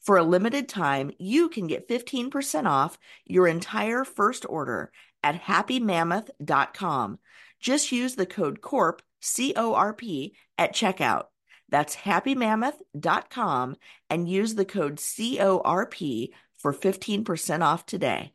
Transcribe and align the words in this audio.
For 0.00 0.16
a 0.16 0.22
limited 0.22 0.68
time, 0.68 1.10
you 1.18 1.48
can 1.48 1.66
get 1.66 1.88
15% 1.88 2.66
off 2.66 2.98
your 3.24 3.46
entire 3.46 4.04
first 4.04 4.46
order 4.48 4.90
at 5.22 5.42
happymammoth.com. 5.42 7.18
Just 7.60 7.92
use 7.92 8.14
the 8.14 8.26
code 8.26 8.60
CORP, 8.60 9.00
C 9.20 9.52
O 9.56 9.74
R 9.74 9.92
P, 9.92 10.34
at 10.58 10.74
checkout. 10.74 11.26
That's 11.68 11.96
happymammoth.com 11.96 13.76
and 14.08 14.28
use 14.28 14.54
the 14.54 14.64
code 14.64 14.96
CORP 14.96 16.30
for 16.56 16.72
15% 16.72 17.62
off 17.62 17.86
today. 17.86 18.32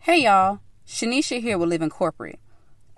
Hey 0.00 0.24
y'all, 0.24 0.60
Shanisha 0.86 1.40
here 1.40 1.56
with 1.56 1.70
Living 1.70 1.88
Corporate. 1.88 2.38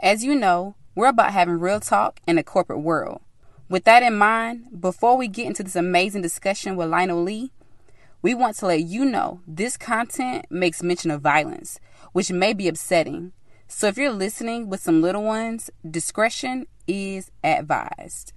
As 0.00 0.24
you 0.24 0.34
know, 0.34 0.74
we're 0.96 1.06
about 1.06 1.32
having 1.32 1.60
real 1.60 1.78
talk 1.78 2.20
in 2.26 2.36
the 2.36 2.42
corporate 2.42 2.82
world. 2.82 3.20
With 3.68 3.82
that 3.82 4.04
in 4.04 4.16
mind, 4.16 4.80
before 4.80 5.16
we 5.16 5.26
get 5.26 5.48
into 5.48 5.64
this 5.64 5.74
amazing 5.74 6.22
discussion 6.22 6.76
with 6.76 6.88
Lionel 6.88 7.20
Lee, 7.20 7.50
we 8.22 8.32
want 8.32 8.54
to 8.58 8.66
let 8.66 8.84
you 8.84 9.04
know 9.04 9.40
this 9.44 9.76
content 9.76 10.46
makes 10.50 10.84
mention 10.84 11.10
of 11.10 11.20
violence, 11.20 11.80
which 12.12 12.30
may 12.30 12.52
be 12.52 12.68
upsetting. 12.68 13.32
So 13.66 13.88
if 13.88 13.98
you're 13.98 14.12
listening 14.12 14.68
with 14.68 14.80
some 14.80 15.02
little 15.02 15.24
ones, 15.24 15.68
discretion 15.88 16.68
is 16.86 17.32
advised. 17.42 18.32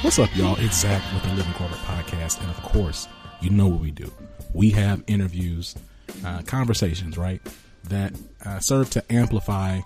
What's 0.00 0.18
up, 0.18 0.34
y'all? 0.34 0.56
It's 0.58 0.80
Zach 0.80 1.02
with 1.12 1.22
the 1.24 1.34
Living 1.34 1.52
Corporate 1.52 1.80
Podcast. 1.80 2.40
And 2.40 2.48
of 2.48 2.62
course, 2.62 3.08
you 3.42 3.50
know 3.50 3.68
what 3.68 3.80
we 3.80 3.90
do. 3.90 4.10
We 4.54 4.70
have 4.70 5.04
interviews, 5.06 5.74
uh, 6.24 6.40
conversations, 6.46 7.18
right? 7.18 7.42
That 7.84 8.12
uh, 8.44 8.58
serve 8.60 8.90
to 8.90 9.12
amplify 9.12 9.80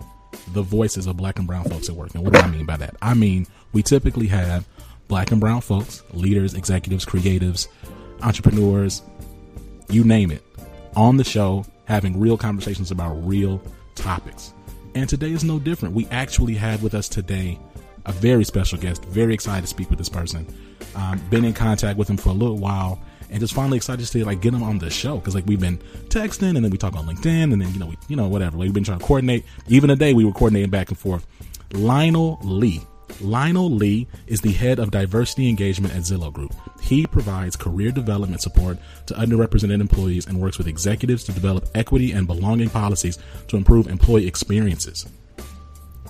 the 0.53 0.61
voices 0.61 1.07
of 1.07 1.17
black 1.17 1.37
and 1.37 1.47
brown 1.47 1.63
folks 1.65 1.89
at 1.89 1.95
work. 1.95 2.13
And 2.15 2.23
what 2.23 2.33
do 2.33 2.39
I 2.39 2.47
mean 2.47 2.65
by 2.65 2.77
that? 2.77 2.95
I 3.01 3.13
mean, 3.13 3.47
we 3.71 3.83
typically 3.83 4.27
have 4.27 4.67
black 5.07 5.31
and 5.31 5.39
brown 5.39 5.61
folks, 5.61 6.03
leaders, 6.11 6.53
executives, 6.53 7.05
creatives, 7.05 7.67
entrepreneurs, 8.21 9.01
you 9.89 10.03
name 10.03 10.31
it, 10.31 10.43
on 10.95 11.17
the 11.17 11.23
show 11.23 11.65
having 11.85 12.19
real 12.19 12.37
conversations 12.37 12.91
about 12.91 13.13
real 13.15 13.61
topics. 13.95 14.53
And 14.95 15.09
today 15.09 15.31
is 15.31 15.43
no 15.43 15.59
different. 15.59 15.95
We 15.95 16.07
actually 16.07 16.55
had 16.55 16.81
with 16.81 16.93
us 16.93 17.09
today 17.09 17.59
a 18.05 18.11
very 18.11 18.43
special 18.43 18.77
guest. 18.77 19.03
Very 19.05 19.33
excited 19.33 19.61
to 19.61 19.67
speak 19.67 19.89
with 19.89 19.97
this 19.97 20.09
person. 20.09 20.47
Um, 20.95 21.19
been 21.29 21.45
in 21.45 21.53
contact 21.53 21.97
with 21.97 22.09
him 22.09 22.17
for 22.17 22.29
a 22.29 22.33
little 22.33 22.57
while 22.57 23.01
and 23.33 23.39
just 23.39 23.53
finally 23.53 23.77
excited 23.77 24.05
to 24.05 24.25
like 24.25 24.41
get 24.41 24.53
him 24.53 24.61
on 24.61 24.77
the 24.77 24.91
show 24.91 25.17
because 25.17 25.33
like 25.33 25.45
we've 25.47 25.59
been 25.59 25.79
texting 26.07 26.55
and 26.55 26.63
then 26.63 26.69
we 26.69 26.77
talk 26.77 26.95
on 26.95 27.07
LinkedIn 27.07 27.51
and 27.51 27.59
then 27.59 27.73
you 27.73 27.79
know 27.79 27.87
we 27.87 27.97
you 28.07 28.15
know 28.15 28.27
whatever 28.27 28.57
like, 28.57 28.65
we've 28.65 28.73
been 28.73 28.83
trying 28.83 28.99
to 28.99 29.05
coordinate. 29.05 29.43
Even 29.67 29.89
today 29.89 30.13
we 30.13 30.23
were 30.23 30.31
coordinating 30.31 30.69
back 30.69 30.89
and 30.89 30.97
forth. 30.97 31.25
Lionel 31.73 32.39
Lee. 32.43 32.81
Lionel 33.21 33.69
Lee 33.69 34.07
is 34.27 34.41
the 34.41 34.51
head 34.51 34.79
of 34.79 34.91
diversity 34.91 35.49
engagement 35.49 35.95
at 35.95 36.01
Zillow 36.01 36.31
Group. 36.31 36.53
He 36.79 37.05
provides 37.07 37.55
career 37.55 37.91
development 37.91 38.41
support 38.41 38.77
to 39.07 39.13
underrepresented 39.15 39.81
employees 39.81 40.27
and 40.27 40.39
works 40.39 40.57
with 40.59 40.67
executives 40.67 41.23
to 41.25 41.31
develop 41.31 41.67
equity 41.73 42.11
and 42.11 42.27
belonging 42.27 42.69
policies 42.69 43.17
to 43.47 43.57
improve 43.57 43.87
employee 43.87 44.27
experiences. 44.27 45.07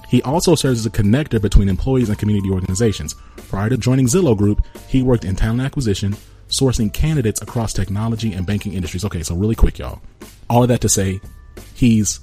He 0.10 0.22
also 0.22 0.56
serves 0.56 0.80
as 0.80 0.86
a 0.86 0.92
connector 0.92 1.42
between 1.42 1.70
employees 1.70 2.10
and 2.10 2.20
community 2.20 2.50
organizations. 2.52 3.16
Prior 3.50 3.70
to 3.70 3.78
joining 3.78 4.08
Zillow 4.08 4.38
Group, 4.38 4.66
he 4.88 5.02
worked 5.02 5.26
in 5.26 5.36
talent 5.36 5.62
acquisition, 5.62 6.16
sourcing 6.54 6.94
candidates 6.94 7.42
across 7.42 7.74
technology 7.74 8.34
and 8.34 8.46
banking 8.46 8.74
industries. 8.74 9.04
Okay, 9.04 9.24
so 9.24 9.36
really 9.36 9.56
quick, 9.56 9.80
y'all. 9.80 10.02
All 10.50 10.64
of 10.64 10.70
that 10.70 10.82
to 10.82 10.90
say, 10.90 11.20
he's 11.74 12.20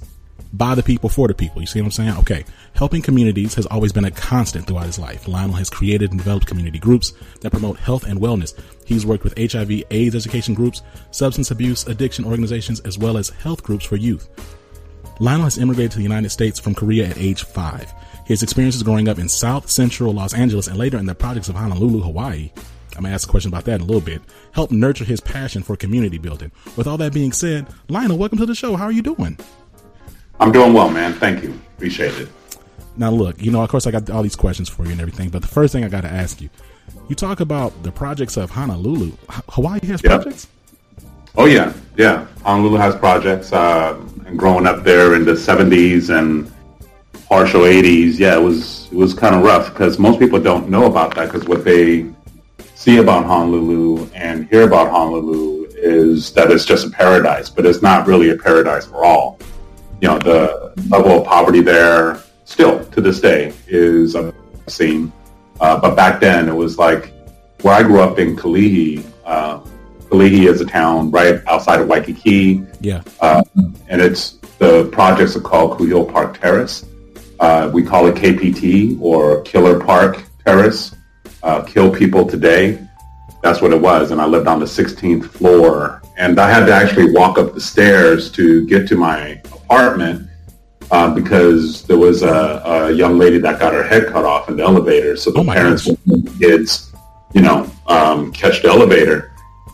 by 0.53 0.75
the 0.75 0.83
people 0.83 1.09
for 1.09 1.27
the 1.27 1.33
people. 1.33 1.61
You 1.61 1.67
see 1.67 1.79
what 1.79 1.87
I'm 1.87 1.91
saying? 1.91 2.17
Okay. 2.19 2.45
Helping 2.73 3.01
communities 3.01 3.53
has 3.55 3.65
always 3.67 3.91
been 3.91 4.05
a 4.05 4.11
constant 4.11 4.67
throughout 4.67 4.85
his 4.85 4.99
life. 4.99 5.27
Lionel 5.27 5.55
has 5.55 5.69
created 5.69 6.11
and 6.11 6.19
developed 6.19 6.47
community 6.47 6.79
groups 6.79 7.13
that 7.41 7.51
promote 7.51 7.77
health 7.77 8.05
and 8.05 8.19
wellness. 8.19 8.59
He's 8.85 9.05
worked 9.05 9.23
with 9.23 9.37
HIV 9.37 9.83
AIDS 9.91 10.15
education 10.15 10.53
groups, 10.53 10.81
substance 11.11 11.51
abuse 11.51 11.87
addiction 11.87 12.25
organizations, 12.25 12.79
as 12.81 12.97
well 12.97 13.17
as 13.17 13.29
health 13.29 13.63
groups 13.63 13.85
for 13.85 13.97
youth. 13.97 14.29
Lionel 15.19 15.45
has 15.45 15.57
immigrated 15.57 15.91
to 15.91 15.97
the 15.97 16.03
United 16.03 16.29
States 16.29 16.59
from 16.59 16.73
Korea 16.73 17.07
at 17.07 17.17
age 17.17 17.43
five. 17.43 17.93
His 18.25 18.43
experiences 18.43 18.83
growing 18.83 19.07
up 19.07 19.19
in 19.19 19.29
South 19.29 19.69
Central 19.69 20.13
Los 20.13 20.33
Angeles 20.33 20.67
and 20.67 20.77
later 20.77 20.97
in 20.97 21.05
the 21.05 21.15
projects 21.15 21.49
of 21.49 21.55
Honolulu, 21.55 22.01
Hawaii 22.01 22.51
I'm 22.95 23.03
gonna 23.03 23.13
ask 23.13 23.27
a 23.27 23.31
question 23.31 23.49
about 23.49 23.65
that 23.65 23.75
in 23.75 23.81
a 23.81 23.85
little 23.85 24.01
bit. 24.01 24.21
Help 24.51 24.71
nurture 24.71 25.05
his 25.05 25.19
passion 25.19 25.63
for 25.63 25.75
community 25.75 26.17
building. 26.17 26.51
With 26.75 26.87
all 26.87 26.97
that 26.97 27.13
being 27.13 27.31
said, 27.31 27.67
Lionel, 27.89 28.17
welcome 28.17 28.37
to 28.39 28.45
the 28.45 28.55
show. 28.55 28.75
How 28.75 28.85
are 28.85 28.91
you 28.91 29.01
doing? 29.01 29.37
I'm 30.39 30.51
doing 30.51 30.73
well, 30.73 30.89
man. 30.89 31.13
Thank 31.13 31.43
you. 31.43 31.59
Appreciate 31.77 32.13
it. 32.19 32.29
Now, 32.97 33.11
look, 33.11 33.41
you 33.41 33.51
know, 33.51 33.63
of 33.63 33.69
course, 33.69 33.87
I 33.87 33.91
got 33.91 34.09
all 34.09 34.23
these 34.23 34.35
questions 34.35 34.67
for 34.67 34.85
you 34.85 34.91
and 34.91 34.99
everything, 34.99 35.29
but 35.29 35.41
the 35.41 35.47
first 35.47 35.71
thing 35.71 35.83
I 35.83 35.87
got 35.89 36.01
to 36.01 36.11
ask 36.11 36.41
you, 36.41 36.49
you 37.07 37.15
talk 37.15 37.39
about 37.39 37.83
the 37.83 37.91
projects 37.91 38.37
of 38.37 38.49
Honolulu. 38.49 39.11
Hawaii 39.49 39.79
has 39.85 40.03
yep. 40.03 40.21
projects. 40.21 40.47
Oh 41.35 41.45
yeah, 41.45 41.73
yeah. 41.95 42.27
Honolulu 42.43 42.77
has 42.77 42.95
projects. 42.95 43.53
Uh, 43.53 43.99
and 44.25 44.37
growing 44.37 44.67
up 44.67 44.83
there 44.83 45.15
in 45.15 45.25
the 45.25 45.33
'70s 45.33 46.09
and 46.09 46.51
partial 47.27 47.61
'80s, 47.61 48.19
yeah, 48.19 48.35
it 48.35 48.41
was 48.41 48.87
it 48.91 48.97
was 48.97 49.13
kind 49.13 49.35
of 49.35 49.43
rough 49.43 49.71
because 49.71 49.97
most 49.97 50.19
people 50.19 50.39
don't 50.39 50.69
know 50.69 50.85
about 50.85 51.15
that 51.15 51.31
because 51.31 51.47
what 51.47 51.63
they 51.63 52.11
see 52.81 52.97
about 52.97 53.25
Honolulu 53.25 54.09
and 54.15 54.49
hear 54.49 54.63
about 54.63 54.89
Honolulu 54.89 55.67
is 55.75 56.33
that 56.33 56.49
it's 56.49 56.65
just 56.65 56.87
a 56.87 56.89
paradise, 56.89 57.47
but 57.47 57.63
it's 57.63 57.83
not 57.83 58.07
really 58.07 58.31
a 58.31 58.35
paradise 58.35 58.87
for 58.87 59.05
all. 59.05 59.37
You 60.01 60.07
know, 60.07 60.17
the 60.17 60.73
level 60.89 61.11
of 61.19 61.27
poverty 61.27 61.61
there 61.61 62.17
still 62.45 62.83
to 62.85 62.99
this 62.99 63.21
day 63.21 63.53
is 63.67 64.15
obscene. 64.15 65.13
Uh, 65.59 65.79
but 65.79 65.95
back 65.95 66.19
then 66.19 66.49
it 66.49 66.55
was 66.55 66.79
like 66.79 67.13
where 67.61 67.75
I 67.75 67.83
grew 67.83 68.01
up 68.01 68.17
in 68.17 68.35
Kalihi. 68.35 69.05
Uh, 69.25 69.59
Kalihi 70.09 70.49
is 70.49 70.59
a 70.59 70.65
town 70.65 71.11
right 71.11 71.39
outside 71.45 71.81
of 71.81 71.87
Waikiki. 71.87 72.65
Yeah. 72.79 73.03
Uh, 73.19 73.43
and 73.89 74.01
it's 74.01 74.39
the 74.57 74.89
projects 74.91 75.35
are 75.35 75.41
called 75.41 75.77
Kuhio 75.77 76.11
Park 76.11 76.39
Terrace. 76.39 76.83
Uh, 77.39 77.69
we 77.71 77.83
call 77.83 78.07
it 78.07 78.15
KPT 78.15 78.99
or 78.99 79.43
Killer 79.43 79.79
Park 79.79 80.23
Terrace 80.43 80.95
uh, 81.43 81.61
kill 81.63 81.93
people 81.93 82.25
today. 82.25 82.85
That's 83.41 83.61
what 83.61 83.73
it 83.73 83.81
was. 83.81 84.11
And 84.11 84.21
I 84.21 84.25
lived 84.25 84.47
on 84.47 84.59
the 84.59 84.65
16th 84.65 85.25
floor. 85.25 86.01
And 86.17 86.39
I 86.39 86.49
had 86.49 86.65
to 86.65 86.73
actually 86.73 87.11
walk 87.11 87.37
up 87.37 87.53
the 87.53 87.61
stairs 87.61 88.31
to 88.33 88.65
get 88.67 88.87
to 88.89 88.95
my 88.95 89.41
apartment 89.53 90.29
uh, 90.91 91.13
because 91.13 91.83
there 91.83 91.97
was 91.97 92.21
a, 92.21 92.61
a, 92.65 92.91
young 92.91 93.17
lady 93.17 93.37
that 93.39 93.59
got 93.59 93.73
her 93.73 93.81
head 93.81 94.07
cut 94.07 94.25
off 94.25 94.49
in 94.49 94.57
the 94.57 94.63
elevator. 94.63 95.15
So 95.15 95.31
the 95.31 95.39
oh 95.39 95.45
parents 95.45 95.85
the 95.85 96.35
kids, 96.37 96.91
you 97.33 97.41
know, 97.41 97.71
um, 97.87 98.31
catch 98.33 98.61
the 98.61 98.67
elevator. 98.67 99.31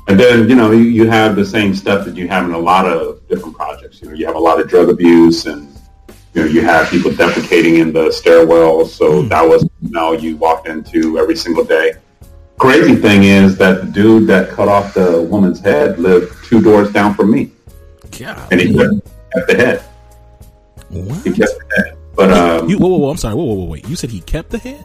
And 0.07 0.17
then, 0.17 0.47
you 0.47 0.55
know, 0.55 0.71
you, 0.71 0.83
you 0.83 1.09
have 1.09 1.35
the 1.35 1.45
same 1.45 1.75
stuff 1.75 2.05
that 2.05 2.15
you 2.15 2.27
have 2.29 2.45
in 2.45 2.51
a 2.51 2.57
lot 2.57 2.85
of 2.85 3.27
different 3.27 3.55
projects. 3.55 4.01
You 4.01 4.09
know, 4.09 4.13
you 4.13 4.25
have 4.25 4.35
a 4.35 4.39
lot 4.39 4.61
of 4.61 4.69
drug 4.69 4.89
abuse 4.89 5.47
and 5.47 5.76
you 6.37 6.43
know, 6.43 6.49
you 6.49 6.61
have 6.61 6.87
people 6.89 7.09
defecating 7.09 7.79
in 7.79 7.91
the 7.91 8.09
stairwells. 8.09 8.89
So 8.89 9.23
mm. 9.23 9.29
that 9.29 9.41
was, 9.41 9.67
know, 9.81 10.11
you 10.11 10.37
walked 10.37 10.67
into 10.67 11.17
every 11.17 11.35
single 11.35 11.63
day. 11.63 11.93
Crazy 12.59 12.95
thing 12.95 13.23
is 13.23 13.57
that 13.57 13.81
the 13.81 13.87
dude 13.87 14.27
that 14.27 14.49
cut 14.49 14.67
off 14.67 14.93
the 14.93 15.21
woman's 15.21 15.59
head 15.59 15.97
lived 15.97 16.33
two 16.45 16.61
doors 16.61 16.91
down 16.91 17.15
from 17.15 17.31
me. 17.31 17.51
Yeah. 18.13 18.47
And 18.51 18.61
he 18.61 18.73
kept 18.73 19.47
the 19.47 19.55
head. 19.55 19.79
What? 20.89 21.23
He 21.23 21.31
kept 21.33 21.51
the 21.57 21.75
head. 21.75 21.97
But 22.15 22.31
um, 22.31 22.69
you, 22.69 22.77
whoa, 22.77 22.87
whoa, 22.87 22.97
whoa! 22.97 23.09
I'm 23.11 23.17
sorry. 23.17 23.35
Whoa, 23.35 23.43
whoa, 23.43 23.53
whoa! 23.53 23.65
Wait. 23.65 23.87
You 23.87 23.95
said 23.95 24.09
he 24.09 24.21
kept 24.21 24.49
the 24.49 24.57
head? 24.57 24.83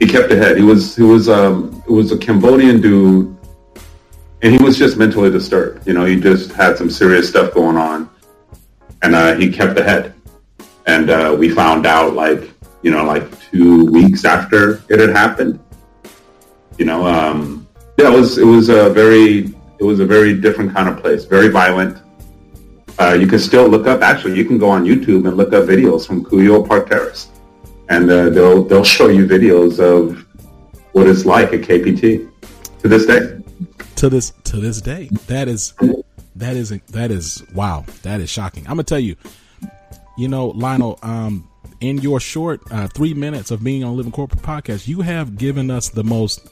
He 0.00 0.06
kept 0.06 0.30
the 0.30 0.36
head. 0.36 0.56
He 0.56 0.62
was, 0.62 0.96
he 0.96 1.02
was, 1.02 1.28
um, 1.28 1.82
it 1.86 1.92
was 1.92 2.10
a 2.10 2.16
Cambodian 2.16 2.80
dude, 2.80 3.36
and 4.40 4.52
he 4.52 4.62
was 4.62 4.78
just 4.78 4.96
mentally 4.96 5.30
disturbed. 5.30 5.86
You 5.86 5.92
know, 5.92 6.06
he 6.06 6.18
just 6.18 6.52
had 6.52 6.78
some 6.78 6.88
serious 6.88 7.28
stuff 7.28 7.52
going 7.52 7.76
on 7.76 8.08
and 9.04 9.14
uh, 9.14 9.34
he 9.34 9.50
kept 9.50 9.74
the 9.74 9.84
head. 9.84 10.13
And 10.86 11.10
uh, 11.10 11.36
we 11.38 11.48
found 11.48 11.86
out 11.86 12.14
like 12.14 12.50
you 12.82 12.90
know 12.90 13.04
like 13.04 13.24
two 13.50 13.86
weeks 13.86 14.24
after 14.24 14.82
it 14.88 15.00
had 15.00 15.10
happened. 15.10 15.58
You 16.78 16.84
know, 16.84 17.06
um, 17.06 17.66
yeah, 17.98 18.12
it 18.12 18.16
was 18.16 18.38
it 18.38 18.46
was 18.46 18.68
a 18.68 18.90
very 18.90 19.54
it 19.78 19.84
was 19.84 20.00
a 20.00 20.06
very 20.06 20.38
different 20.40 20.74
kind 20.74 20.88
of 20.88 21.00
place, 21.00 21.24
very 21.24 21.48
violent. 21.48 21.98
Uh, 22.98 23.16
you 23.18 23.26
can 23.26 23.38
still 23.38 23.66
look 23.66 23.86
up. 23.86 24.02
Actually, 24.02 24.36
you 24.36 24.44
can 24.44 24.58
go 24.58 24.68
on 24.68 24.84
YouTube 24.84 25.26
and 25.26 25.36
look 25.36 25.52
up 25.52 25.64
videos 25.64 26.06
from 26.06 26.24
Kuhio 26.24 26.66
Park 26.66 26.88
Terrace, 26.88 27.28
and 27.88 28.10
uh, 28.10 28.30
they'll 28.30 28.62
they'll 28.64 28.84
show 28.84 29.08
you 29.08 29.26
videos 29.26 29.80
of 29.80 30.24
what 30.92 31.08
it's 31.08 31.24
like 31.24 31.52
at 31.52 31.60
KPT 31.60 32.30
to 32.80 32.88
this 32.88 33.06
day. 33.06 33.40
To 33.96 34.08
this 34.08 34.32
to 34.44 34.58
this 34.58 34.80
day, 34.80 35.08
that 35.26 35.48
is 35.48 35.74
that 36.36 36.56
is 36.56 36.70
that 36.90 37.10
is 37.10 37.42
wow. 37.54 37.84
That 38.02 38.20
is 38.20 38.30
shocking. 38.30 38.64
I'm 38.64 38.74
gonna 38.74 38.84
tell 38.84 39.00
you. 39.00 39.16
You 40.16 40.28
know, 40.28 40.48
Lionel. 40.48 40.98
Um, 41.02 41.48
in 41.80 41.98
your 41.98 42.20
short 42.20 42.62
uh, 42.70 42.88
three 42.88 43.14
minutes 43.14 43.50
of 43.50 43.62
being 43.62 43.84
on 43.84 43.96
Living 43.96 44.12
Corporate 44.12 44.42
podcast, 44.42 44.88
you 44.88 45.02
have 45.02 45.36
given 45.36 45.70
us 45.70 45.88
the 45.88 46.04
most 46.04 46.48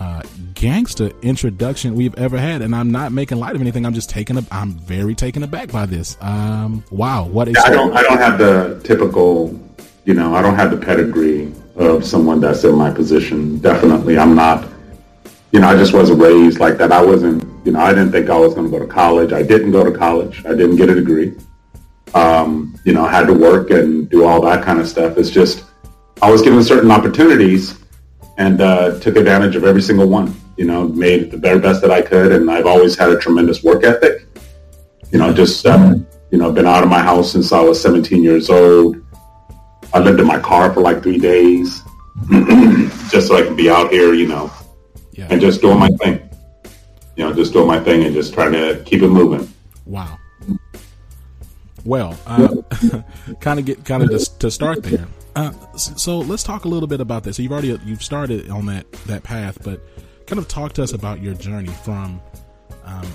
uh, 0.00 0.22
gangster 0.54 1.12
introduction 1.22 1.94
we've 1.94 2.14
ever 2.16 2.38
had, 2.38 2.62
and 2.62 2.74
I'm 2.74 2.90
not 2.90 3.12
making 3.12 3.38
light 3.38 3.54
of 3.54 3.60
anything. 3.60 3.86
I'm 3.86 3.94
just 3.94 4.10
taken. 4.10 4.44
I'm 4.50 4.72
very 4.72 5.14
taken 5.14 5.42
aback 5.42 5.70
by 5.70 5.86
this. 5.86 6.16
Um, 6.20 6.84
wow, 6.90 7.26
what? 7.26 7.48
Yeah, 7.48 7.60
I 7.64 7.70
don't. 7.70 7.96
I 7.96 8.02
don't 8.02 8.18
have 8.18 8.38
the 8.38 8.80
typical. 8.84 9.60
You 10.04 10.14
know, 10.14 10.34
I 10.34 10.42
don't 10.42 10.54
have 10.56 10.70
the 10.70 10.76
pedigree 10.76 11.52
of 11.76 12.04
someone 12.04 12.40
that's 12.40 12.64
in 12.64 12.74
my 12.74 12.90
position. 12.90 13.58
Definitely, 13.58 14.18
I'm 14.18 14.34
not. 14.34 14.68
You 15.52 15.60
know, 15.60 15.68
I 15.68 15.76
just 15.76 15.92
wasn't 15.92 16.20
raised 16.20 16.58
like 16.58 16.76
that. 16.78 16.90
I 16.90 17.04
wasn't. 17.04 17.44
You 17.64 17.72
know, 17.72 17.80
I 17.80 17.90
didn't 17.90 18.12
think 18.12 18.28
I 18.28 18.38
was 18.38 18.54
going 18.54 18.70
to 18.70 18.78
go 18.78 18.84
to 18.84 18.90
college. 18.90 19.32
I 19.32 19.42
didn't 19.42 19.70
go 19.70 19.84
to 19.84 19.96
college. 19.96 20.44
I 20.44 20.50
didn't 20.50 20.76
get 20.76 20.90
a 20.90 20.94
degree. 20.94 21.34
Um, 22.14 22.78
you 22.84 22.92
know, 22.92 23.04
I 23.04 23.10
had 23.10 23.26
to 23.26 23.34
work 23.34 23.70
and 23.70 24.08
do 24.08 24.24
all 24.24 24.40
that 24.42 24.64
kind 24.64 24.80
of 24.80 24.88
stuff. 24.88 25.18
It's 25.18 25.30
just 25.30 25.64
I 26.22 26.30
was 26.30 26.42
given 26.42 26.62
certain 26.62 26.90
opportunities 26.90 27.78
and 28.38 28.60
uh, 28.60 28.98
took 29.00 29.16
advantage 29.16 29.56
of 29.56 29.64
every 29.64 29.82
single 29.82 30.08
one. 30.08 30.34
You 30.56 30.66
know, 30.66 30.86
made 30.88 31.32
the 31.32 31.36
very 31.36 31.58
best 31.58 31.82
that 31.82 31.90
I 31.90 32.00
could, 32.00 32.30
and 32.30 32.48
I've 32.50 32.66
always 32.66 32.96
had 32.96 33.10
a 33.10 33.18
tremendous 33.18 33.64
work 33.64 33.82
ethic. 33.82 34.26
You 35.10 35.18
know, 35.18 35.32
just 35.32 35.66
uh, 35.66 35.94
you 36.30 36.38
know, 36.38 36.52
been 36.52 36.66
out 36.66 36.84
of 36.84 36.88
my 36.88 37.02
house 37.02 37.32
since 37.32 37.52
I 37.52 37.60
was 37.60 37.80
17 37.80 38.22
years 38.22 38.50
old. 38.50 38.96
I 39.92 39.98
lived 39.98 40.20
in 40.20 40.26
my 40.26 40.38
car 40.38 40.72
for 40.72 40.80
like 40.80 41.02
three 41.02 41.18
days, 41.18 41.82
just 43.10 43.28
so 43.28 43.36
I 43.36 43.42
can 43.42 43.56
be 43.56 43.68
out 43.68 43.92
here, 43.92 44.14
you 44.14 44.26
know, 44.26 44.50
yeah. 45.12 45.28
and 45.30 45.40
just 45.40 45.60
doing 45.60 45.78
my 45.78 45.88
thing. 46.02 46.28
You 47.16 47.24
know, 47.24 47.32
just 47.32 47.52
doing 47.52 47.68
my 47.68 47.78
thing 47.78 48.04
and 48.04 48.14
just 48.14 48.34
trying 48.34 48.52
to 48.52 48.82
keep 48.84 49.02
it 49.02 49.08
moving. 49.08 49.52
Wow. 49.86 50.18
Well, 51.84 52.18
uh, 52.26 52.62
kind 53.40 53.58
of 53.58 53.66
get 53.66 53.84
kind 53.84 54.02
of 54.02 54.10
to, 54.10 54.38
to 54.38 54.50
start 54.50 54.82
there. 54.82 55.06
Uh, 55.36 55.52
so 55.76 56.18
let's 56.18 56.42
talk 56.42 56.64
a 56.64 56.68
little 56.68 56.86
bit 56.86 57.00
about 57.00 57.24
this. 57.24 57.36
So 57.36 57.42
you've 57.42 57.52
already 57.52 57.78
you've 57.84 58.02
started 58.02 58.50
on 58.50 58.66
that 58.66 58.90
that 59.06 59.22
path, 59.22 59.58
but 59.62 59.80
kind 60.26 60.38
of 60.38 60.48
talk 60.48 60.72
to 60.74 60.82
us 60.82 60.92
about 60.92 61.20
your 61.20 61.34
journey 61.34 61.72
from 61.84 62.20
um, 62.84 63.12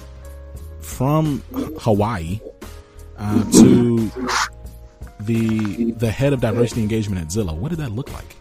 from 0.81 1.44
Hawaii 1.80 2.39
uh, 3.18 3.51
to 3.51 4.12
the 5.21 5.92
the 5.92 6.12
head 6.12 6.33
of 6.33 6.42
diversity 6.42 6.81
engagement 6.81 7.21
at 7.21 7.27
Zillow. 7.27 7.56
What 7.56 7.69
did 7.69 7.80
that 7.80 7.92
look 7.92 8.12
like? 8.12 8.36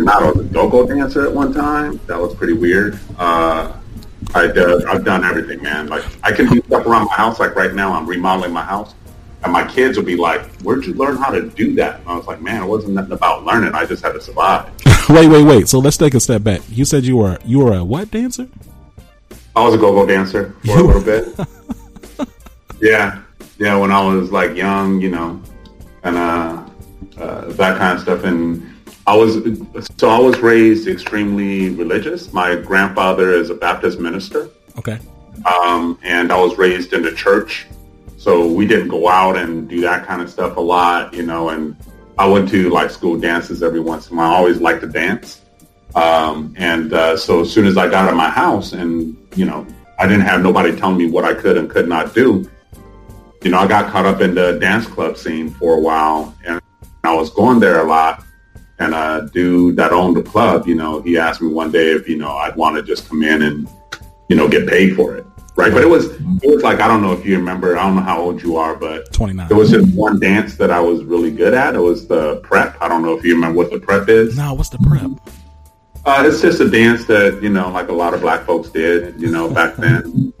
I 0.00 0.30
was 0.30 0.38
a 0.38 0.44
go-go 0.44 0.86
dancer 0.86 1.26
at 1.26 1.32
one 1.32 1.52
time. 1.52 1.98
That 2.06 2.20
was 2.20 2.32
pretty 2.34 2.52
weird. 2.52 3.00
Uh, 3.18 3.72
I 4.34 4.46
uh, 4.46 4.82
I've 4.88 5.04
done 5.04 5.24
everything, 5.24 5.62
man. 5.62 5.86
Like 5.86 6.04
I 6.22 6.32
can 6.32 6.48
do 6.48 6.60
stuff 6.62 6.86
around 6.86 7.06
my 7.06 7.14
house. 7.14 7.40
Like 7.40 7.54
right 7.54 7.72
now, 7.72 7.92
I'm 7.92 8.06
remodeling 8.06 8.52
my 8.52 8.64
house, 8.64 8.94
and 9.42 9.52
my 9.52 9.66
kids 9.66 9.96
will 9.96 10.04
be 10.04 10.16
like, 10.16 10.42
"Where'd 10.62 10.84
you 10.84 10.94
learn 10.94 11.16
how 11.16 11.30
to 11.30 11.48
do 11.48 11.74
that?" 11.76 12.00
And 12.00 12.08
I 12.08 12.16
was 12.16 12.26
like, 12.26 12.42
"Man, 12.42 12.62
it 12.62 12.66
wasn't 12.66 12.94
nothing 12.94 13.12
about 13.12 13.44
learning. 13.44 13.74
I 13.74 13.86
just 13.86 14.02
had 14.02 14.12
to 14.12 14.20
survive." 14.20 14.70
wait, 15.08 15.28
wait, 15.28 15.44
wait. 15.44 15.68
So 15.68 15.78
let's 15.78 15.96
take 15.96 16.14
a 16.14 16.20
step 16.20 16.42
back. 16.42 16.60
You 16.68 16.84
said 16.84 17.04
you 17.04 17.16
were 17.16 17.38
you 17.44 17.60
were 17.60 17.74
a 17.74 17.84
what 17.84 18.10
dancer? 18.10 18.48
I 19.56 19.64
was 19.64 19.74
a 19.74 19.78
go-go 19.78 20.06
dancer 20.06 20.54
for 20.64 20.78
a 20.78 20.82
little 20.82 21.02
bit. 21.02 21.48
yeah, 22.80 23.22
yeah. 23.58 23.76
When 23.76 23.90
I 23.90 24.00
was 24.04 24.30
like 24.30 24.54
young, 24.54 25.00
you 25.00 25.10
know, 25.10 25.42
and 26.02 26.16
uh, 26.16 26.64
uh, 27.18 27.44
that 27.52 27.78
kind 27.78 27.96
of 27.96 28.02
stuff, 28.02 28.24
and 28.24 28.67
I 29.08 29.16
was 29.16 29.36
so 29.96 30.10
I 30.10 30.18
was 30.18 30.38
raised 30.40 30.86
extremely 30.86 31.70
religious. 31.70 32.30
My 32.34 32.54
grandfather 32.56 33.32
is 33.32 33.48
a 33.48 33.54
Baptist 33.54 33.98
minister. 33.98 34.50
Okay. 34.76 34.98
Um, 35.46 35.98
and 36.02 36.30
I 36.30 36.38
was 36.38 36.58
raised 36.58 36.92
in 36.92 37.00
the 37.00 37.12
church, 37.12 37.66
so 38.18 38.46
we 38.46 38.66
didn't 38.66 38.88
go 38.88 39.08
out 39.08 39.38
and 39.38 39.66
do 39.66 39.80
that 39.80 40.06
kind 40.06 40.20
of 40.20 40.28
stuff 40.28 40.58
a 40.58 40.60
lot, 40.60 41.14
you 41.14 41.22
know. 41.22 41.48
And 41.48 41.74
I 42.18 42.26
went 42.28 42.50
to 42.50 42.68
like 42.68 42.90
school 42.90 43.18
dances 43.18 43.62
every 43.62 43.80
once 43.80 44.10
in 44.10 44.14
a 44.14 44.18
while. 44.18 44.30
I 44.30 44.36
always 44.36 44.60
liked 44.60 44.82
to 44.82 44.88
dance. 44.88 45.40
Um, 45.94 46.52
and 46.58 46.92
uh, 46.92 47.16
so 47.16 47.40
as 47.40 47.50
soon 47.50 47.64
as 47.64 47.78
I 47.78 47.88
got 47.88 48.04
out 48.04 48.10
of 48.10 48.16
my 48.16 48.28
house, 48.28 48.74
and 48.74 49.16
you 49.36 49.46
know, 49.46 49.66
I 49.98 50.06
didn't 50.06 50.26
have 50.26 50.42
nobody 50.42 50.76
telling 50.76 50.98
me 50.98 51.08
what 51.08 51.24
I 51.24 51.32
could 51.32 51.56
and 51.56 51.70
could 51.70 51.88
not 51.88 52.14
do. 52.14 52.46
You 53.42 53.52
know, 53.52 53.58
I 53.58 53.66
got 53.66 53.90
caught 53.90 54.04
up 54.04 54.20
in 54.20 54.34
the 54.34 54.58
dance 54.58 54.86
club 54.86 55.16
scene 55.16 55.48
for 55.48 55.78
a 55.78 55.80
while, 55.80 56.36
and 56.44 56.60
I 57.04 57.14
was 57.14 57.30
going 57.30 57.58
there 57.58 57.80
a 57.80 57.88
lot 57.88 58.22
and 58.78 58.94
a 58.94 59.28
dude 59.32 59.76
that 59.76 59.92
owned 59.92 60.16
the 60.16 60.22
club, 60.22 60.66
you 60.66 60.74
know, 60.74 61.02
he 61.02 61.18
asked 61.18 61.40
me 61.40 61.48
one 61.48 61.70
day 61.70 61.92
if, 61.92 62.08
you 62.08 62.16
know, 62.16 62.32
I'd 62.32 62.56
want 62.56 62.76
to 62.76 62.82
just 62.82 63.08
come 63.08 63.22
in 63.22 63.42
and, 63.42 63.68
you 64.28 64.36
know, 64.36 64.48
get 64.48 64.68
paid 64.68 64.94
for 64.94 65.16
it. 65.16 65.26
Right. 65.56 65.72
But 65.72 65.82
it 65.82 65.88
was, 65.88 66.06
it 66.06 66.54
was 66.54 66.62
like, 66.62 66.78
I 66.78 66.86
don't 66.86 67.02
know 67.02 67.12
if 67.12 67.26
you 67.26 67.36
remember, 67.36 67.76
I 67.76 67.84
don't 67.84 67.96
know 67.96 68.02
how 68.02 68.20
old 68.20 68.40
you 68.40 68.56
are, 68.56 68.76
but 68.76 69.12
29. 69.12 69.48
There 69.48 69.56
was 69.56 69.72
just 69.72 69.92
one 69.92 70.20
dance 70.20 70.54
that 70.56 70.70
I 70.70 70.78
was 70.78 71.02
really 71.02 71.32
good 71.32 71.52
at. 71.52 71.74
It 71.74 71.80
was 71.80 72.06
the 72.06 72.36
prep. 72.44 72.80
I 72.80 72.86
don't 72.86 73.02
know 73.02 73.18
if 73.18 73.24
you 73.24 73.34
remember 73.34 73.58
what 73.58 73.72
the 73.72 73.80
prep 73.80 74.08
is. 74.08 74.36
No, 74.36 74.54
what's 74.54 74.68
the 74.68 74.78
prep? 74.78 75.10
Uh, 76.04 76.22
it's 76.24 76.40
just 76.40 76.60
a 76.60 76.70
dance 76.70 77.06
that, 77.06 77.42
you 77.42 77.48
know, 77.48 77.70
like 77.70 77.88
a 77.88 77.92
lot 77.92 78.14
of 78.14 78.20
black 78.20 78.46
folks 78.46 78.68
did, 78.68 79.20
you 79.20 79.32
know, 79.32 79.50
back 79.50 79.74
then. 79.74 80.32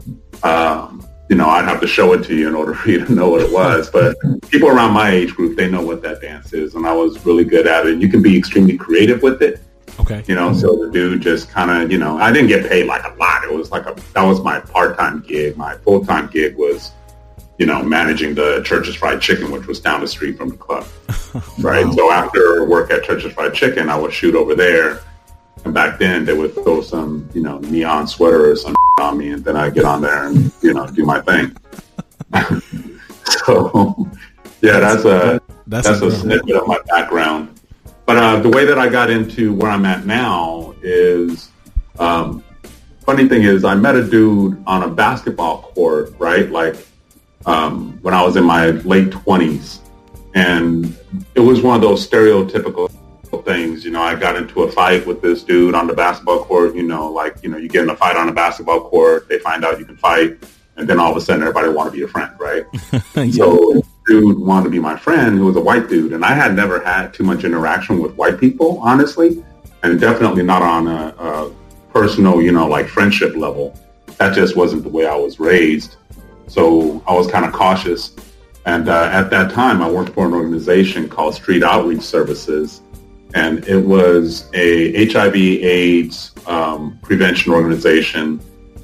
Um, 0.44 1.07
you 1.28 1.36
know, 1.36 1.48
I'd 1.48 1.66
have 1.66 1.80
to 1.80 1.86
show 1.86 2.14
it 2.14 2.24
to 2.24 2.34
you 2.34 2.48
in 2.48 2.54
order 2.54 2.74
for 2.74 2.88
you 2.90 3.04
to 3.04 3.12
know 3.12 3.28
what 3.28 3.42
it 3.42 3.52
was. 3.52 3.90
But 3.90 4.16
people 4.50 4.68
around 4.68 4.92
my 4.92 5.10
age 5.10 5.34
group, 5.34 5.56
they 5.56 5.70
know 5.70 5.82
what 5.82 6.02
that 6.02 6.20
dance 6.20 6.52
is, 6.52 6.74
and 6.74 6.86
I 6.86 6.92
was 6.92 7.24
really 7.26 7.44
good 7.44 7.66
at 7.66 7.86
it. 7.86 7.92
And 7.92 8.02
You 8.02 8.08
can 8.08 8.22
be 8.22 8.36
extremely 8.36 8.76
creative 8.76 9.22
with 9.22 9.42
it. 9.42 9.60
Okay. 10.00 10.22
You 10.26 10.34
know, 10.34 10.52
so 10.54 10.76
the 10.76 10.90
dude 10.90 11.20
just 11.20 11.50
kind 11.50 11.70
of, 11.70 11.90
you 11.90 11.98
know, 11.98 12.18
I 12.18 12.32
didn't 12.32 12.48
get 12.48 12.68
paid 12.68 12.86
like 12.86 13.04
a 13.04 13.14
lot. 13.18 13.44
It 13.44 13.52
was 13.52 13.70
like 13.70 13.84
a 13.86 13.96
that 14.14 14.22
was 14.22 14.40
my 14.40 14.60
part 14.60 14.96
time 14.96 15.24
gig. 15.26 15.56
My 15.56 15.76
full 15.78 16.04
time 16.04 16.28
gig 16.28 16.56
was, 16.56 16.92
you 17.58 17.66
know, 17.66 17.82
managing 17.82 18.34
the 18.34 18.62
Church's 18.64 18.94
Fried 18.94 19.20
Chicken, 19.20 19.50
which 19.50 19.66
was 19.66 19.80
down 19.80 20.00
the 20.00 20.08
street 20.08 20.38
from 20.38 20.50
the 20.50 20.56
club. 20.56 20.86
right. 21.58 21.84
wow. 21.84 21.92
So 21.92 22.12
after 22.12 22.64
work 22.64 22.90
at 22.90 23.02
Church's 23.02 23.32
Fried 23.32 23.54
Chicken, 23.54 23.88
I 23.88 23.98
would 23.98 24.12
shoot 24.12 24.34
over 24.34 24.54
there. 24.54 25.00
And 25.64 25.74
back 25.74 25.98
then, 25.98 26.24
they 26.24 26.32
would 26.32 26.54
throw 26.54 26.80
some, 26.80 27.28
you 27.34 27.42
know, 27.42 27.58
neon 27.58 28.06
sweater 28.06 28.52
or 28.52 28.56
some 28.56 28.74
on 29.00 29.18
me, 29.18 29.30
and 29.30 29.44
then 29.44 29.56
I 29.56 29.70
get 29.70 29.84
on 29.84 30.00
there 30.00 30.24
and 30.26 30.52
you 30.62 30.74
know 30.74 30.86
do 30.86 31.04
my 31.04 31.20
thing. 31.20 31.56
so 33.44 34.08
yeah, 34.60 34.80
that's 34.80 35.04
a 35.04 35.40
that's, 35.66 35.86
that's 35.86 36.02
a 36.02 36.10
snippet 36.10 36.56
of 36.56 36.66
my 36.66 36.78
background. 36.88 37.60
But 38.06 38.16
uh, 38.16 38.40
the 38.40 38.48
way 38.48 38.64
that 38.64 38.78
I 38.78 38.88
got 38.88 39.10
into 39.10 39.52
where 39.52 39.70
I'm 39.70 39.84
at 39.84 40.06
now 40.06 40.74
is, 40.82 41.50
um, 41.98 42.42
funny 43.04 43.28
thing 43.28 43.42
is, 43.42 43.64
I 43.64 43.74
met 43.74 43.96
a 43.96 44.08
dude 44.08 44.62
on 44.66 44.82
a 44.82 44.88
basketball 44.88 45.62
court, 45.74 46.14
right? 46.18 46.50
Like 46.50 46.76
um, 47.46 47.98
when 48.02 48.14
I 48.14 48.22
was 48.22 48.36
in 48.36 48.44
my 48.44 48.70
late 48.70 49.10
twenties, 49.10 49.80
and 50.34 50.96
it 51.34 51.40
was 51.40 51.62
one 51.62 51.76
of 51.76 51.82
those 51.82 52.08
stereotypical 52.08 52.90
things. 53.48 53.84
You 53.84 53.90
know, 53.90 54.02
I 54.02 54.14
got 54.14 54.36
into 54.36 54.62
a 54.62 54.70
fight 54.70 55.06
with 55.06 55.22
this 55.22 55.42
dude 55.42 55.74
on 55.74 55.86
the 55.86 55.94
basketball 55.94 56.44
court. 56.44 56.76
You 56.76 56.82
know, 56.84 57.10
like 57.10 57.42
you 57.42 57.48
know, 57.48 57.56
you 57.56 57.68
get 57.68 57.82
in 57.82 57.90
a 57.90 57.96
fight 57.96 58.16
on 58.16 58.28
a 58.28 58.32
basketball 58.32 58.88
court, 58.88 59.28
they 59.28 59.38
find 59.38 59.64
out 59.64 59.78
you 59.78 59.86
can 59.86 59.96
fight, 59.96 60.38
and 60.76 60.88
then 60.88 61.00
all 61.00 61.10
of 61.10 61.16
a 61.16 61.20
sudden 61.20 61.42
everybody 61.42 61.68
want 61.70 61.90
to 61.90 61.96
be 61.96 62.04
a 62.04 62.08
friend, 62.08 62.32
right? 62.38 62.64
yeah. 63.16 63.30
So 63.30 63.82
dude 64.06 64.38
wanted 64.38 64.64
to 64.64 64.70
be 64.70 64.78
my 64.78 64.96
friend, 64.96 65.38
who 65.38 65.46
was 65.46 65.56
a 65.56 65.60
white 65.60 65.88
dude, 65.88 66.12
and 66.12 66.24
I 66.24 66.34
had 66.34 66.54
never 66.54 66.82
had 66.82 67.12
too 67.12 67.24
much 67.24 67.44
interaction 67.44 68.00
with 68.00 68.14
white 68.14 68.38
people, 68.38 68.78
honestly, 68.78 69.44
and 69.82 70.00
definitely 70.00 70.42
not 70.42 70.62
on 70.62 70.86
a, 70.86 71.14
a 71.18 71.54
personal, 71.92 72.40
you 72.42 72.52
know, 72.52 72.66
like 72.66 72.88
friendship 72.88 73.36
level. 73.36 73.78
That 74.18 74.34
just 74.34 74.56
wasn't 74.56 74.82
the 74.82 74.88
way 74.88 75.06
I 75.06 75.14
was 75.14 75.38
raised. 75.38 75.96
So 76.48 77.02
I 77.06 77.12
was 77.12 77.30
kind 77.30 77.44
of 77.44 77.52
cautious. 77.52 78.14
And 78.64 78.88
uh, 78.88 79.08
at 79.12 79.30
that 79.30 79.52
time, 79.52 79.80
I 79.80 79.90
worked 79.90 80.10
for 80.14 80.26
an 80.26 80.34
organization 80.34 81.08
called 81.08 81.34
Street 81.34 81.62
Outreach 81.62 82.02
Services, 82.02 82.82
and 83.34 83.66
it 83.66 83.78
was 83.78 84.48
a 84.54 85.06
HIV/AIDS 85.06 86.32
um, 86.46 86.98
prevention 87.02 87.52
organization. 87.52 88.40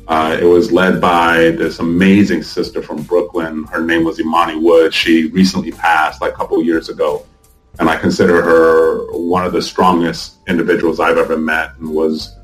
Uh, 0.07 0.37
it 0.39 0.45
was 0.45 0.71
led 0.71 1.01
by 1.01 1.51
this 1.53 1.79
amazing 1.79 2.43
sister 2.43 2.83
from 2.83 3.03
Brooklyn. 3.05 3.65
Her 3.65 3.81
name 3.81 4.05
was 4.05 4.21
Imani 4.21 4.57
Wood. 4.57 4.93
She 4.93 5.29
recently 5.29 5.73
passed 5.73 6.21
like 6.21 6.33
a 6.33 6.37
couple 6.37 6.63
years 6.63 6.91
ago, 6.91 7.25
and 7.79 7.89
I 7.89 7.97
consider 7.97 8.43
her 8.43 9.07
one 9.13 9.47
of 9.47 9.53
the 9.53 9.63
strongest 9.63 10.37
individuals 10.47 11.01
I've 11.01 11.17
ever 11.17 11.39
met, 11.39 11.77
and 11.79 11.89
was 11.89 12.37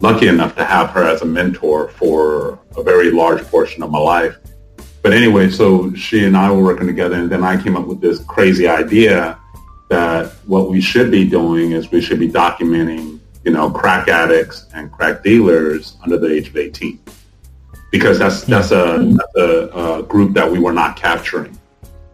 lucky 0.00 0.26
enough 0.26 0.56
to 0.56 0.64
have 0.64 0.90
her 0.90 1.04
as 1.04 1.22
a 1.22 1.24
mentor 1.24 1.88
for 1.90 2.58
a 2.76 2.82
very 2.82 3.12
large 3.12 3.44
portion 3.44 3.84
of 3.84 3.90
my 3.90 4.00
life. 4.00 4.36
but 5.02 5.12
anyway, 5.12 5.50
so 5.50 5.92
she 5.94 6.24
and 6.24 6.36
I 6.36 6.50
were 6.50 6.62
working 6.62 6.86
together, 6.86 7.16
and 7.16 7.30
then 7.30 7.42
I 7.44 7.60
came 7.60 7.76
up 7.76 7.86
with 7.86 8.00
this 8.00 8.20
crazy 8.24 8.68
idea 8.68 9.38
that 9.92 10.32
what 10.46 10.70
we 10.70 10.80
should 10.80 11.10
be 11.10 11.28
doing 11.28 11.72
is 11.72 11.90
we 11.90 12.00
should 12.00 12.18
be 12.18 12.28
documenting, 12.28 13.20
you 13.44 13.52
know, 13.52 13.70
crack 13.70 14.08
addicts 14.08 14.66
and 14.72 14.90
crack 14.90 15.22
dealers 15.22 15.98
under 16.02 16.16
the 16.16 16.32
age 16.32 16.48
of 16.48 16.56
18, 16.56 16.98
because 17.90 18.18
that's 18.18 18.42
that's 18.44 18.70
a, 18.70 19.14
that's 19.18 19.36
a, 19.36 19.98
a 19.98 20.02
group 20.02 20.32
that 20.32 20.50
we 20.50 20.58
were 20.58 20.72
not 20.72 20.96
capturing. 20.96 21.58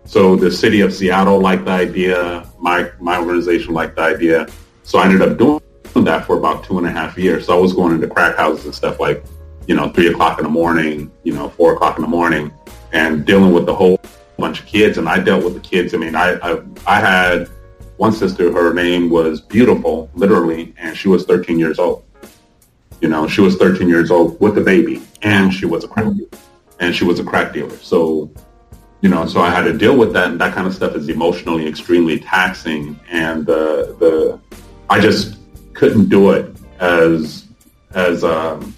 So 0.05 0.35
the 0.35 0.51
city 0.51 0.81
of 0.81 0.93
Seattle 0.93 1.39
liked 1.39 1.67
the 1.67 1.71
idea. 1.71 2.45
My 2.59 2.91
my 2.99 3.19
organization 3.19 3.75
liked 3.75 3.95
the 3.95 4.03
idea. 4.03 4.49
So 4.83 4.99
I 4.99 5.05
ended 5.05 5.23
up 5.23 5.39
doing 5.39 5.61
that 6.05 6.27
for 6.27 6.37
about 6.37 6.65
two 6.65 6.79
and 6.79 6.87
a 6.87 6.91
half 6.91 7.17
years. 7.17 7.47
So 7.47 7.57
I 7.57 7.61
was 7.61 7.73
going 7.75 7.95
into 7.95 8.09
crack 8.09 8.37
houses 8.37 8.65
and 8.65 8.75
stuff 8.75 8.99
like, 8.99 9.25
you 9.69 9.77
know, 9.77 9.91
three 9.91 10.09
o'clock 10.09 10.39
in 10.39 10.45
the 10.45 10.51
morning, 10.51 11.13
you 11.23 11.33
know, 11.33 11.49
four 11.49 11.75
o'clock 11.75 11.97
in 11.97 12.03
the 12.03 12.09
morning, 12.09 12.51
and 12.93 13.25
dealing 13.25 13.53
with 13.53 13.67
the 13.67 13.75
whole 13.75 14.01
bunch 14.37 14.61
of 14.61 14.67
kids. 14.67 14.99
And 14.99 15.09
I 15.09 15.21
dealt 15.21 15.45
with 15.45 15.55
the 15.55 15.61
kids. 15.61 15.95
I 15.95 15.99
mean, 15.99 16.17
I 16.17 16.29
I, 16.43 16.61
I 16.87 16.99
had 16.99 17.49
one 17.99 18.13
sister. 18.13 18.51
Her 18.51 18.73
name 18.73 19.11
was 19.11 19.41
Beautiful, 19.41 20.09
literally, 20.15 20.73
and 20.79 20.97
she 20.97 21.09
was 21.09 21.25
13 21.27 21.59
years 21.59 21.79
old. 21.79 22.05
You 23.01 23.09
know, 23.09 23.29
she 23.29 23.41
was 23.41 23.57
13 23.57 23.89
years 23.89 24.11
old 24.11 24.41
with 24.41 24.57
a 24.57 24.61
baby, 24.61 25.03
and 25.23 25.53
she 25.53 25.67
was 25.67 25.85
a 25.85 25.89
crack 25.89 26.07
dealer. 26.15 26.29
And 26.81 26.95
she 26.95 27.05
was 27.05 27.19
a 27.19 27.25
crack 27.25 27.53
dealer. 27.53 27.77
So, 27.79 28.31
you 29.01 29.09
know, 29.09 29.27
so 29.27 29.41
I 29.41 29.51
had 29.51 29.65
to 29.65 29.77
deal 29.77 29.97
with 29.97 30.13
that, 30.15 30.31
and 30.31 30.41
that 30.41 30.55
kind 30.55 30.67
of 30.67 30.75
stuff 30.75 30.95
is 30.95 31.09
emotionally 31.09 31.67
extremely 31.67 32.19
taxing. 32.21 32.99
And 33.11 33.45
the 33.45 33.97
the 33.99 34.41
I 34.89 35.01
just 35.01 35.37
couldn't 35.75 36.09
do 36.09 36.31
it 36.31 36.57
as 36.81 37.49
as 37.95 38.23
um, 38.23 38.75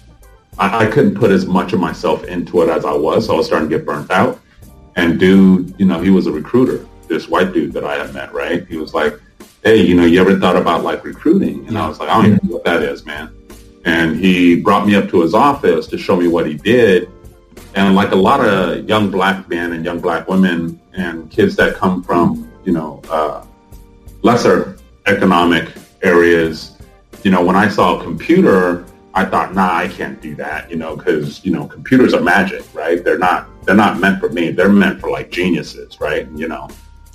I, 0.57 0.85
I, 0.85 0.87
couldn't 0.87 1.15
put 1.15 1.31
as 1.31 1.45
much 1.45 1.73
of 1.73 1.79
myself 1.79 2.23
into 2.23 2.61
it 2.61 2.69
as 2.69 2.85
I 2.85 2.93
was. 2.93 3.25
So 3.25 3.33
I 3.33 3.37
was 3.37 3.45
starting 3.45 3.69
to 3.69 3.77
get 3.77 3.85
burnt 3.85 4.09
out. 4.09 4.39
And 4.95 5.19
dude, 5.19 5.75
you 5.77 5.85
know, 5.85 6.01
he 6.01 6.09
was 6.09 6.27
a 6.27 6.31
recruiter. 6.31 6.85
This 7.11 7.27
white 7.27 7.51
dude 7.51 7.73
that 7.73 7.83
I 7.83 7.95
had 7.97 8.13
met, 8.13 8.33
right? 8.33 8.65
He 8.65 8.77
was 8.77 8.93
like, 8.93 9.19
"Hey, 9.65 9.81
you 9.81 9.95
know, 9.95 10.05
you 10.05 10.21
ever 10.21 10.39
thought 10.39 10.55
about 10.55 10.81
like 10.81 11.03
recruiting?" 11.03 11.67
And 11.67 11.77
I 11.77 11.85
was 11.85 11.99
like, 11.99 12.07
"I 12.07 12.15
don't 12.15 12.27
even 12.27 12.39
know 12.47 12.53
what 12.53 12.63
that 12.63 12.81
is, 12.83 13.05
man." 13.05 13.35
And 13.83 14.15
he 14.15 14.61
brought 14.61 14.87
me 14.87 14.95
up 14.95 15.09
to 15.09 15.21
his 15.21 15.33
office 15.33 15.87
to 15.87 15.97
show 15.97 16.15
me 16.15 16.29
what 16.29 16.47
he 16.47 16.53
did. 16.53 17.09
And 17.75 17.95
like 17.95 18.11
a 18.11 18.15
lot 18.15 18.39
of 18.39 18.87
young 18.87 19.11
black 19.11 19.49
men 19.49 19.73
and 19.73 19.83
young 19.83 19.99
black 19.99 20.29
women 20.29 20.79
and 20.93 21.29
kids 21.29 21.57
that 21.57 21.75
come 21.75 22.01
from, 22.01 22.49
you 22.63 22.71
know, 22.71 23.01
uh, 23.09 23.43
lesser 24.21 24.77
economic 25.05 25.69
areas, 26.01 26.77
you 27.23 27.31
know, 27.31 27.43
when 27.43 27.57
I 27.57 27.67
saw 27.67 27.99
a 27.99 28.03
computer, 28.03 28.85
I 29.13 29.25
thought, 29.25 29.53
nah, 29.53 29.75
I 29.75 29.89
can't 29.89 30.21
do 30.21 30.33
that, 30.35 30.71
you 30.71 30.77
know, 30.77 30.95
because 30.95 31.43
you 31.43 31.51
know, 31.51 31.65
computers 31.65 32.13
are 32.13 32.21
magic, 32.21 32.63
right? 32.73 33.03
They're 33.03 33.17
not 33.17 33.49
they're 33.65 33.75
not 33.75 33.99
meant 33.99 34.21
for 34.21 34.29
me. 34.29 34.51
They're 34.51 34.69
meant 34.69 35.01
for 35.01 35.09
like 35.09 35.29
geniuses, 35.29 35.99
right? 35.99 36.25
You 36.33 36.47
know, 36.47 36.69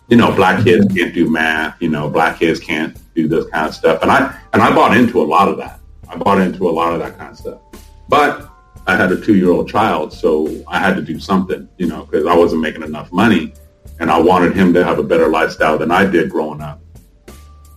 you 0.09 0.17
know, 0.17 0.35
black 0.35 0.63
kids 0.63 0.93
can't 0.95 1.13
do 1.15 1.29
math. 1.29 1.81
You 1.81 1.89
know, 1.89 2.09
black 2.09 2.39
kids 2.39 2.61
can't 2.61 2.97
do 3.15 3.29
this 3.29 3.47
kind 3.51 3.69
of 3.69 3.75
stuff. 3.75 4.03
And 4.03 4.11
I 4.11 4.39
and 4.53 4.63
I 4.63 4.75
bought 4.75 4.97
into 4.97 5.21
a 5.21 5.25
lot 5.25 5.49
of 5.49 5.57
that. 5.59 5.81
I 6.09 6.17
bought 6.17 6.41
into 6.41 6.69
a 6.69 6.71
lot 6.71 6.93
of 6.93 7.01
that 7.01 7.19
kind 7.19 7.33
of 7.33 7.39
stuff. 7.39 7.61
But 8.09 8.49
I 8.87 8.97
had 8.97 9.11
a 9.11 9.21
two 9.21 9.35
year 9.35 9.51
old 9.51 9.69
child, 9.69 10.13
so 10.13 10.63
I 10.69 10.79
had 10.79 10.95
to 10.97 11.03
do 11.03 11.19
something, 11.19 11.69
you 11.77 11.89
know, 11.89 12.05
because 12.05 12.27
I 12.27 12.37
wasn't 12.37 12.63
making 12.63 12.83
enough 12.83 13.11
money, 13.11 13.53
and 13.99 14.11
I 14.11 14.19
wanted 14.21 14.55
him 14.55 14.73
to 14.75 14.85
have 14.85 14.99
a 14.99 15.03
better 15.03 15.29
lifestyle 15.29 15.77
than 15.77 15.91
I 15.91 16.07
did 16.07 16.31
growing 16.31 16.61
up. 16.61 16.81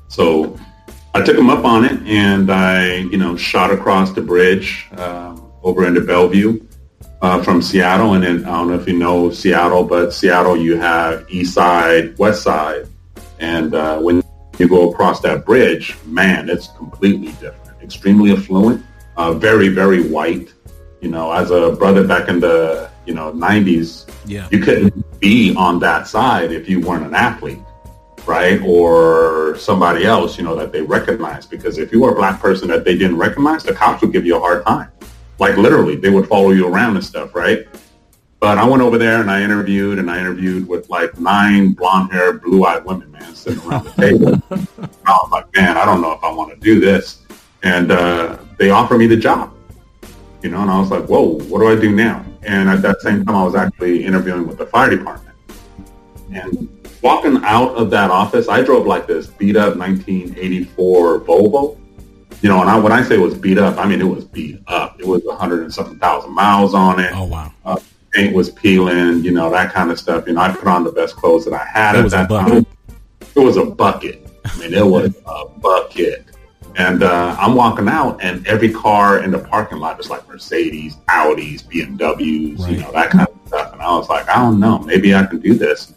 So 0.07 0.59
I 1.15 1.21
took 1.21 1.37
him 1.37 1.49
up 1.49 1.65
on 1.65 1.85
it 1.85 1.99
and 2.05 2.51
I, 2.51 2.97
you 2.97 3.17
know, 3.17 3.35
shot 3.35 3.71
across 3.71 4.11
the 4.11 4.21
bridge 4.21 4.87
um, 4.97 5.51
over 5.63 5.87
into 5.87 6.01
Bellevue 6.01 6.61
uh, 7.21 7.41
from 7.43 7.61
Seattle. 7.61 8.13
And 8.13 8.23
then 8.23 8.45
I 8.45 8.57
don't 8.57 8.69
know 8.69 8.79
if 8.79 8.87
you 8.87 8.97
know 8.97 9.31
Seattle, 9.31 9.83
but 9.83 10.13
Seattle, 10.13 10.57
you 10.57 10.77
have 10.77 11.25
East 11.29 11.53
Side, 11.53 12.17
West 12.17 12.43
Side. 12.43 12.87
And 13.39 13.73
uh, 13.73 13.99
when 13.99 14.23
you 14.57 14.67
go 14.67 14.91
across 14.91 15.21
that 15.21 15.45
bridge, 15.45 15.97
man, 16.05 16.49
it's 16.49 16.67
completely 16.69 17.31
different. 17.33 17.81
Extremely 17.81 18.31
affluent, 18.33 18.85
uh, 19.17 19.33
very, 19.33 19.69
very 19.69 20.07
white. 20.07 20.53
You 21.01 21.09
know, 21.09 21.31
as 21.31 21.49
a 21.51 21.71
brother 21.71 22.05
back 22.05 22.27
in 22.27 22.41
the, 22.41 22.89
you 23.05 23.13
know, 23.13 23.31
90s, 23.31 24.09
yeah. 24.25 24.49
you 24.51 24.59
couldn't 24.59 25.19
be 25.21 25.55
on 25.55 25.79
that 25.79 26.07
side 26.07 26.51
if 26.51 26.67
you 26.67 26.81
weren't 26.81 27.05
an 27.05 27.15
athlete 27.15 27.59
right? 28.25 28.61
Or 28.63 29.55
somebody 29.57 30.05
else, 30.05 30.37
you 30.37 30.43
know, 30.43 30.55
that 30.55 30.71
they 30.71 30.81
recognize. 30.81 31.47
Because 31.47 31.79
if 31.79 31.91
you 31.91 32.01
were 32.01 32.11
a 32.11 32.15
black 32.15 32.39
person 32.39 32.67
that 32.67 32.85
they 32.85 32.95
didn't 32.95 33.17
recognize, 33.17 33.63
the 33.63 33.73
cops 33.73 34.01
would 34.01 34.13
give 34.13 34.25
you 34.25 34.37
a 34.37 34.39
hard 34.39 34.63
time. 34.65 34.91
Like 35.39 35.57
literally, 35.57 35.95
they 35.95 36.09
would 36.09 36.27
follow 36.27 36.51
you 36.51 36.67
around 36.67 36.95
and 36.95 37.03
stuff, 37.03 37.33
right? 37.33 37.67
But 38.39 38.57
I 38.57 38.65
went 38.65 38.81
over 38.81 38.97
there 38.97 39.19
and 39.19 39.29
I 39.29 39.41
interviewed 39.41 39.99
and 39.99 40.09
I 40.09 40.19
interviewed 40.19 40.67
with 40.67 40.89
like 40.89 41.19
nine 41.19 41.73
blonde 41.73 42.11
haired, 42.11 42.41
blue 42.41 42.63
eyed 42.65 42.85
women, 42.85 43.11
man, 43.11 43.35
sitting 43.35 43.61
around 43.67 43.85
the 43.85 43.91
table. 43.91 44.41
I 45.05 45.11
was 45.11 45.29
like, 45.31 45.53
man, 45.55 45.77
I 45.77 45.83
don't 45.83 46.01
know 46.01 46.13
if 46.13 46.23
I 46.23 46.31
want 46.31 46.51
to 46.51 46.59
do 46.59 46.79
this. 46.79 47.21
And 47.63 47.91
uh, 47.91 48.37
they 48.57 48.69
offered 48.69 48.99
me 48.99 49.07
the 49.07 49.17
job, 49.17 49.53
you 50.41 50.49
know, 50.49 50.61
and 50.61 50.71
I 50.71 50.79
was 50.79 50.89
like, 50.89 51.05
whoa, 51.05 51.39
what 51.39 51.59
do 51.59 51.67
I 51.67 51.75
do 51.75 51.93
now? 51.93 52.25
And 52.43 52.69
at 52.69 52.81
that 52.83 53.01
same 53.01 53.25
time, 53.25 53.35
I 53.35 53.43
was 53.43 53.55
actually 53.55 54.05
interviewing 54.05 54.47
with 54.47 54.57
the 54.57 54.65
fire 54.65 54.89
department. 54.89 55.35
And 56.31 56.69
walking 57.01 57.43
out 57.43 57.75
of 57.75 57.89
that 57.89 58.09
office, 58.09 58.47
I 58.47 58.61
drove 58.61 58.85
like 58.85 59.07
this 59.07 59.27
beat 59.27 59.57
up 59.57 59.75
1984 59.75 61.21
Volvo. 61.21 61.77
You 62.41 62.49
know, 62.49 62.61
and 62.61 62.69
I, 62.69 62.79
when 62.79 62.91
I 62.91 63.03
say 63.03 63.15
it 63.15 63.21
was 63.21 63.35
beat 63.35 63.57
up, 63.57 63.77
I 63.77 63.87
mean 63.87 63.99
it 63.99 64.07
was 64.07 64.23
beat 64.23 64.61
up. 64.67 64.99
It 64.99 65.05
was 65.05 65.25
a 65.25 65.35
hundred 65.35 65.63
and 65.63 65.73
something 65.73 65.99
thousand 65.99 66.33
miles 66.33 66.73
on 66.73 66.99
it. 66.99 67.11
Oh 67.13 67.25
wow! 67.25 67.51
Uh, 67.65 67.77
paint 68.11 68.33
was 68.33 68.49
peeling. 68.49 69.23
You 69.23 69.31
know 69.31 69.49
that 69.51 69.73
kind 69.73 69.91
of 69.91 69.99
stuff. 69.99 70.25
You 70.27 70.33
know, 70.33 70.41
I 70.41 70.51
put 70.51 70.67
on 70.67 70.83
the 70.83 70.91
best 70.91 71.15
clothes 71.15 71.45
that 71.45 71.53
I 71.53 71.65
had 71.65 71.95
it 71.95 72.05
at 72.05 72.11
that 72.11 72.29
time. 72.29 72.65
It 73.35 73.39
was 73.39 73.57
a 73.57 73.65
bucket. 73.65 74.25
I 74.45 74.57
mean, 74.57 74.73
it 74.73 74.85
was 74.85 75.13
a 75.25 75.45
bucket. 75.59 76.25
And 76.75 77.03
uh, 77.03 77.35
I'm 77.37 77.55
walking 77.55 77.89
out, 77.89 78.23
and 78.23 78.45
every 78.47 78.71
car 78.71 79.23
in 79.23 79.31
the 79.31 79.39
parking 79.39 79.79
lot 79.79 79.99
is 79.99 80.09
like 80.09 80.25
Mercedes, 80.29 80.95
Audis, 81.09 81.63
BMWs, 81.63 82.59
right. 82.59 82.71
you 82.71 82.79
know, 82.79 82.91
that 82.93 83.09
kind 83.09 83.27
of 83.27 83.47
stuff. 83.47 83.73
And 83.73 83.81
I 83.81 83.97
was 83.97 84.07
like, 84.07 84.29
I 84.29 84.35
don't 84.35 84.59
know, 84.59 84.79
maybe 84.79 85.13
I 85.13 85.25
can 85.25 85.39
do 85.39 85.55
this. 85.55 85.93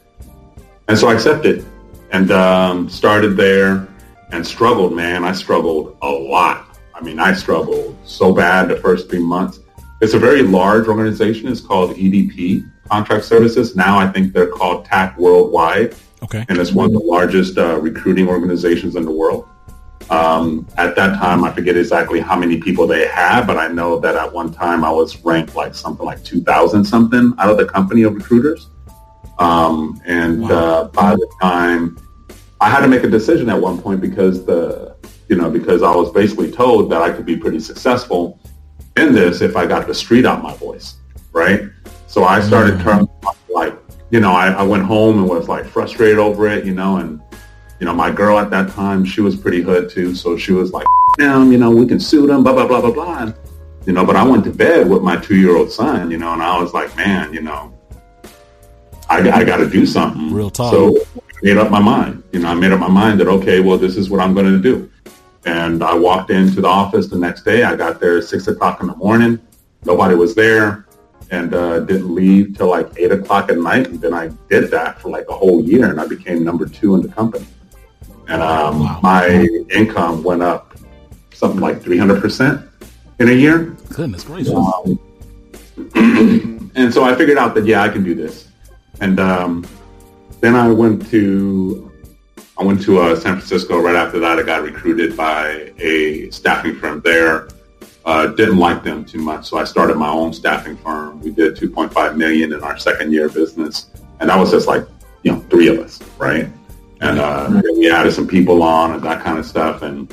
And 0.89 0.99
so 0.99 1.09
I 1.09 1.15
accepted 1.15 1.65
and 2.11 2.31
um, 2.33 2.89
started 2.89 3.37
there 3.37 3.87
and 4.33 4.47
struggled, 4.47 4.95
man. 4.95 5.25
I 5.25 5.33
struggled 5.33 5.97
a 6.03 6.09
lot. 6.09 6.79
I 6.95 7.03
mean, 7.03 7.19
I 7.19 7.35
struggled 7.35 7.97
so 8.05 8.33
bad 8.33 8.69
the 8.69 8.77
first 8.77 9.09
three 9.09 9.21
months. 9.21 9.61
It's 10.01 10.15
a 10.15 10.19
very 10.19 10.43
large 10.43 10.89
organization. 10.89 11.49
It's 11.49 11.61
called 11.61 11.95
EDP, 11.97 12.69
Contract 12.89 13.25
Services. 13.25 13.77
Now 13.77 13.99
I 13.99 14.09
think 14.09 14.33
they're 14.33 14.51
called 14.51 14.87
TAC 14.87 15.17
Worldwide. 15.19 15.95
Okay. 16.23 16.45
And 16.49 16.59
it's 16.59 16.73
one 16.73 16.87
of 16.87 16.93
the 16.93 17.01
largest 17.01 17.59
uh, 17.59 17.79
recruiting 17.81 18.29
organizations 18.29 18.97
in 18.97 19.05
the 19.05 19.11
world. 19.11 19.49
Um, 20.11 20.67
at 20.77 20.97
that 20.97 21.19
time, 21.19 21.45
I 21.45 21.53
forget 21.53 21.77
exactly 21.77 22.21
how 22.21 22.37
many 22.37 22.59
people 22.59 22.87
they 22.87 23.07
had, 23.07 23.47
but 23.47 23.57
I 23.57 23.69
know 23.69 23.99
that 24.01 24.17
at 24.17 24.33
one 24.33 24.53
time 24.53 24.85
I 24.85 24.91
was 24.91 25.17
ranked 25.25 25.55
like 25.55 25.75
something 25.75 26.05
like 26.05 26.23
2,000 26.25 26.85
something 26.85 27.35
out 27.39 27.51
of 27.51 27.57
the 27.57 27.67
company 27.67 28.03
of 28.03 28.15
recruiters. 28.15 28.69
Um, 29.39 30.01
and 30.05 30.43
wow. 30.43 30.49
uh, 30.51 30.85
by 30.89 31.15
the 31.15 31.33
time 31.41 31.97
I 32.63 32.69
had 32.69 32.83
to 32.83 32.89
make 32.89 33.03
a 33.03 33.09
decision 33.09 33.51
at 33.51 33.61
one 33.61 33.83
point 33.83 34.01
because 34.01 34.47
the, 34.47 34.95
you 35.29 35.35
know, 35.35 35.51
because 35.51 35.83
I 35.83 35.93
was 35.93 36.13
basically 36.13 36.53
told 36.53 36.93
that 36.93 37.03
I 37.03 37.11
could 37.11 37.27
be 37.27 37.37
pretty 37.37 37.59
successful 37.59 38.39
in 38.97 39.13
this 39.13 39.41
if 39.41 39.57
I 39.57 39.67
got 39.67 39.89
the 39.89 39.95
street 39.95 40.25
out 40.25 40.45
my 40.45 40.55
voice, 40.55 40.99
right? 41.33 41.63
So 42.07 42.23
I 42.23 42.41
started 42.41 42.75
mm. 42.75 42.83
turning 42.85 43.09
like, 43.49 43.77
you 44.11 44.21
know, 44.21 44.31
I, 44.31 44.53
I 44.53 44.63
went 44.63 44.85
home 44.85 45.19
and 45.19 45.29
was 45.29 45.49
like 45.49 45.67
frustrated 45.67 46.19
over 46.19 46.47
it, 46.47 46.65
you 46.65 46.73
know, 46.73 46.99
and 46.99 47.21
you 47.81 47.87
know, 47.87 47.95
my 47.95 48.13
girl 48.13 48.39
at 48.39 48.49
that 48.51 48.71
time, 48.71 49.05
she 49.05 49.21
was 49.21 49.35
pretty 49.35 49.61
hood 49.61 49.91
too, 49.91 50.15
so 50.15 50.37
she 50.37 50.53
was 50.53 50.71
like, 50.71 50.87
"Damn, 51.19 51.51
you 51.51 51.59
know, 51.59 51.73
we 51.73 51.85
can 51.85 51.99
sue 51.99 52.29
them, 52.29 52.45
blah 52.45 52.53
blah 52.53 52.69
blah 52.69 52.81
blah 52.81 52.93
blah." 52.93 53.23
And, 53.23 53.35
you 53.87 53.93
know, 53.93 54.05
but 54.05 54.15
I 54.15 54.23
went 54.23 54.45
to 54.45 54.53
bed 54.53 54.89
with 54.89 55.03
my 55.03 55.17
two 55.17 55.35
year 55.35 55.57
old 55.57 55.73
son, 55.73 56.13
you 56.13 56.17
know, 56.17 56.33
and 56.33 56.41
I 56.41 56.63
was 56.63 56.73
like, 56.73 56.97
man, 56.97 57.35
you 57.35 57.43
know, 57.43 57.75
I, 59.11 59.29
I 59.33 59.43
got 59.43 59.57
to 59.57 59.69
do 59.69 59.85
something. 59.85 60.33
Real 60.33 60.49
talk. 60.49 60.73
So 60.73 60.97
made 61.43 61.57
up 61.57 61.71
my 61.71 61.81
mind. 61.81 62.23
You 62.33 62.41
know, 62.41 62.49
I 62.49 62.55
made 62.55 62.73
up 62.73 62.81
my 62.81 62.89
mind 62.89 63.21
that 63.21 63.29
okay, 63.29 63.61
well, 63.61 63.77
this 63.77 63.97
is 63.97 64.09
what 64.09 64.21
I'm 64.21 64.35
going 64.35 64.47
to 64.47 64.59
do. 64.59 64.91
And 65.45 65.83
I 65.83 65.95
walked 65.95 66.31
into 66.31 66.61
the 66.61 66.69
office 66.69 67.09
the 67.09 67.19
next 67.19 67.43
day. 67.43 67.65
I 67.65 67.75
got 67.75 68.01
there 68.01 68.19
at 68.19 68.25
six 68.25 68.47
o'clock 68.47 68.81
in 68.81 68.87
the 68.87 68.97
morning. 68.97 69.41
Nobody 69.85 70.15
was 70.15 70.37
there, 70.37 70.87
and 71.33 71.53
uh, 71.53 71.81
didn't 71.81 72.15
leave 72.15 72.57
till 72.57 72.69
like 72.69 72.89
eight 72.97 73.11
o'clock 73.11 73.51
at 73.51 73.59
night. 73.59 73.89
And 73.89 74.01
then 74.01 74.15
I 74.15 74.29
did 74.49 74.71
that 74.71 75.01
for 75.01 75.09
like 75.09 75.27
a 75.29 75.33
whole 75.33 75.63
year, 75.63 75.91
and 75.91 76.01
I 76.01 76.07
became 76.07 76.45
number 76.45 76.67
two 76.67 76.95
in 76.95 77.03
the 77.03 77.09
company. 77.09 77.47
And 78.29 78.41
um, 78.41 78.81
wow. 78.81 79.01
my 79.03 79.47
income 79.75 80.23
went 80.23 80.43
up 80.43 80.77
something 81.35 81.61
like 81.61 81.83
three 81.83 81.99
hundred 81.99 82.21
percent 82.21 82.65
in 83.19 83.29
a 83.29 83.33
year. 83.33 83.77
Goodness 83.93 84.23
gracious! 84.23 84.55
Um, 84.55 84.99
and 86.77 86.95
so 86.95 87.03
I 87.03 87.17
figured 87.17 87.37
out 87.37 87.57
that 87.57 87.67
yeah, 87.67 87.83
I 87.83 87.89
can 87.89 88.05
do 88.05 88.15
this. 88.15 88.49
And 89.01 89.19
um, 89.19 89.67
then 90.43 90.57
I 90.57 90.69
went 90.69 91.09
to 91.11 91.91
I 92.59 92.65
went 92.65 92.83
to 92.83 92.99
uh, 92.99 93.15
San 93.15 93.37
Francisco. 93.37 93.81
Right 93.81 93.95
after 93.95 94.19
that, 94.19 94.39
I 94.39 94.43
got 94.43 94.63
recruited 94.63 95.17
by 95.17 95.73
a 95.79 96.31
staffing 96.31 96.77
firm 96.77 97.01
there, 97.01 97.49
uh, 98.05 98.27
didn't 98.27 98.59
like 98.59 98.83
them 98.83 99.05
too 99.05 99.21
much, 99.21 99.49
so 99.49 99.57
I 99.57 99.65
started 99.65 99.97
my 99.97 100.11
own 100.11 100.33
staffing 100.33 100.77
firm. 100.77 101.21
We 101.21 101.31
did 101.31 101.57
2.5 101.57 102.17
million 102.17 102.53
in 102.53 102.63
our 102.63 102.77
second 102.77 103.13
year 103.13 103.27
of 103.27 103.35
business, 103.35 103.91
and 104.19 104.29
that 104.29 104.37
was 104.37 104.51
just 104.51 104.67
like 104.67 104.85
you 105.23 105.33
know 105.33 105.41
three 105.49 105.69
of 105.69 105.79
us, 105.79 106.03
right? 106.19 106.49
And 107.01 107.21
uh, 107.21 107.63
we 107.77 107.91
added 107.91 108.13
some 108.13 108.27
people 108.27 108.63
on 108.65 108.95
and 108.95 109.03
that 109.03 109.23
kind 109.23 109.39
of 109.39 109.47
stuff, 109.47 109.83
and 109.83 110.13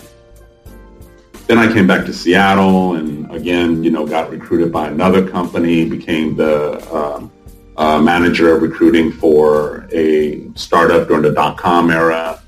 then 1.48 1.58
I 1.58 1.74
came 1.74 1.88
back 1.88 2.06
to 2.06 2.14
Seattle, 2.14 2.96
and 2.96 3.30
again, 3.32 3.84
you 3.84 3.90
know, 3.90 4.06
got 4.06 4.30
recruited 4.30 4.72
by 4.72 4.90
another 4.90 5.28
company, 5.28 5.90
became 5.90 6.36
the 6.36 6.78
um, 6.96 7.32
uh, 7.80 8.00
manager 8.00 8.54
of 8.54 8.62
recruiting 8.62 9.12
for 9.12 9.88
a 9.92 10.52
startup 10.56 11.08
during 11.08 11.24
the 11.24 11.32
dot 11.32 11.58
com 11.58 11.90
era. 11.90 12.42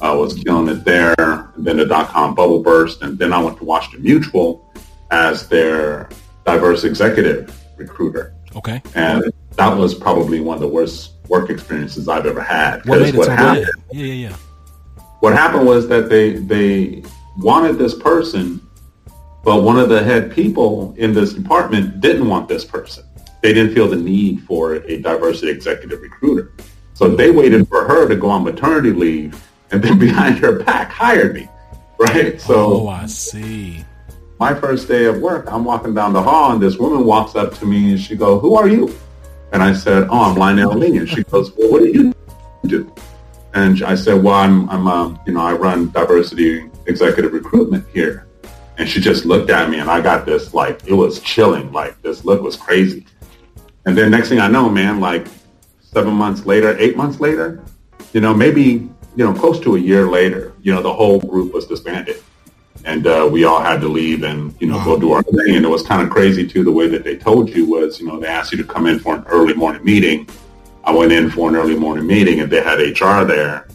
I 0.00 0.12
was 0.12 0.34
killing 0.34 0.68
it 0.68 0.84
there. 0.84 1.14
And 1.54 1.64
then 1.64 1.76
the 1.76 1.86
dot 1.86 2.08
com 2.08 2.34
bubble 2.34 2.62
burst, 2.62 3.02
and 3.02 3.16
then 3.16 3.32
I 3.32 3.40
went 3.40 3.56
to 3.58 3.64
Washington 3.64 4.02
Mutual 4.02 4.68
as 5.12 5.48
their 5.48 6.08
diverse 6.44 6.82
executive 6.82 7.56
recruiter. 7.76 8.34
Okay. 8.56 8.82
And 8.94 9.32
that 9.56 9.76
was 9.76 9.94
probably 9.94 10.40
one 10.40 10.56
of 10.56 10.60
the 10.60 10.68
worst 10.68 11.12
work 11.28 11.48
experiences 11.48 12.08
I've 12.08 12.26
ever 12.26 12.42
had. 12.42 12.84
What 12.84 13.00
made 13.00 13.14
what 13.14 13.26
so 13.26 13.32
happened, 13.32 13.66
bad? 13.66 13.96
Yeah, 13.96 14.06
yeah, 14.06 14.28
yeah. 14.28 14.36
what 15.20 15.32
happened 15.34 15.66
was 15.66 15.86
that 15.86 16.08
they 16.08 16.32
they 16.32 17.04
wanted 17.38 17.78
this 17.78 17.94
person, 17.94 18.60
but 19.44 19.62
one 19.62 19.78
of 19.78 19.88
the 19.88 20.02
head 20.02 20.32
people 20.32 20.92
in 20.98 21.14
this 21.14 21.32
department 21.32 22.00
didn't 22.00 22.26
want 22.28 22.48
this 22.48 22.64
person. 22.64 23.04
They 23.42 23.52
didn't 23.52 23.74
feel 23.74 23.88
the 23.88 23.96
need 23.96 24.42
for 24.44 24.74
a 24.74 24.98
diversity 24.98 25.50
executive 25.50 26.00
recruiter. 26.00 26.52
So 26.94 27.08
they 27.08 27.30
waited 27.30 27.68
for 27.68 27.86
her 27.86 28.08
to 28.08 28.14
go 28.14 28.30
on 28.30 28.44
maternity 28.44 28.92
leave 28.92 29.42
and 29.72 29.82
then 29.82 29.98
behind 29.98 30.38
her 30.38 30.62
back 30.62 30.90
hired 30.90 31.34
me. 31.34 31.48
Right? 31.98 32.40
So 32.40 32.84
oh, 32.84 32.88
I 32.88 33.06
see. 33.06 33.84
my 34.38 34.54
first 34.54 34.88
day 34.88 35.06
of 35.06 35.18
work, 35.20 35.46
I'm 35.50 35.64
walking 35.64 35.94
down 35.94 36.12
the 36.12 36.22
hall 36.22 36.52
and 36.52 36.62
this 36.62 36.76
woman 36.78 37.04
walks 37.04 37.34
up 37.34 37.54
to 37.58 37.66
me 37.66 37.90
and 37.90 38.00
she 38.00 38.16
goes, 38.16 38.40
who 38.40 38.54
are 38.54 38.68
you? 38.68 38.94
And 39.52 39.62
I 39.62 39.72
said, 39.72 40.08
oh, 40.08 40.30
I'm 40.30 40.36
Lionel 40.36 40.74
Lee. 40.74 40.96
And 40.96 41.08
she 41.08 41.24
goes, 41.24 41.52
well, 41.56 41.70
what 41.70 41.82
do 41.82 41.88
you 41.88 42.14
do? 42.66 42.92
And 43.54 43.82
I 43.82 43.94
said, 43.96 44.22
well, 44.22 44.34
I'm, 44.34 44.70
I'm 44.70 44.86
um, 44.86 45.20
you 45.26 45.34
know, 45.34 45.40
I 45.40 45.52
run 45.52 45.90
diversity 45.90 46.70
executive 46.86 47.32
recruitment 47.32 47.86
here. 47.92 48.26
And 48.78 48.88
she 48.88 49.00
just 49.00 49.26
looked 49.26 49.50
at 49.50 49.68
me 49.68 49.78
and 49.78 49.90
I 49.90 50.00
got 50.00 50.24
this, 50.24 50.54
like, 50.54 50.86
it 50.86 50.94
was 50.94 51.20
chilling. 51.20 51.70
Like, 51.72 52.00
this 52.02 52.24
look 52.24 52.40
was 52.40 52.56
crazy. 52.56 53.04
And 53.86 53.96
then 53.96 54.10
next 54.10 54.28
thing 54.28 54.40
I 54.40 54.48
know, 54.48 54.68
man, 54.68 55.00
like 55.00 55.26
seven 55.80 56.14
months 56.14 56.46
later, 56.46 56.76
eight 56.78 56.96
months 56.96 57.20
later, 57.20 57.62
you 58.12 58.20
know, 58.20 58.32
maybe, 58.34 58.62
you 59.16 59.24
know, 59.24 59.32
close 59.34 59.58
to 59.60 59.76
a 59.76 59.78
year 59.78 60.06
later, 60.08 60.52
you 60.62 60.72
know, 60.72 60.82
the 60.82 60.92
whole 60.92 61.20
group 61.20 61.52
was 61.52 61.66
disbanded. 61.66 62.22
And 62.84 63.06
uh, 63.06 63.28
we 63.30 63.44
all 63.44 63.60
had 63.60 63.80
to 63.82 63.88
leave 63.88 64.22
and, 64.24 64.54
you 64.60 64.66
know, 64.66 64.76
Wow. 64.78 64.84
go 64.84 65.00
do 65.00 65.12
our 65.12 65.22
thing. 65.22 65.56
And 65.56 65.64
it 65.64 65.68
was 65.68 65.82
kind 65.82 66.02
of 66.02 66.10
crazy, 66.10 66.46
too, 66.46 66.64
the 66.64 66.72
way 66.72 66.88
that 66.88 67.04
they 67.04 67.16
told 67.16 67.48
you 67.50 67.64
was, 67.66 68.00
you 68.00 68.06
know, 68.06 68.18
they 68.18 68.26
asked 68.26 68.52
you 68.52 68.58
to 68.58 68.64
come 68.64 68.86
in 68.86 68.98
for 68.98 69.14
an 69.14 69.24
early 69.28 69.54
morning 69.54 69.84
meeting. 69.84 70.28
I 70.84 70.92
went 70.92 71.12
in 71.12 71.30
for 71.30 71.48
an 71.48 71.54
early 71.56 71.76
morning 71.76 72.06
meeting 72.06 72.40
and 72.40 72.50
they 72.50 72.60
had 72.60 72.78
HR 72.80 73.24
there 73.24 73.68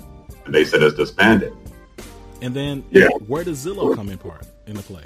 and 0.45 0.53
they 0.53 0.65
said 0.65 0.83
it's 0.83 0.95
disbanded. 0.95 1.53
And 2.41 2.53
then, 2.53 2.83
Yeah. 2.91 3.07
where 3.27 3.43
does 3.45 3.65
Zillow 3.65 3.95
come 3.95 4.09
in 4.09 4.17
part 4.17 4.45
in 4.67 4.75
the 4.75 4.83
play? 4.83 5.03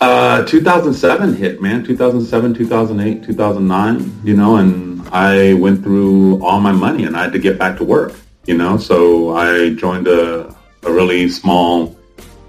Uh, 0.00 0.44
2007 0.44 1.34
hit, 1.34 1.62
man. 1.62 1.82
2007, 1.82 2.54
2008, 2.54 3.24
2009, 3.24 4.20
you 4.24 4.36
know, 4.36 4.56
and 4.56 5.00
I 5.08 5.54
went 5.54 5.82
through 5.82 6.44
all 6.44 6.60
my 6.60 6.72
money 6.72 7.04
and 7.04 7.16
I 7.16 7.22
had 7.22 7.32
to 7.32 7.38
get 7.38 7.58
back 7.58 7.78
to 7.78 7.84
work, 7.84 8.14
you 8.44 8.58
know, 8.58 8.76
so 8.76 9.34
I 9.34 9.70
joined 9.70 10.06
a, 10.06 10.54
a 10.82 10.92
really 10.92 11.30
small 11.30 11.96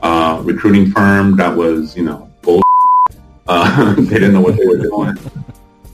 uh, 0.01 0.41
recruiting 0.43 0.91
firm 0.91 1.37
that 1.37 1.55
was, 1.55 1.95
you 1.95 2.03
know, 2.03 2.29
bull. 2.41 2.61
Uh, 3.49 3.93
they 3.95 4.15
didn't 4.15 4.33
know 4.33 4.41
what 4.41 4.57
they 4.57 4.65
were 4.65 4.75
doing. 4.77 5.15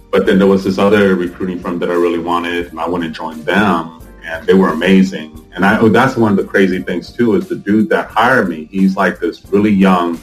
But 0.10 0.26
then 0.26 0.40
there 0.40 0.48
was 0.48 0.64
this 0.64 0.80
other 0.80 1.16
recruiting 1.16 1.60
firm 1.60 1.78
that 1.80 1.92
I 1.92 1.94
really 1.94 2.18
wanted, 2.18 2.72
and 2.72 2.80
I 2.80 2.88
went 2.90 3.06
and 3.06 3.14
joined 3.14 3.46
them, 3.46 4.02
and 4.24 4.44
they 4.48 4.56
were 4.56 4.70
amazing. 4.70 5.46
And 5.54 5.64
I, 5.64 5.78
oh, 5.78 5.90
that's 5.90 6.18
one 6.18 6.32
of 6.32 6.38
the 6.38 6.46
crazy 6.46 6.82
things 6.82 7.14
too 7.14 7.36
is 7.36 7.48
the 7.48 7.56
dude 7.56 7.90
that 7.90 8.08
hired 8.08 8.50
me. 8.50 8.66
He's 8.72 8.98
like 8.98 9.20
this 9.20 9.46
really 9.46 9.70
young, 9.70 10.20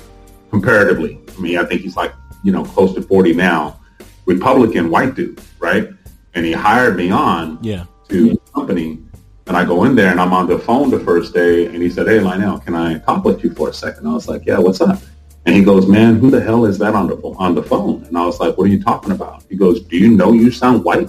comparatively. 0.50 1.19
I 1.36 1.40
mean, 1.40 1.58
I 1.58 1.64
think 1.64 1.82
he's 1.82 1.96
like 1.96 2.12
you 2.42 2.52
know 2.52 2.64
close 2.64 2.94
to 2.94 3.02
forty 3.02 3.32
now, 3.34 3.80
Republican 4.26 4.90
white 4.90 5.14
dude, 5.14 5.40
right? 5.58 5.88
And 6.34 6.44
he 6.46 6.52
hired 6.52 6.96
me 6.96 7.10
on 7.10 7.58
Yeah. 7.62 7.84
to 8.08 8.30
the 8.30 8.40
company. 8.54 8.98
And 9.46 9.56
I 9.56 9.64
go 9.64 9.82
in 9.84 9.96
there 9.96 10.10
and 10.12 10.20
I'm 10.20 10.32
on 10.32 10.46
the 10.46 10.58
phone 10.58 10.90
the 10.90 11.00
first 11.00 11.34
day 11.34 11.66
and 11.66 11.82
he 11.82 11.90
said, 11.90 12.06
Hey 12.06 12.20
Lionel, 12.20 12.60
can 12.60 12.76
I 12.76 12.98
talk 13.00 13.24
with 13.24 13.42
you 13.42 13.52
for 13.52 13.68
a 13.68 13.74
second? 13.74 14.06
I 14.06 14.12
was 14.12 14.28
like, 14.28 14.46
Yeah, 14.46 14.58
what's 14.58 14.80
up? 14.80 15.00
And 15.44 15.56
he 15.56 15.62
goes, 15.64 15.88
Man, 15.88 16.16
who 16.20 16.30
the 16.30 16.40
hell 16.40 16.66
is 16.66 16.78
that 16.78 16.94
on 16.94 17.08
the 17.08 17.16
on 17.16 17.56
the 17.56 17.62
phone? 17.64 18.04
And 18.04 18.16
I 18.16 18.24
was 18.24 18.38
like, 18.38 18.56
What 18.56 18.64
are 18.68 18.70
you 18.70 18.80
talking 18.80 19.10
about? 19.10 19.42
He 19.50 19.56
goes, 19.56 19.80
Do 19.82 19.96
you 19.96 20.10
know 20.16 20.32
you 20.32 20.52
sound 20.52 20.84
white? 20.84 21.08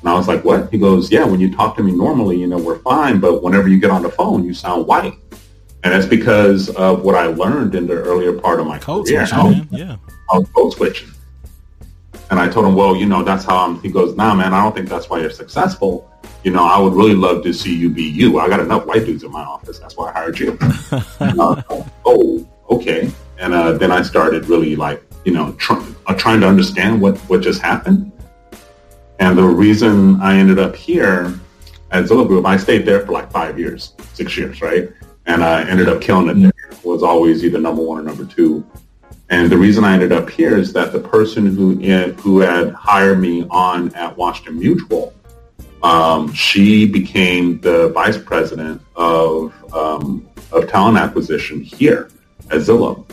And 0.00 0.08
I 0.08 0.14
was 0.14 0.26
like, 0.26 0.42
What? 0.42 0.70
He 0.72 0.78
goes, 0.78 1.12
Yeah, 1.12 1.24
when 1.24 1.38
you 1.38 1.54
talk 1.54 1.76
to 1.76 1.82
me 1.82 1.92
normally, 1.92 2.38
you 2.38 2.46
know, 2.46 2.56
we're 2.58 2.78
fine, 2.78 3.20
but 3.20 3.42
whenever 3.42 3.68
you 3.68 3.78
get 3.78 3.90
on 3.90 4.02
the 4.02 4.10
phone, 4.10 4.42
you 4.44 4.54
sound 4.54 4.86
white. 4.86 5.12
And 5.82 5.92
that's 5.94 6.06
because 6.06 6.68
of 6.70 7.02
what 7.02 7.14
I 7.14 7.26
learned 7.26 7.74
in 7.74 7.86
the 7.86 7.94
earlier 7.94 8.38
part 8.38 8.60
of 8.60 8.66
my 8.66 8.78
Code 8.78 9.06
career. 9.06 9.26
switching, 9.26 9.50
man. 9.50 9.68
Yeah. 9.70 9.96
I 10.30 10.38
was 10.38 10.48
code 10.50 10.72
switching. 10.74 11.10
And 12.30 12.38
I 12.38 12.48
told 12.48 12.66
him, 12.66 12.76
well, 12.76 12.94
you 12.94 13.06
know, 13.06 13.24
that's 13.24 13.44
how 13.44 13.56
I'm, 13.56 13.80
he 13.82 13.90
goes, 13.90 14.14
nah, 14.14 14.34
man, 14.34 14.52
I 14.54 14.62
don't 14.62 14.74
think 14.74 14.88
that's 14.88 15.08
why 15.08 15.20
you're 15.20 15.30
successful. 15.30 16.08
You 16.44 16.52
know, 16.52 16.64
I 16.64 16.78
would 16.78 16.92
really 16.92 17.14
love 17.14 17.42
to 17.44 17.52
see 17.52 17.74
you 17.74 17.88
be 17.90 18.04
you. 18.04 18.38
I 18.38 18.48
got 18.48 18.60
enough 18.60 18.86
white 18.86 19.04
dudes 19.04 19.24
in 19.24 19.32
my 19.32 19.42
office. 19.42 19.78
That's 19.78 19.96
why 19.96 20.10
I 20.10 20.12
hired 20.12 20.38
you. 20.38 20.56
uh, 21.20 21.62
oh, 22.04 22.48
okay. 22.70 23.10
And 23.38 23.52
uh, 23.52 23.72
then 23.72 23.90
I 23.90 24.02
started 24.02 24.48
really 24.48 24.76
like, 24.76 25.02
you 25.24 25.32
know, 25.32 25.52
try, 25.54 25.84
uh, 26.06 26.14
trying 26.14 26.40
to 26.40 26.46
understand 26.46 27.00
what, 27.00 27.18
what 27.20 27.40
just 27.40 27.62
happened. 27.62 28.12
And 29.18 29.36
the 29.36 29.44
reason 29.44 30.20
I 30.20 30.36
ended 30.36 30.58
up 30.58 30.76
here 30.76 31.34
at 31.90 32.04
Zillow 32.04 32.26
Group, 32.26 32.46
I 32.46 32.56
stayed 32.56 32.86
there 32.86 33.04
for 33.04 33.12
like 33.12 33.30
five 33.32 33.58
years, 33.58 33.94
six 34.12 34.36
years, 34.36 34.62
right? 34.62 34.90
And 35.30 35.44
I 35.44 35.62
ended 35.62 35.88
up 35.88 36.00
killing 36.00 36.28
it 36.28 36.34
there. 36.42 36.52
Was 36.82 37.02
always 37.02 37.44
either 37.44 37.60
number 37.60 37.82
one 37.82 38.00
or 38.00 38.02
number 38.02 38.24
two. 38.24 38.66
And 39.28 39.48
the 39.48 39.56
reason 39.56 39.84
I 39.84 39.92
ended 39.92 40.10
up 40.10 40.28
here 40.28 40.56
is 40.56 40.72
that 40.72 40.92
the 40.92 40.98
person 40.98 41.46
who 41.46 41.76
who 42.22 42.40
had 42.40 42.72
hired 42.72 43.20
me 43.20 43.46
on 43.48 43.94
at 43.94 44.16
Washington 44.16 44.58
Mutual, 44.58 45.14
um, 45.84 46.32
she 46.32 46.84
became 46.84 47.60
the 47.60 47.90
vice 47.90 48.18
president 48.18 48.82
of 48.96 49.54
um, 49.72 50.28
of 50.50 50.68
talent 50.68 50.98
acquisition 50.98 51.60
here 51.60 52.10
at 52.50 52.58
Zillow. 52.58 53.08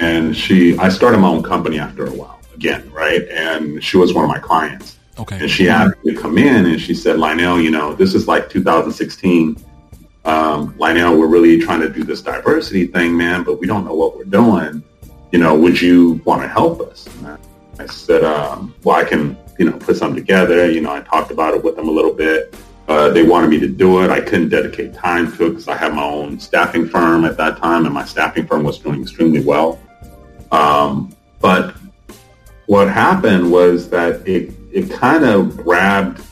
And 0.00 0.36
she, 0.36 0.76
I 0.78 0.88
started 0.88 1.18
my 1.18 1.28
own 1.28 1.44
company 1.44 1.78
after 1.78 2.04
a 2.06 2.10
while 2.10 2.40
again, 2.54 2.90
right? 2.90 3.28
And 3.28 3.82
she 3.82 3.96
was 3.96 4.12
one 4.12 4.24
of 4.24 4.28
my 4.28 4.40
clients. 4.40 4.98
Okay. 5.20 5.38
And 5.38 5.48
she 5.48 5.68
asked 5.68 6.04
me 6.04 6.14
to 6.14 6.20
come 6.20 6.36
in 6.36 6.66
and 6.66 6.80
she 6.80 6.94
said, 6.94 7.18
Lionel, 7.18 7.60
you 7.60 7.70
know, 7.70 7.94
this 7.94 8.14
is 8.14 8.26
like 8.26 8.50
2016. 8.50 9.56
Um, 10.24 10.74
now, 10.78 11.14
we're 11.14 11.26
really 11.26 11.60
trying 11.60 11.80
to 11.80 11.88
do 11.88 12.04
this 12.04 12.22
diversity 12.22 12.86
thing, 12.86 13.16
man, 13.16 13.42
but 13.42 13.60
we 13.60 13.66
don't 13.66 13.84
know 13.84 13.94
what 13.94 14.16
we're 14.16 14.24
doing. 14.24 14.82
You 15.32 15.38
know, 15.38 15.54
would 15.54 15.80
you 15.80 16.20
want 16.24 16.42
to 16.42 16.48
help 16.48 16.80
us? 16.80 17.06
And 17.06 17.26
I, 17.26 17.38
I 17.80 17.86
said, 17.86 18.24
um, 18.24 18.74
well, 18.84 18.96
I 18.96 19.04
can, 19.04 19.36
you 19.58 19.68
know, 19.68 19.76
put 19.78 19.96
something 19.96 20.16
together. 20.16 20.70
You 20.70 20.80
know, 20.80 20.92
I 20.92 21.00
talked 21.00 21.30
about 21.30 21.54
it 21.54 21.62
with 21.62 21.76
them 21.76 21.88
a 21.88 21.90
little 21.90 22.14
bit. 22.14 22.54
Uh, 22.86 23.10
they 23.10 23.22
wanted 23.22 23.50
me 23.50 23.58
to 23.60 23.68
do 23.68 24.02
it. 24.02 24.10
I 24.10 24.20
couldn't 24.20 24.50
dedicate 24.50 24.94
time 24.94 25.32
to 25.36 25.46
it 25.46 25.50
because 25.50 25.68
I 25.68 25.76
had 25.76 25.94
my 25.94 26.04
own 26.04 26.38
staffing 26.38 26.86
firm 26.86 27.24
at 27.24 27.36
that 27.38 27.56
time, 27.58 27.86
and 27.86 27.94
my 27.94 28.04
staffing 28.04 28.46
firm 28.46 28.62
was 28.62 28.78
doing 28.78 29.02
extremely 29.02 29.42
well. 29.42 29.80
Um, 30.52 31.14
but 31.40 31.74
what 32.66 32.88
happened 32.88 33.50
was 33.50 33.88
that 33.90 34.26
it 34.28 34.52
it 34.72 34.90
kind 34.90 35.24
of 35.24 35.56
grabbed 35.56 36.22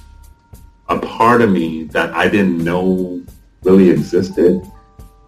a 0.89 0.99
part 0.99 1.41
of 1.43 1.51
me 1.51 1.85
that 1.85 2.13
I 2.13 2.29
didn't 2.29 2.59
know 2.59 3.23
really 3.63 3.91
existed. 3.91 4.67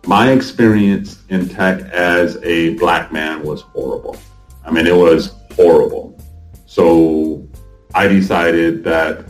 My 0.07 0.33
experience 0.33 1.23
in 1.29 1.49
tech 1.49 1.81
as 1.93 2.37
a 2.43 2.75
black 2.75 3.13
man 3.13 3.43
was 3.43 3.63
horrible. 3.63 4.17
I 4.65 4.71
mean, 4.71 4.87
it 4.87 4.95
was 4.95 5.33
horrible. 5.57 6.19
So 6.67 7.49
I 7.95 8.09
decided 8.09 8.85
that, 8.85 9.25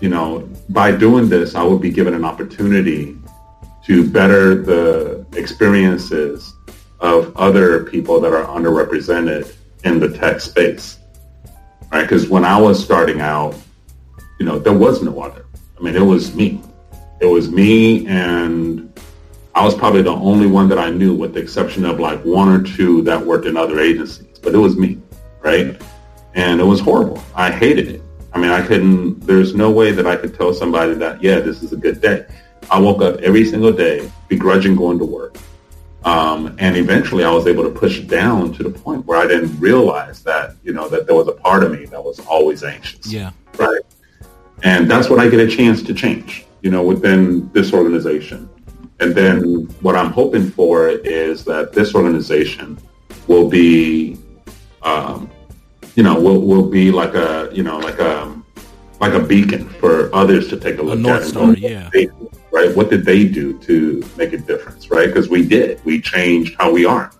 you 0.00 0.08
know, 0.08 0.48
by 0.68 0.92
doing 0.92 1.28
this, 1.28 1.54
I 1.54 1.62
would 1.62 1.80
be 1.80 1.90
given 1.90 2.14
an 2.14 2.24
opportunity 2.24 3.16
to 3.84 4.08
better 4.08 4.62
the 4.62 5.26
experiences 5.34 6.54
of 7.00 7.36
other 7.36 7.84
people 7.84 8.20
that 8.20 8.32
are 8.32 8.46
underrepresented 8.46 9.54
in 9.84 9.98
the 9.98 10.16
tech 10.16 10.40
space 10.40 11.00
right? 11.90 12.02
Because 12.02 12.28
when 12.28 12.44
I 12.44 12.60
was 12.60 12.82
starting 12.82 13.20
out, 13.20 13.54
you 14.38 14.46
know, 14.46 14.58
there 14.58 14.72
was 14.72 15.02
no 15.02 15.20
other. 15.20 15.44
I 15.78 15.82
mean, 15.82 15.96
it 15.96 16.04
was 16.04 16.34
me. 16.34 16.60
It 17.20 17.26
was 17.26 17.50
me, 17.50 18.06
and 18.06 18.92
I 19.54 19.64
was 19.64 19.74
probably 19.74 20.02
the 20.02 20.10
only 20.10 20.46
one 20.46 20.68
that 20.68 20.78
I 20.78 20.90
knew, 20.90 21.14
with 21.14 21.34
the 21.34 21.40
exception 21.40 21.84
of 21.84 22.00
like 22.00 22.24
one 22.24 22.48
or 22.48 22.62
two 22.62 23.02
that 23.02 23.24
worked 23.24 23.46
in 23.46 23.56
other 23.56 23.78
agencies. 23.78 24.38
But 24.42 24.54
it 24.54 24.58
was 24.58 24.76
me, 24.76 25.00
right? 25.42 25.80
And 26.34 26.60
it 26.60 26.64
was 26.64 26.80
horrible. 26.80 27.22
I 27.34 27.50
hated 27.50 27.88
it. 27.88 28.02
I 28.32 28.38
mean, 28.38 28.50
I 28.50 28.64
couldn't. 28.66 29.20
There's 29.20 29.54
no 29.54 29.70
way 29.70 29.92
that 29.92 30.06
I 30.06 30.16
could 30.16 30.34
tell 30.34 30.54
somebody 30.54 30.94
that, 30.94 31.22
yeah, 31.22 31.40
this 31.40 31.62
is 31.62 31.72
a 31.72 31.76
good 31.76 32.00
day. 32.00 32.26
I 32.70 32.78
woke 32.78 33.02
up 33.02 33.16
every 33.20 33.44
single 33.44 33.72
day 33.72 34.10
begrudging 34.28 34.76
going 34.76 34.98
to 34.98 35.04
work. 35.04 35.36
Um, 36.04 36.56
and 36.58 36.76
eventually 36.76 37.24
I 37.24 37.30
was 37.30 37.46
able 37.46 37.64
to 37.64 37.70
push 37.70 37.98
it 37.98 38.08
down 38.08 38.54
to 38.54 38.62
the 38.62 38.70
point 38.70 39.04
where 39.04 39.18
I 39.18 39.26
didn't 39.26 39.58
realize 39.60 40.22
that, 40.22 40.54
you 40.62 40.72
know, 40.72 40.88
that 40.88 41.06
there 41.06 41.16
was 41.16 41.28
a 41.28 41.32
part 41.32 41.62
of 41.62 41.72
me 41.72 41.84
that 41.86 42.02
was 42.02 42.20
always 42.20 42.64
anxious. 42.64 43.12
Yeah. 43.12 43.32
Right. 43.58 43.82
And 44.62 44.90
that's 44.90 45.10
what 45.10 45.18
I 45.18 45.28
get 45.28 45.40
a 45.40 45.48
chance 45.48 45.82
to 45.82 45.92
change, 45.92 46.46
you 46.62 46.70
know, 46.70 46.82
within 46.82 47.50
this 47.52 47.72
organization. 47.72 48.48
And 49.00 49.14
then 49.14 49.64
what 49.80 49.96
I'm 49.96 50.10
hoping 50.10 50.50
for 50.50 50.88
is 50.88 51.44
that 51.44 51.72
this 51.72 51.94
organization 51.94 52.78
will 53.26 53.48
be, 53.48 54.18
um, 54.82 55.30
you 55.94 56.02
know, 56.02 56.20
will, 56.20 56.40
will 56.42 56.68
be 56.68 56.90
like 56.90 57.14
a, 57.14 57.48
you 57.52 57.62
know, 57.62 57.78
like 57.78 57.98
a, 57.98 58.40
like 59.00 59.14
a 59.14 59.20
beacon 59.20 59.68
for 59.68 60.14
others 60.14 60.48
to 60.48 60.58
take 60.58 60.78
a 60.78 60.82
look 60.82 60.98
a 60.98 61.00
North 61.00 61.22
at. 61.22 61.28
Star, 61.28 61.54
yeah. 61.54 61.88
right? 62.52 62.76
What 62.76 62.90
did 62.90 63.04
they 63.04 63.26
do 63.26 63.58
to 63.60 64.04
make 64.16 64.34
a 64.34 64.38
difference, 64.38 64.90
right? 64.90 65.06
Because 65.06 65.30
we 65.30 65.46
did. 65.46 65.82
We 65.84 66.00
changed 66.00 66.56
how 66.58 66.70
we 66.70 66.84
are 66.84 67.10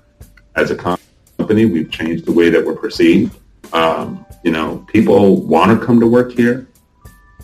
as 0.57 0.71
a 0.71 0.77
company. 0.77 1.65
We've 1.65 1.91
changed 1.91 2.27
the 2.27 2.33
way 2.33 2.51
that 2.51 2.65
we're 2.65 2.77
perceived. 2.77 3.39
Um, 3.73 4.27
you 4.45 4.51
know, 4.51 4.85
people 4.89 5.43
want 5.43 5.79
to 5.79 5.85
come 5.85 6.01
to 6.01 6.07
work 6.07 6.33
here, 6.33 6.69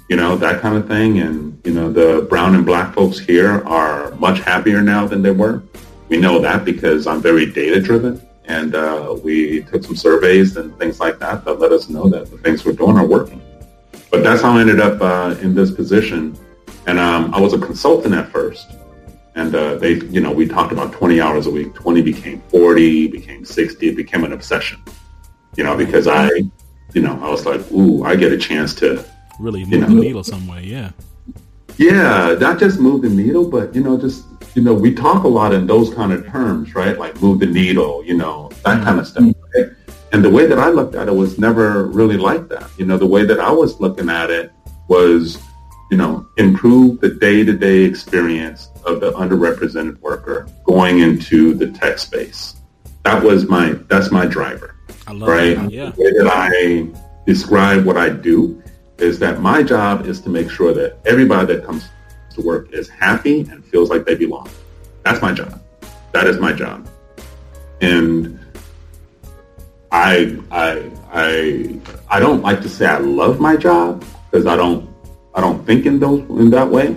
you 0.09 0.17
know, 0.17 0.37
that 0.37 0.61
kind 0.61 0.77
of 0.77 0.87
thing. 0.87 1.19
And, 1.19 1.61
you 1.65 1.73
know, 1.73 1.91
the 1.91 2.27
brown 2.29 2.55
and 2.55 2.65
black 2.65 2.95
folks 2.95 3.19
here 3.19 3.65
are 3.67 4.13
much 4.13 4.41
happier 4.41 4.81
now 4.81 5.07
than 5.07 5.23
they 5.23 5.33
were. 5.33 5.63
We 6.09 6.17
know 6.19 6.39
that 6.41 6.65
because 6.65 7.07
I'm 7.07 7.21
very 7.21 7.47
data 7.51 7.81
driven. 7.81 8.23
And 8.45 8.77
uh, 8.77 9.17
we 9.25 9.63
took 9.65 9.83
some 9.83 9.97
surveys 9.97 10.57
and 10.57 10.77
things 10.79 11.01
like 11.01 11.19
that 11.19 11.45
that 11.45 11.55
let 11.55 11.73
us 11.73 11.89
know 11.89 12.09
that 12.09 12.31
the 12.31 12.39
things 12.39 12.65
we're 12.65 12.73
doing 12.73 12.97
are 12.97 13.07
working. 13.07 13.43
But 14.11 14.23
that's 14.23 14.43
how 14.43 14.57
I 14.57 14.61
ended 14.61 14.79
up 14.79 15.01
uh, 15.03 15.37
in 15.41 15.55
this 15.55 15.73
position. 15.73 16.39
And 16.87 17.01
um, 17.01 17.35
I 17.35 17.41
was 17.41 17.55
a 17.55 17.59
consultant 17.59 18.15
at 18.15 18.29
first. 18.29 18.71
And 19.35 19.55
uh, 19.55 19.75
they, 19.75 19.95
you 19.95 20.21
know, 20.21 20.33
we 20.33 20.47
talked 20.47 20.73
about 20.73 20.93
20 20.93 21.21
hours 21.21 21.47
a 21.47 21.51
week. 21.51 21.75
20 21.75 22.01
became 22.03 22.41
40, 22.49 23.09
became 23.09 23.45
60. 23.45 23.89
It 23.89 23.97
became 23.97 24.25
an 24.25 24.33
obsession, 24.33 24.81
you 25.57 25.65
know, 25.65 25.77
because 25.77 26.07
I, 26.07 26.31
you 26.95 27.03
know, 27.03 27.19
I 27.21 27.29
was 27.29 27.45
like, 27.45 27.61
ooh, 27.73 28.05
I 28.05 28.17
get 28.17 28.33
a 28.33 28.39
chance 28.39 28.75
to 28.77 29.05
really 29.39 29.65
move 29.65 29.81
know, 29.81 29.87
the 29.87 29.95
needle 29.95 30.25
some 30.25 30.47
way. 30.47 30.63
Yeah. 30.65 30.91
Yeah, 31.79 32.37
not 32.41 32.59
just 32.59 32.81
move 32.81 33.03
the 33.03 33.11
needle, 33.11 33.51
but, 33.51 33.75
you 33.75 33.83
know, 33.83 33.99
just, 33.99 34.25
you 34.55 34.63
know, 34.63 34.73
we 34.73 34.95
talk 34.95 35.25
a 35.25 35.29
lot 35.29 35.53
in 35.53 35.67
those 35.67 35.93
kind 35.93 36.11
of 36.13 36.27
terms, 36.27 36.75
right? 36.75 36.99
Like 36.99 37.21
move 37.21 37.41
the 37.41 37.47
needle, 37.47 38.03
you 38.05 38.17
know, 38.17 38.51
that 38.65 38.83
kind 38.83 38.99
of 38.99 39.05
mm. 39.05 39.09
stuff. 39.09 39.25
Right? 39.55 39.71
And 40.13 40.25
the 40.25 40.31
way 40.31 40.47
that 40.47 40.59
I 40.59 40.71
looked 40.71 40.95
at 40.95 41.09
it 41.09 41.15
was 41.15 41.39
never 41.39 41.85
really 41.85 42.17
like 42.17 42.49
that. 42.49 42.71
You 42.79 42.87
know, 42.87 42.97
the 42.97 43.07
way 43.07 43.27
that 43.27 43.41
I 43.41 43.51
was 43.51 43.79
looking 43.79 44.09
at 44.09 44.31
it 44.31 44.53
was, 44.89 45.39
you 45.91 45.99
know, 45.99 46.27
improve 46.39 47.01
the 47.01 47.11
day-to-day 47.11 47.83
experience 47.83 48.71
of 48.87 49.01
the 49.01 49.13
underrepresented 49.13 50.01
worker 50.01 50.49
going 50.65 51.01
into 51.01 51.53
the 51.53 51.71
tech 51.73 51.99
space. 51.99 52.57
That 53.05 53.23
was 53.23 53.49
my, 53.49 53.73
that's 53.89 54.11
my 54.11 54.25
driver, 54.25 54.77
I 55.07 55.13
love 55.13 55.29
right? 55.29 55.57
that. 55.57 55.71
Yeah. 55.71 55.91
The 55.91 56.03
way 56.03 56.13
that 56.13 56.27
I 56.27 56.89
describe 57.27 57.85
what 57.85 57.99
I 57.99 58.09
do 58.09 58.63
is 58.99 59.19
that 59.19 59.41
my 59.41 59.63
job 59.63 60.07
is 60.07 60.21
to 60.23 60.29
make 60.29 60.51
sure 60.51 60.73
that 60.75 60.99
everybody 61.05 61.55
that 61.55 61.65
comes 61.65 61.89
to 62.31 62.41
work 62.41 62.73
is 62.73 62.89
happy 62.89 63.41
and 63.51 63.65
feels 63.65 63.91
like 63.91 64.05
they 64.05 64.15
belong. 64.15 64.49
That's 65.05 65.21
my 65.21 65.33
job. 65.33 65.63
That 66.13 66.27
is 66.27 66.39
my 66.39 66.53
job. 66.53 66.89
And 67.81 68.41
I 69.93 70.39
I 70.51 70.91
I 71.13 71.81
I 72.09 72.21
don't 72.21 72.43
like 72.43 72.61
to 72.63 72.69
say 72.69 72.87
I 72.87 72.99
love 72.99 73.41
my 73.41 73.57
job 73.57 74.05
because 74.31 74.47
I 74.47 74.57
don't 74.57 74.89
I 75.35 75.41
don't 75.41 75.65
think 75.67 75.87
in 75.87 76.01
those 76.01 76.21
in 76.31 76.51
that 76.51 76.69
way, 76.69 76.97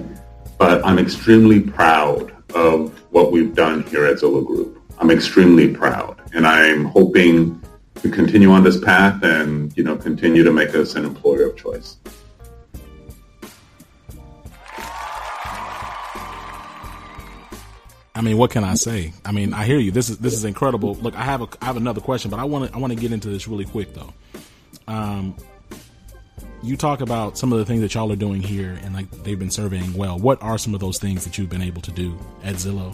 but 0.58 0.86
I'm 0.86 1.00
extremely 1.00 1.60
proud 1.60 2.34
of 2.56 2.98
what 3.12 3.32
we've 3.32 3.54
done 3.54 3.84
here 3.84 4.06
at 4.06 4.18
Zillow 4.18 4.46
Group. 4.46 4.82
I'm 4.98 5.12
extremely 5.12 5.74
proud, 5.74 6.22
and 6.34 6.48
I'm 6.48 6.86
hoping 6.86 7.59
to 8.02 8.10
continue 8.10 8.52
on 8.52 8.64
this 8.64 8.80
path 8.80 9.22
and 9.24 9.76
you 9.78 9.84
know 9.84 9.96
continue 9.96 10.44
to 10.44 10.52
make 10.52 10.74
us 10.76 10.96
an 10.96 11.06
employer 11.06 11.48
of 11.48 11.58
choice. 11.58 11.98
I 18.16 18.22
mean, 18.22 18.38
what 18.38 18.52
can 18.52 18.66
I 18.66 18.76
say? 18.76 19.14
I 19.24 19.32
mean, 19.32 19.54
I 19.54 19.64
hear 19.64 19.80
you. 19.80 19.92
This 19.92 20.10
is 20.10 20.18
this 20.18 20.34
is 20.34 20.44
incredible. 20.44 20.96
Look, 20.96 21.16
I 21.16 21.24
have 21.24 21.42
a 21.42 21.48
I 21.62 21.66
have 21.66 21.78
another 21.78 22.02
question, 22.02 22.30
but 22.30 22.40
I 22.40 22.44
want 22.44 22.70
to 22.70 22.76
I 22.76 22.80
want 22.80 22.92
to 22.92 23.00
get 23.00 23.14
into 23.14 23.30
this 23.30 23.48
really 23.48 23.66
quick 23.66 23.94
though. 23.94 24.14
Um, 24.88 25.38
you 26.62 26.76
talk 26.76 27.00
about 27.00 27.38
some 27.38 27.54
of 27.54 27.60
the 27.60 27.66
things 27.66 27.80
that 27.82 27.94
y'all 27.94 28.12
are 28.12 28.18
doing 28.18 28.42
here, 28.42 28.78
and 28.84 28.94
like 28.94 29.10
they've 29.24 29.40
been 29.40 29.52
surveying 29.52 29.94
well. 29.94 30.20
What 30.20 30.42
are 30.44 30.58
some 30.58 30.74
of 30.74 30.82
those 30.82 31.00
things 31.00 31.24
that 31.24 31.38
you've 31.38 31.50
been 31.50 31.62
able 31.62 31.82
to 31.82 31.92
do 31.92 32.18
at 32.44 32.56
Zillow 32.56 32.94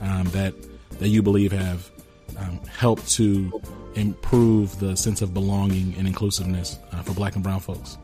um, 0.00 0.26
that 0.26 0.54
that 1.00 1.08
you 1.08 1.20
believe 1.20 1.50
have 1.50 1.90
um, 2.38 2.60
helped 2.68 3.10
to 3.12 3.60
improve 3.96 4.78
the 4.80 4.96
sense 4.96 5.22
of 5.22 5.34
belonging 5.34 5.94
and 5.98 6.06
inclusiveness 6.06 6.78
uh, 6.92 7.02
for 7.02 7.12
Black 7.14 7.34
and 7.34 7.44
Brown 7.44 7.60
folks? 7.60 7.98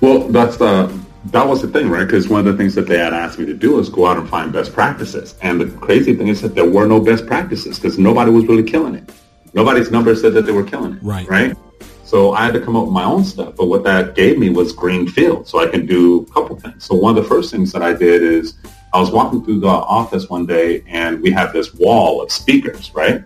Well, 0.00 0.28
that's 0.28 0.56
the 0.56 0.92
that 1.26 1.46
was 1.46 1.62
the 1.62 1.68
thing, 1.68 1.88
right? 1.88 2.04
Because 2.04 2.28
one 2.28 2.40
of 2.40 2.46
the 2.46 2.56
things 2.56 2.74
that 2.74 2.86
they 2.86 2.98
had 2.98 3.14
asked 3.14 3.38
me 3.38 3.46
to 3.46 3.54
do 3.54 3.78
is 3.78 3.88
go 3.88 4.06
out 4.06 4.18
and 4.18 4.28
find 4.28 4.52
best 4.52 4.74
practices. 4.74 5.34
And 5.40 5.60
the 5.60 5.66
crazy 5.78 6.14
thing 6.14 6.28
is 6.28 6.42
that 6.42 6.54
there 6.54 6.68
were 6.68 6.86
no 6.86 7.00
best 7.00 7.26
practices 7.26 7.78
because 7.78 7.98
nobody 7.98 8.30
was 8.30 8.44
really 8.46 8.62
killing 8.62 8.94
it. 8.94 9.10
Nobody's 9.54 9.90
numbers 9.90 10.20
said 10.20 10.34
that 10.34 10.42
they 10.42 10.52
were 10.52 10.64
killing 10.64 10.94
it. 10.94 11.02
Right. 11.02 11.28
Right. 11.28 11.56
So 12.04 12.32
I 12.32 12.44
had 12.44 12.52
to 12.54 12.60
come 12.60 12.76
up 12.76 12.84
with 12.84 12.92
my 12.92 13.04
own 13.04 13.24
stuff. 13.24 13.56
But 13.56 13.66
what 13.66 13.84
that 13.84 14.14
gave 14.14 14.38
me 14.38 14.50
was 14.50 14.72
green 14.72 15.08
field. 15.08 15.48
So 15.48 15.60
I 15.60 15.66
can 15.66 15.86
do 15.86 16.26
a 16.28 16.32
couple 16.32 16.56
things. 16.56 16.84
So 16.84 16.94
one 16.94 17.16
of 17.16 17.22
the 17.22 17.28
first 17.28 17.50
things 17.50 17.72
that 17.72 17.82
I 17.82 17.94
did 17.94 18.22
is 18.22 18.54
I 18.92 19.00
was 19.00 19.10
walking 19.10 19.44
through 19.44 19.60
the 19.60 19.66
office 19.66 20.28
one 20.28 20.44
day 20.46 20.84
and 20.86 21.20
we 21.20 21.30
have 21.32 21.52
this 21.52 21.72
wall 21.74 22.22
of 22.22 22.30
speakers, 22.30 22.94
right? 22.94 23.24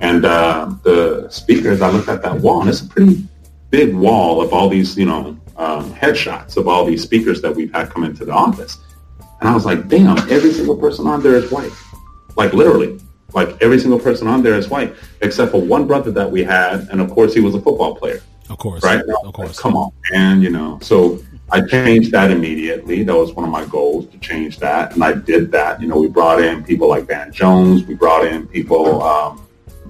And 0.00 0.24
uh, 0.24 0.72
the 0.82 1.28
speakers, 1.28 1.80
I 1.80 1.90
looked 1.90 2.08
at 2.08 2.22
that 2.22 2.36
wall 2.40 2.60
and 2.60 2.70
it's 2.70 2.80
a 2.80 2.88
pretty 2.88 3.26
big 3.70 3.94
wall 3.94 4.40
of 4.40 4.52
all 4.52 4.68
these, 4.68 4.96
you 4.96 5.06
know, 5.06 5.36
um, 5.56 5.92
headshots 5.92 6.56
of 6.56 6.68
all 6.68 6.84
these 6.84 7.02
speakers 7.02 7.42
that 7.42 7.54
we've 7.54 7.72
had 7.72 7.90
come 7.90 8.04
into 8.04 8.24
the 8.24 8.32
office. 8.32 8.78
And 9.40 9.48
I 9.48 9.54
was 9.54 9.64
like, 9.64 9.88
damn, 9.88 10.18
every 10.30 10.52
single 10.52 10.76
person 10.76 11.06
on 11.06 11.22
there 11.22 11.34
is 11.34 11.50
white. 11.50 11.72
Like 12.36 12.52
literally, 12.52 13.00
like 13.34 13.60
every 13.60 13.78
single 13.78 13.98
person 13.98 14.28
on 14.28 14.42
there 14.42 14.54
is 14.54 14.68
white, 14.68 14.94
except 15.20 15.50
for 15.50 15.60
one 15.60 15.86
brother 15.86 16.10
that 16.12 16.30
we 16.30 16.44
had. 16.44 16.88
And 16.90 17.00
of 17.00 17.10
course, 17.10 17.34
he 17.34 17.40
was 17.40 17.54
a 17.54 17.60
football 17.60 17.96
player, 17.96 18.20
Of 18.48 18.58
course, 18.58 18.82
right? 18.82 19.04
Of 19.24 19.32
course. 19.32 19.58
Come 19.58 19.76
on, 19.76 19.90
man, 20.12 20.40
you 20.40 20.50
know. 20.50 20.78
So 20.80 21.20
I 21.50 21.60
changed 21.62 22.12
that 22.12 22.30
immediately. 22.30 23.02
That 23.02 23.16
was 23.16 23.32
one 23.32 23.44
of 23.44 23.50
my 23.50 23.64
goals 23.66 24.06
to 24.08 24.18
change 24.18 24.58
that. 24.60 24.94
And 24.94 25.02
I 25.02 25.12
did 25.12 25.50
that. 25.52 25.80
You 25.80 25.88
know, 25.88 25.98
we 25.98 26.08
brought 26.08 26.40
in 26.40 26.62
people 26.62 26.88
like 26.88 27.06
Van 27.06 27.32
Jones. 27.32 27.84
We 27.84 27.94
brought 27.94 28.26
in 28.26 28.46
people 28.46 29.02
um, 29.02 29.47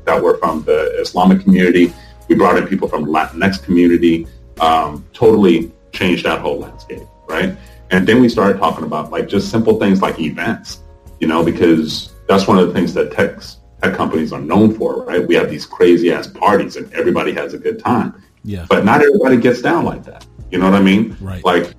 that 0.08 0.22
were 0.22 0.38
from 0.38 0.62
the 0.64 0.98
Islamic 1.00 1.42
community. 1.42 1.92
We 2.28 2.34
brought 2.34 2.56
in 2.56 2.66
people 2.66 2.88
from 2.88 3.04
the 3.04 3.10
Latinx 3.10 3.62
community 3.62 4.26
um, 4.60 5.04
totally 5.12 5.70
changed 5.92 6.24
that 6.24 6.40
whole 6.40 6.58
landscape, 6.58 7.02
right? 7.28 7.54
And 7.90 8.06
then 8.08 8.20
we 8.20 8.28
started 8.28 8.58
talking 8.58 8.84
about 8.84 9.10
like 9.10 9.28
just 9.28 9.50
simple 9.50 9.78
things 9.78 10.00
like 10.02 10.18
events, 10.18 10.80
you 11.20 11.28
know, 11.28 11.44
because 11.44 12.14
that's 12.26 12.46
one 12.46 12.58
of 12.58 12.66
the 12.66 12.72
things 12.74 12.92
that 12.94 13.12
tech, 13.12 13.38
tech 13.82 13.94
companies 13.94 14.32
are 14.32 14.40
known 14.40 14.74
for, 14.74 15.04
right? 15.04 15.26
We 15.26 15.34
have 15.36 15.50
these 15.50 15.66
crazy 15.66 16.10
ass 16.10 16.26
parties 16.26 16.76
and 16.76 16.92
everybody 16.94 17.32
has 17.34 17.52
a 17.54 17.58
good 17.58 17.78
time, 17.78 18.22
Yeah. 18.44 18.66
but 18.68 18.84
not 18.84 19.02
everybody 19.02 19.36
gets 19.36 19.60
down 19.62 19.84
like 19.84 20.04
that. 20.04 20.26
You 20.50 20.58
know 20.58 20.70
what 20.70 20.74
I 20.74 20.82
mean? 20.82 21.16
Right. 21.20 21.44
Like 21.44 21.74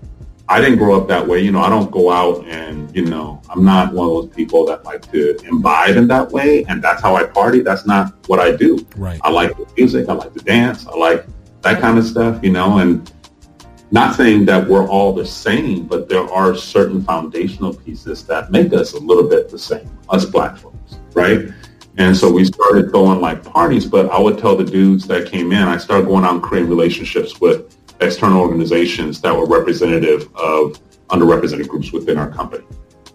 I 0.52 0.60
didn't 0.60 0.80
grow 0.80 1.00
up 1.00 1.08
that 1.10 1.28
way. 1.28 1.42
You 1.42 1.52
know, 1.52 1.62
I 1.62 1.70
don't 1.70 1.92
go 1.92 2.12
out 2.12 2.44
and, 2.48 2.94
you 2.96 3.06
know, 3.06 3.40
I'm 3.52 3.64
not 3.64 3.94
one 3.94 4.08
of 4.08 4.14
those 4.14 4.36
people 4.36 4.66
that 4.66 4.84
like 4.84 5.10
to 5.12 5.38
imbibe 5.46 5.96
in 5.96 6.08
that 6.08 6.32
way. 6.32 6.66
And 6.68 6.84
that's 6.84 7.04
how 7.04 7.16
I 7.16 7.26
party. 7.26 7.62
That's 7.62 7.86
not 7.86 8.28
what 8.28 8.40
I 8.40 8.56
do. 8.56 8.84
Right. 8.98 9.20
I 9.24 9.30
like 9.30 9.56
the 9.56 9.68
music. 9.78 10.10
I 10.10 10.14
like 10.14 10.34
to 10.34 10.40
dance. 10.40 10.88
I 10.88 10.96
like 10.98 11.26
that 11.62 11.80
kind 11.80 12.00
of 12.00 12.06
stuff, 12.06 12.44
you 12.44 12.52
know, 12.52 12.80
and 12.80 13.12
not 13.92 14.16
saying 14.16 14.46
that 14.46 14.68
we're 14.68 14.88
all 14.88 15.14
the 15.14 15.26
same, 15.26 15.86
but 15.86 16.10
there 16.10 16.24
are 16.24 16.56
certain 16.56 17.04
foundational 17.04 17.74
pieces 17.74 18.26
that 18.26 18.52
make 18.52 18.74
us 18.74 18.94
a 18.94 19.00
little 19.00 19.28
bit 19.28 19.50
the 19.50 19.60
same, 19.60 19.90
us 20.10 20.26
black 20.26 20.58
folks, 20.58 21.00
right? 21.14 21.50
And 21.98 22.16
so 22.16 22.32
we 22.32 22.46
started 22.46 22.90
throwing 22.92 23.20
like 23.20 23.44
parties, 23.44 23.86
but 23.86 24.10
I 24.10 24.20
would 24.20 24.38
tell 24.38 24.56
the 24.56 24.64
dudes 24.64 25.06
that 25.08 25.28
came 25.28 25.52
in, 25.52 25.62
I 25.62 25.78
started 25.78 26.08
going 26.08 26.24
out 26.24 26.34
and 26.34 26.42
creating 26.42 26.70
relationships 26.70 27.42
with 27.42 27.76
external 28.02 28.42
organizations 28.42 29.22
that 29.22 29.36
were 29.36 29.46
representative 29.46 30.30
of 30.36 30.80
underrepresented 31.08 31.68
groups 31.68 31.92
within 31.92 32.18
our 32.18 32.30
company. 32.30 32.66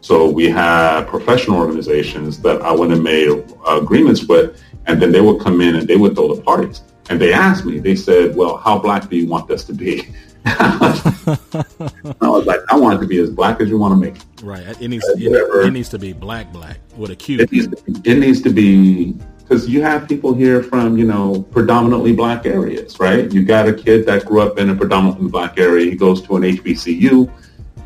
So 0.01 0.29
we 0.29 0.51
had 0.51 1.07
professional 1.07 1.59
organizations 1.59 2.41
that 2.43 2.61
I 2.61 2.73
went 2.73 2.93
and 2.93 3.03
made 3.03 3.29
uh, 3.67 3.81
agreements 3.81 4.25
with, 4.25 4.63
and 4.87 5.01
then 5.01 5.13
they 5.13 5.23
would 5.23 5.41
come 5.41 5.63
in 5.63 5.77
and 5.77 5.89
they 5.89 5.97
would 5.97 6.15
throw 6.15 6.35
the 6.35 6.43
parties. 6.43 6.83
And 7.09 7.21
they 7.21 7.33
asked 7.33 7.65
me, 7.65 7.79
they 7.79 7.97
said, 7.97 8.37
well, 8.37 8.59
how 8.59 8.79
black 8.79 9.09
do 9.09 9.17
you 9.17 9.27
want 9.27 9.49
this 9.49 9.65
to 9.65 9.73
be? 9.73 10.09
I 10.47 12.15
was 12.21 12.45
like, 12.45 12.61
I 12.71 12.77
want 12.77 12.99
it 12.99 13.01
to 13.01 13.07
be 13.07 13.19
as 13.19 13.31
black 13.31 13.63
as 13.63 13.71
you 13.71 13.79
want 13.79 13.93
to 13.93 13.97
make 13.97 14.17
it. 14.17 14.43
Right. 14.43 14.79
It 14.81 14.89
needs 14.89 15.09
it, 15.09 15.33
it 15.33 15.73
needs 15.73 15.89
to 15.89 15.99
be 15.99 16.13
black 16.13 16.53
black 16.53 16.81
with 16.99 17.11
a 17.11 17.17
Q. 17.17 17.41
It 17.41 17.51
needs 17.51 17.69
to 17.69 17.77
be, 17.83 18.11
it 18.11 18.19
needs 18.19 18.43
to 18.43 18.51
be 18.51 19.17
because 19.45 19.69
you 19.69 19.83
have 19.83 20.09
people 20.09 20.33
here 20.33 20.63
from, 20.63 20.97
you 20.97 21.05
know, 21.05 21.43
predominantly 21.51 22.15
black 22.15 22.47
areas, 22.47 22.99
right? 22.99 23.31
You 23.31 23.45
got 23.45 23.69
a 23.69 23.75
kid 23.75 24.07
that 24.07 24.25
grew 24.25 24.41
up 24.41 24.59
in 24.59 24.71
a 24.71 24.75
predominantly 24.75 25.29
black 25.29 25.59
area. 25.59 25.91
He 25.91 25.97
goes 25.97 26.23
to 26.23 26.37
an 26.37 26.43
HBCU, 26.43 27.31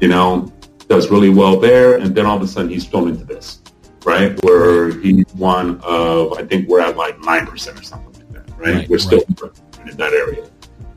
you 0.01 0.09
know, 0.09 0.53
does 0.87 1.11
really 1.11 1.31
well 1.31 1.59
there. 1.59 1.97
And 1.97 2.15
then 2.15 2.27
all 2.27 2.37
of 2.37 2.43
a 2.43 2.47
sudden 2.47 2.71
he's 2.71 2.87
thrown 2.87 3.09
into 3.09 3.25
this, 3.25 3.61
right? 4.05 4.41
Where 4.45 4.93
he's 5.01 5.27
one 5.35 5.81
of, 5.83 6.33
I 6.39 6.45
think 6.45 6.69
we're 6.69 6.81
at 6.81 6.97
like 6.97 7.19
9% 7.19 7.51
or 7.51 7.83
something 7.83 8.13
like 8.13 8.33
that, 8.33 8.57
right? 8.57 8.75
Right, 8.77 8.89
we're 8.89 8.99
still 8.99 9.21
in 9.21 9.97
that 9.97 10.13
area, 10.13 10.49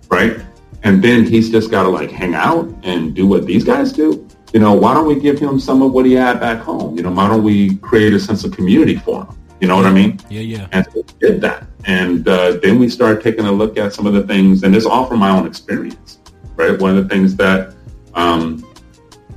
right? 0.09 0.39
And 0.83 1.03
then 1.03 1.25
he's 1.25 1.49
just 1.49 1.71
got 1.71 1.83
to 1.83 1.89
like 1.89 2.11
hang 2.11 2.35
out 2.35 2.71
and 2.83 3.15
do 3.15 3.25
what 3.25 3.47
these 3.47 3.63
guys 3.63 3.91
do. 3.91 4.27
You 4.53 4.59
know, 4.59 4.73
why 4.73 4.93
don't 4.93 5.07
we 5.07 5.19
give 5.19 5.39
him 5.39 5.59
some 5.59 5.81
of 5.81 5.91
what 5.91 6.05
he 6.05 6.13
had 6.13 6.39
back 6.39 6.59
home? 6.59 6.97
You 6.97 7.03
know, 7.03 7.11
why 7.11 7.27
don't 7.29 7.43
we 7.43 7.77
create 7.77 8.13
a 8.13 8.19
sense 8.19 8.43
of 8.43 8.51
community 8.51 8.97
for 8.97 9.25
him? 9.25 9.37
You 9.61 9.67
know 9.67 9.75
what 9.75 9.85
I 9.85 9.93
mean? 9.93 10.19
Yeah, 10.27 10.41
yeah. 10.41 10.67
And 10.71 10.85
so 10.85 10.91
we 10.95 11.27
did 11.27 11.39
that. 11.41 11.67
And 11.85 12.27
uh, 12.27 12.57
then 12.63 12.79
we 12.79 12.89
started 12.89 13.21
taking 13.21 13.45
a 13.45 13.51
look 13.51 13.77
at 13.77 13.93
some 13.93 14.07
of 14.07 14.13
the 14.13 14.23
things, 14.23 14.63
and 14.63 14.75
it's 14.75 14.87
all 14.87 15.05
from 15.05 15.19
my 15.19 15.29
own 15.29 15.45
experience, 15.45 16.19
right? 16.55 16.77
One 16.79 16.97
of 16.97 17.03
the 17.03 17.07
things 17.07 17.35
that 17.35 17.75
um, 18.15 18.65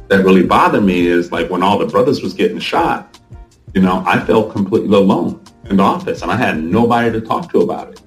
that 0.09 0.25
really 0.25 0.43
bothered 0.43 0.83
me 0.83 1.07
is 1.07 1.31
like 1.31 1.51
when 1.51 1.63
all 1.63 1.79
the 1.79 1.87
brothers 1.87 2.23
was 2.23 2.33
getting 2.33 2.59
shot, 2.59 3.21
you 3.75 3.83
know, 3.83 4.03
I 4.07 4.19
felt 4.19 4.51
completely 4.51 4.97
alone 4.97 5.45
in 5.67 5.77
the 5.77 5.83
office, 5.83 6.23
and 6.23 6.31
I 6.31 6.37
had 6.37 6.63
nobody 6.63 7.13
to 7.13 7.21
talk 7.21 7.53
to 7.53 7.61
about 7.61 7.93
it, 7.93 8.01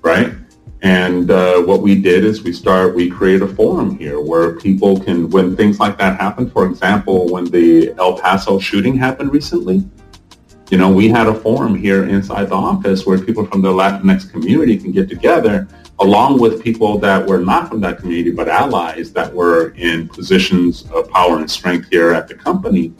right? 0.00 0.32
And 0.80 1.30
uh, 1.30 1.60
what 1.62 1.82
we 1.82 2.00
did 2.00 2.24
is 2.24 2.42
we 2.42 2.52
start, 2.52 2.94
we 2.94 3.08
create 3.08 3.42
a 3.42 3.46
forum 3.46 3.98
here 3.98 4.20
where 4.20 4.58
people 4.58 4.98
can, 4.98 5.30
when 5.30 5.54
things 5.54 5.78
like 5.78 5.96
that 5.98 6.18
happen, 6.18 6.50
for 6.50 6.66
example, 6.66 7.28
when 7.28 7.44
the 7.44 7.94
El 7.98 8.18
Paso 8.18 8.58
shooting 8.58 8.96
happened 8.96 9.32
recently, 9.32 9.84
you 10.72 10.78
know, 10.78 10.90
we 10.90 11.06
had 11.06 11.26
a 11.26 11.34
forum 11.34 11.74
here 11.74 12.04
inside 12.08 12.48
the 12.48 12.54
office 12.54 13.04
where 13.04 13.18
people 13.18 13.44
from 13.44 13.60
the 13.60 13.68
Latinx 13.68 14.30
community 14.30 14.78
can 14.78 14.90
get 14.90 15.06
together 15.06 15.68
along 16.00 16.40
with 16.40 16.64
people 16.64 16.96
that 17.00 17.26
were 17.26 17.40
not 17.40 17.68
from 17.68 17.82
that 17.82 17.98
community, 17.98 18.30
but 18.30 18.48
allies 18.48 19.12
that 19.12 19.30
were 19.34 19.74
in 19.76 20.08
positions 20.08 20.90
of 20.92 21.10
power 21.10 21.36
and 21.40 21.50
strength 21.50 21.90
here 21.90 22.14
at 22.14 22.26
the 22.26 22.34
company. 22.34 22.90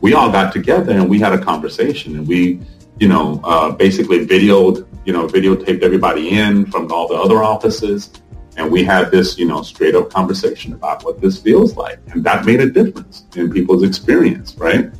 We 0.00 0.12
all 0.14 0.28
got 0.32 0.52
together 0.52 0.90
and 0.90 1.08
we 1.08 1.20
had 1.20 1.32
a 1.32 1.38
conversation 1.38 2.16
and 2.16 2.26
we, 2.26 2.62
you 2.98 3.06
know, 3.06 3.40
uh, 3.44 3.70
basically 3.70 4.26
videoed, 4.26 4.84
you 5.04 5.12
know, 5.12 5.28
videotaped 5.28 5.82
everybody 5.82 6.30
in 6.30 6.66
from 6.66 6.90
all 6.90 7.06
the 7.06 7.14
other 7.14 7.44
offices. 7.44 8.10
And 8.56 8.72
we 8.72 8.82
had 8.82 9.12
this, 9.12 9.38
you 9.38 9.46
know, 9.46 9.62
straight 9.62 9.94
up 9.94 10.10
conversation 10.10 10.72
about 10.72 11.04
what 11.04 11.20
this 11.20 11.40
feels 11.40 11.76
like. 11.76 12.00
And 12.08 12.24
that 12.24 12.44
made 12.44 12.58
a 12.60 12.68
difference 12.68 13.26
in 13.36 13.52
people's 13.52 13.84
experience, 13.84 14.56
right? 14.56 14.90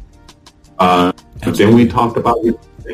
Uh, 0.80 1.12
but 1.44 1.56
then 1.56 1.74
we 1.74 1.86
talked 1.86 2.16
about 2.16 2.38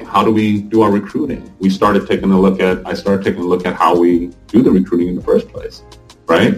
how 0.04 0.24
do 0.24 0.32
we 0.32 0.60
do 0.60 0.82
our 0.82 0.90
recruiting. 0.90 1.54
We 1.60 1.70
started 1.70 2.06
taking 2.06 2.32
a 2.32 2.38
look 2.38 2.60
at, 2.60 2.84
I 2.86 2.94
started 2.94 3.24
taking 3.24 3.42
a 3.42 3.46
look 3.46 3.64
at 3.64 3.74
how 3.74 3.96
we 3.96 4.32
do 4.48 4.60
the 4.60 4.70
recruiting 4.70 5.08
in 5.08 5.14
the 5.14 5.22
first 5.22 5.48
place, 5.48 5.82
right? 6.26 6.54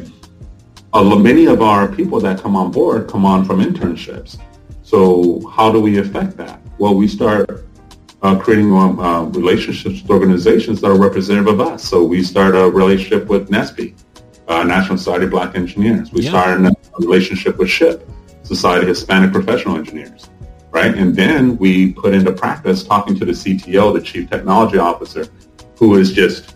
Uh, 0.95 1.17
many 1.17 1.45
of 1.45 1.61
our 1.61 1.87
people 1.87 2.19
that 2.21 2.41
come 2.41 2.57
on 2.57 2.73
board 2.73 3.09
come 3.09 3.27
on 3.27 3.45
from 3.45 3.61
internships. 3.61 4.39
So 4.83 5.47
how 5.49 5.71
do 5.71 5.81
we 5.81 5.99
affect 5.99 6.39
that? 6.39 6.61
Well, 6.79 6.95
we 6.95 7.07
start 7.07 7.67
uh, 8.23 8.39
creating 8.39 8.73
um, 8.73 8.99
uh, 8.99 9.25
relationships 9.25 10.01
with 10.01 10.11
organizations 10.11 10.81
that 10.81 10.91
are 10.91 10.99
representative 10.99 11.49
of 11.49 11.61
us. 11.61 11.85
So 11.85 12.03
we 12.05 12.23
start 12.23 12.57
a 12.57 12.71
relationship 12.71 13.29
with 13.29 13.51
NSBE, 13.51 13.95
uh, 14.49 14.65
National 14.65 14.97
Society 14.97 15.27
of 15.27 15.31
Black 15.31 15.55
Engineers. 15.55 16.11
We 16.11 16.23
yeah. 16.23 16.31
start 16.31 16.61
a 16.61 16.75
relationship 16.99 17.59
with 17.59 17.69
SHPE, 17.69 18.03
Society 18.45 18.83
of 18.83 18.89
Hispanic 18.89 19.31
Professional 19.31 19.77
Engineers 19.77 20.31
right? 20.79 20.97
And 20.97 21.15
then 21.15 21.57
we 21.59 21.93
put 21.93 22.15
into 22.15 22.33
practice 22.33 22.83
talking 22.83 23.19
to 23.19 23.25
the 23.25 23.33
CTO, 23.33 23.93
the 23.93 24.01
Chief 24.01 24.29
Technology 24.31 24.79
Officer, 24.79 25.27
who 25.77 25.97
is 25.97 26.13
just, 26.13 26.55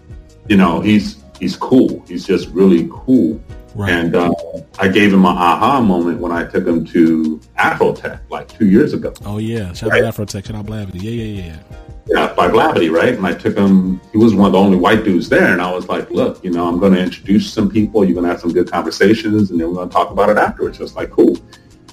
you 0.49 0.57
know, 0.57 0.81
he's 0.81 1.23
he's 1.39 1.57
cool. 1.57 2.05
He's 2.07 2.27
just 2.27 2.49
really 2.49 2.89
cool. 2.93 3.41
Right. 3.75 3.91
And 3.93 4.15
uh, 4.15 4.35
I 4.79 4.89
gave 4.89 5.13
him 5.13 5.25
an 5.25 5.37
aha 5.37 5.81
moment 5.81 6.21
when 6.21 6.31
I 6.31 6.45
took 6.45 6.67
him 6.67 6.85
to 6.87 7.41
Afrotech 7.59 8.21
like 8.31 8.49
two 8.49 8.67
years 8.67 8.93
ago. 8.93 9.15
Oh 9.25 9.39
yeah, 9.39 9.73
shout 9.73 9.91
right? 9.91 10.05
out 10.05 10.15
Afrotech, 10.15 10.47
shout 10.47 10.57
out 10.57 10.67
Blavity. 10.67 11.03
Yeah, 11.03 11.11
yeah, 11.11 11.43
yeah. 11.43 11.59
Yeah, 12.07 12.35
by 12.35 12.49
Blavity, 12.49 12.91
right? 12.91 13.15
And 13.15 13.27
I 13.27 13.33
took 13.33 13.57
him. 13.57 14.01
He 14.11 14.19
was 14.19 14.35
one 14.35 14.47
of 14.47 14.53
the 14.53 14.59
only 14.59 14.77
white 14.77 15.05
dudes 15.05 15.29
there, 15.29 15.53
and 15.53 15.63
I 15.63 15.73
was 15.73 15.89
like, 15.89 16.11
"Look, 16.11 16.45
you 16.45 16.51
know, 16.51 16.67
I'm 16.67 16.79
going 16.81 16.93
to 16.93 17.01
introduce 17.01 17.51
some 17.51 17.71
people. 17.71 18.05
You're 18.05 18.15
going 18.15 18.25
to 18.27 18.31
have 18.31 18.41
some 18.41 18.53
good 18.53 18.71
conversations, 18.71 19.51
and 19.51 19.61
then 19.61 19.69
we're 19.69 19.77
going 19.77 19.89
to 19.89 19.95
talk 19.95 20.11
about 20.11 20.29
it 20.29 20.37
afterwards." 20.37 20.79
Just 20.79 20.97
like, 20.97 21.11
cool. 21.11 21.37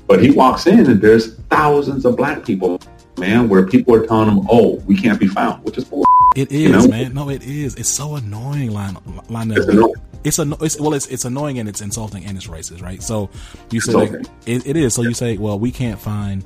But 0.10 0.24
he 0.24 0.32
walks 0.32 0.65
in 0.65 0.89
and 0.89 1.00
there's 1.00 1.36
thousands 1.52 2.04
of 2.04 2.17
black 2.17 2.43
people, 2.43 2.82
man, 3.19 3.48
where 3.48 3.67
people 3.67 3.93
are 3.93 4.08
telling 4.08 4.28
him, 4.28 4.48
"Oh, 4.50 4.82
we 4.88 4.98
can't 4.98 5.19
be 5.19 5.28
found," 5.28 5.63
which 5.63 5.78
is 5.78 5.86
bull. 5.86 6.04
It 6.36 6.52
is, 6.52 6.62
you 6.62 6.69
know? 6.69 6.88
man. 6.88 7.13
No, 7.13 7.30
it 7.30 7.43
is. 7.43 7.76
It's 7.76 7.89
so 7.89 8.15
annoying, 8.15 8.72
line. 8.72 8.98
It's, 9.08 9.67
annoying. 9.67 9.93
it's, 10.24 10.39
anno- 10.39 10.58
it's 10.62 10.80
well, 10.80 10.95
it's 10.95 11.06
it's 11.08 11.26
annoying 11.26 11.60
and 11.60 11.69
it's 11.69 11.82
insulting 11.82 12.26
and 12.26 12.36
it's 12.36 12.48
racist, 12.48 12.82
right? 12.82 13.04
So 13.04 13.30
you 13.69 13.80
say 13.82 13.93
like, 13.93 14.12
it, 14.48 14.65
it 14.65 14.76
is. 14.76 14.95
So 14.95 15.04
you 15.04 15.13
say, 15.13 15.38
well, 15.38 15.60
we 15.60 15.72
can't 15.72 16.00
find 16.00 16.43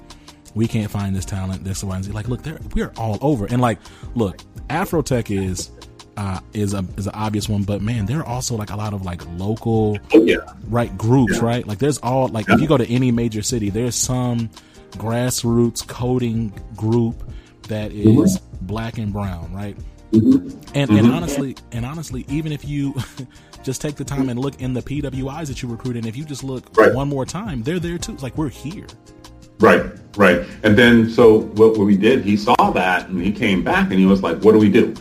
we 0.56 0.67
can't 0.67 0.91
find 0.91 1.15
this 1.15 1.23
talent, 1.23 1.63
this 1.63 1.86
one. 1.86 2.04
Like, 2.12 2.28
look, 2.28 2.41
we're 2.76 2.91
all 2.97 3.17
over. 3.21 3.45
And 3.45 3.62
like, 3.62 3.80
look, 4.13 4.39
Afrotech 4.69 5.32
is 5.32 5.71
uh, 6.17 6.39
is 6.54 6.73
a 6.73 6.86
is 6.97 7.08
an 7.08 7.13
obvious 7.15 7.49
one, 7.49 7.63
but 7.63 7.82
man, 7.82 8.06
there 8.06 8.19
are 8.19 8.26
also 8.26 8.56
like 8.56 8.69
a 8.69 8.76
lot 8.76 8.93
of 8.93 9.04
like 9.04 9.21
local, 9.38 9.97
oh, 10.13 10.23
yeah. 10.23 10.38
right 10.67 10.95
groups, 10.97 11.38
yeah. 11.38 11.45
right? 11.45 11.67
Like 11.67 11.80
there's 11.80 11.97
all 11.99 12.28
like 12.28 12.47
yeah. 12.47 12.56
if 12.56 12.62
you 12.62 12.67
go 12.67 12.78
to 12.78 12.88
any 12.88 13.12
major 13.12 13.41
city, 13.41 13.69
there's 13.69 13.95
some 13.95 14.49
grassroots 14.91 15.88
coding 15.88 16.54
group 16.76 17.23
that 17.67 17.91
is 17.91 18.38
mm-hmm. 18.38 18.65
black 18.65 18.97
and 18.97 19.12
brown, 19.12 19.54
right? 19.54 19.76
Mm-hmm. 20.12 20.49
And 20.76 20.89
mm-hmm. 20.89 20.97
and 20.97 21.12
honestly, 21.12 21.56
and 21.71 21.86
honestly, 21.86 22.26
even 22.30 22.52
if 22.52 22.63
you 22.65 22.93
just 23.63 23.82
take 23.82 23.95
the 23.95 24.04
time 24.04 24.30
and 24.30 24.39
look 24.39 24.62
in 24.62 24.73
the 24.73 24.82
PWIs 24.82 25.47
that 25.47 25.63
you 25.63 25.69
recruit 25.69 25.97
in, 25.97 26.06
if 26.06 26.15
you 26.15 26.26
just 26.26 26.43
look 26.43 26.78
right. 26.78 26.93
one 26.93 27.10
more 27.10 27.26
time, 27.26 27.63
they're 27.63 27.80
there 27.80 27.97
too. 27.97 28.13
It's 28.13 28.23
like 28.23 28.38
we're 28.38 28.49
here. 28.49 28.88
Right, 29.60 29.84
right. 30.17 30.45
And 30.63 30.78
then 30.78 31.10
so 31.10 31.41
what, 31.41 31.78
what 31.78 31.86
we 31.86 31.95
did, 31.95 32.23
he 32.23 32.36
saw 32.36 32.71
that 32.71 33.08
and 33.08 33.21
he 33.21 33.32
came 33.32 33.63
back 33.63 33.91
and 33.91 33.99
he 33.99 34.06
was 34.06 34.21
like, 34.21 34.38
"What 34.43 34.52
do 34.52 34.60
we 34.60 34.69
do?" 34.69 34.93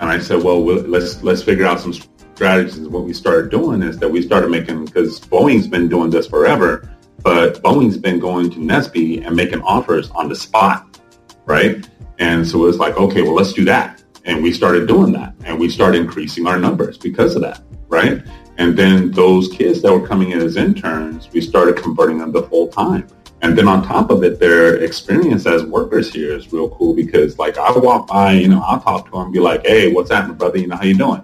And 0.00 0.10
I 0.10 0.18
said, 0.18 0.42
well, 0.42 0.64
let's 0.64 1.22
let's 1.22 1.42
figure 1.42 1.66
out 1.66 1.80
some 1.80 1.92
strategies. 2.34 2.78
And 2.78 2.92
what 2.92 3.04
we 3.04 3.12
started 3.12 3.50
doing 3.50 3.82
is 3.82 3.98
that 3.98 4.08
we 4.08 4.22
started 4.22 4.50
making 4.50 4.84
because 4.84 5.18
Boeing's 5.20 5.66
been 5.66 5.88
doing 5.88 6.10
this 6.10 6.26
forever, 6.26 6.88
but 7.22 7.62
Boeing's 7.62 7.98
been 7.98 8.20
going 8.20 8.50
to 8.50 8.58
NSBE 8.58 9.26
and 9.26 9.34
making 9.34 9.60
offers 9.62 10.10
on 10.10 10.28
the 10.28 10.36
spot, 10.36 11.00
right? 11.46 11.88
And 12.18 12.46
so 12.46 12.62
it 12.62 12.66
was 12.66 12.78
like, 12.78 12.96
okay, 12.96 13.22
well, 13.22 13.34
let's 13.34 13.52
do 13.52 13.64
that. 13.64 14.02
And 14.24 14.42
we 14.42 14.52
started 14.52 14.86
doing 14.86 15.12
that, 15.12 15.34
and 15.44 15.58
we 15.58 15.68
started 15.68 16.00
increasing 16.00 16.46
our 16.46 16.58
numbers 16.58 16.98
because 16.98 17.34
of 17.34 17.42
that, 17.42 17.62
right? 17.88 18.22
And 18.58 18.76
then 18.76 19.10
those 19.12 19.48
kids 19.48 19.82
that 19.82 19.92
were 19.92 20.06
coming 20.06 20.32
in 20.32 20.40
as 20.40 20.56
interns, 20.56 21.28
we 21.32 21.40
started 21.40 21.76
converting 21.76 22.18
them 22.18 22.32
to 22.32 22.42
full 22.42 22.68
time. 22.68 23.06
And 23.40 23.56
then 23.56 23.68
on 23.68 23.84
top 23.84 24.10
of 24.10 24.24
it, 24.24 24.40
their 24.40 24.76
experience 24.76 25.46
as 25.46 25.62
workers 25.64 26.12
here 26.12 26.36
is 26.36 26.52
real 26.52 26.70
cool 26.70 26.94
because 26.94 27.38
like 27.38 27.56
I 27.56 27.70
walk 27.72 28.08
by, 28.08 28.32
you 28.32 28.48
know, 28.48 28.60
I'll 28.60 28.80
talk 28.80 29.04
to 29.06 29.10
them 29.12 29.20
and 29.22 29.32
be 29.32 29.38
like, 29.38 29.64
hey, 29.64 29.92
what's 29.92 30.10
happening, 30.10 30.36
brother? 30.36 30.58
You 30.58 30.66
know, 30.66 30.76
how 30.76 30.84
you 30.84 30.96
doing? 30.96 31.22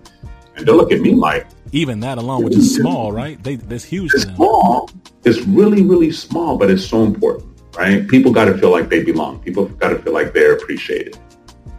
And 0.57 0.65
they'll 0.67 0.77
look 0.77 0.93
at 0.93 1.01
me 1.01 1.15
like, 1.15 1.47
even 1.73 1.99
that 2.01 2.19
alone, 2.19 2.45
which 2.45 2.55
is 2.55 2.77
small, 2.77 3.11
right? 3.11 3.43
They, 3.43 3.57
that's 3.57 3.83
huge. 3.83 4.15
It's 4.15 4.23
small. 4.23 4.89
It's 5.25 5.41
really, 5.41 5.83
really 5.83 6.13
small, 6.13 6.57
but 6.57 6.71
it's 6.71 6.87
so 6.87 7.03
important, 7.03 7.49
right? 7.77 8.07
People 8.07 8.31
got 8.33 8.45
to 8.45 8.57
feel 8.57 8.71
like 8.71 8.89
they 8.89 9.03
belong. 9.03 9.41
People 9.41 9.67
got 9.67 9.89
to 9.89 9.99
feel 9.99 10.13
like 10.13 10.33
they're 10.33 10.55
appreciated, 10.55 11.19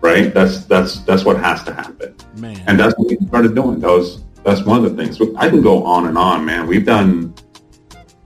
right? 0.02 0.34
That's 0.34 0.66
that's 0.66 1.00
that's 1.00 1.24
what 1.24 1.38
has 1.38 1.64
to 1.64 1.74
happen. 1.74 2.14
Man. 2.36 2.62
And 2.68 2.78
that's 2.78 2.94
what 2.98 3.08
we 3.08 3.18
started 3.28 3.56
doing. 3.56 3.80
That 3.80 3.92
was 3.92 4.26
that's 4.44 4.64
one 4.64 4.84
of 4.84 4.96
the 4.96 5.02
things. 5.02 5.18
I 5.38 5.50
can 5.50 5.62
go 5.62 5.86
on 5.86 6.08
and 6.08 6.18
on, 6.18 6.44
man. 6.44 6.68
We've 6.68 6.86
done 6.86 7.34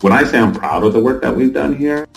when 0.01 0.13
I 0.13 0.23
say 0.23 0.39
I'm 0.39 0.53
proud 0.53 0.83
of 0.83 0.93
the 0.93 0.99
work 0.99 1.21
that 1.21 1.35
we've 1.35 1.53
done 1.53 1.75
here, 1.75 2.07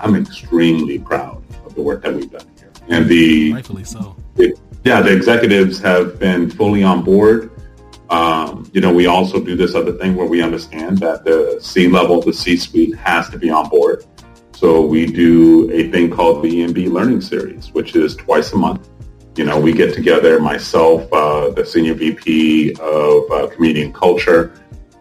I'm 0.00 0.16
extremely 0.16 0.98
proud 0.98 1.42
of 1.64 1.74
the 1.74 1.82
work 1.82 2.02
that 2.02 2.14
we've 2.14 2.30
done 2.30 2.46
here. 2.58 2.72
And 2.88 3.08
the 3.08 3.52
rightfully 3.52 3.84
so. 3.84 4.16
It, 4.36 4.58
yeah, 4.84 5.00
the 5.00 5.14
executives 5.14 5.78
have 5.80 6.18
been 6.18 6.50
fully 6.50 6.82
on 6.82 7.04
board. 7.04 7.50
Um, 8.10 8.70
you 8.72 8.80
know, 8.80 8.92
we 8.92 9.06
also 9.06 9.42
do 9.42 9.54
this 9.54 9.74
other 9.74 9.92
thing 9.92 10.16
where 10.16 10.26
we 10.26 10.42
understand 10.42 10.98
that 10.98 11.24
the 11.24 11.58
C 11.60 11.88
level, 11.88 12.22
the 12.22 12.32
C 12.32 12.56
suite 12.56 12.96
has 12.96 13.28
to 13.30 13.38
be 13.38 13.50
on 13.50 13.68
board. 13.68 14.04
So 14.52 14.84
we 14.84 15.06
do 15.06 15.70
a 15.70 15.90
thing 15.90 16.10
called 16.10 16.42
the 16.42 16.48
EMB 16.48 16.90
Learning 16.90 17.20
Series, 17.20 17.70
which 17.72 17.94
is 17.94 18.16
twice 18.16 18.52
a 18.52 18.56
month. 18.56 18.88
You 19.36 19.44
know, 19.44 19.60
we 19.60 19.72
get 19.72 19.94
together, 19.94 20.40
myself, 20.40 21.12
uh, 21.12 21.50
the 21.50 21.64
senior 21.64 21.94
VP 21.94 22.72
of 22.80 23.30
uh, 23.30 23.46
Community 23.54 23.84
and 23.84 23.94
Culture, 23.94 24.54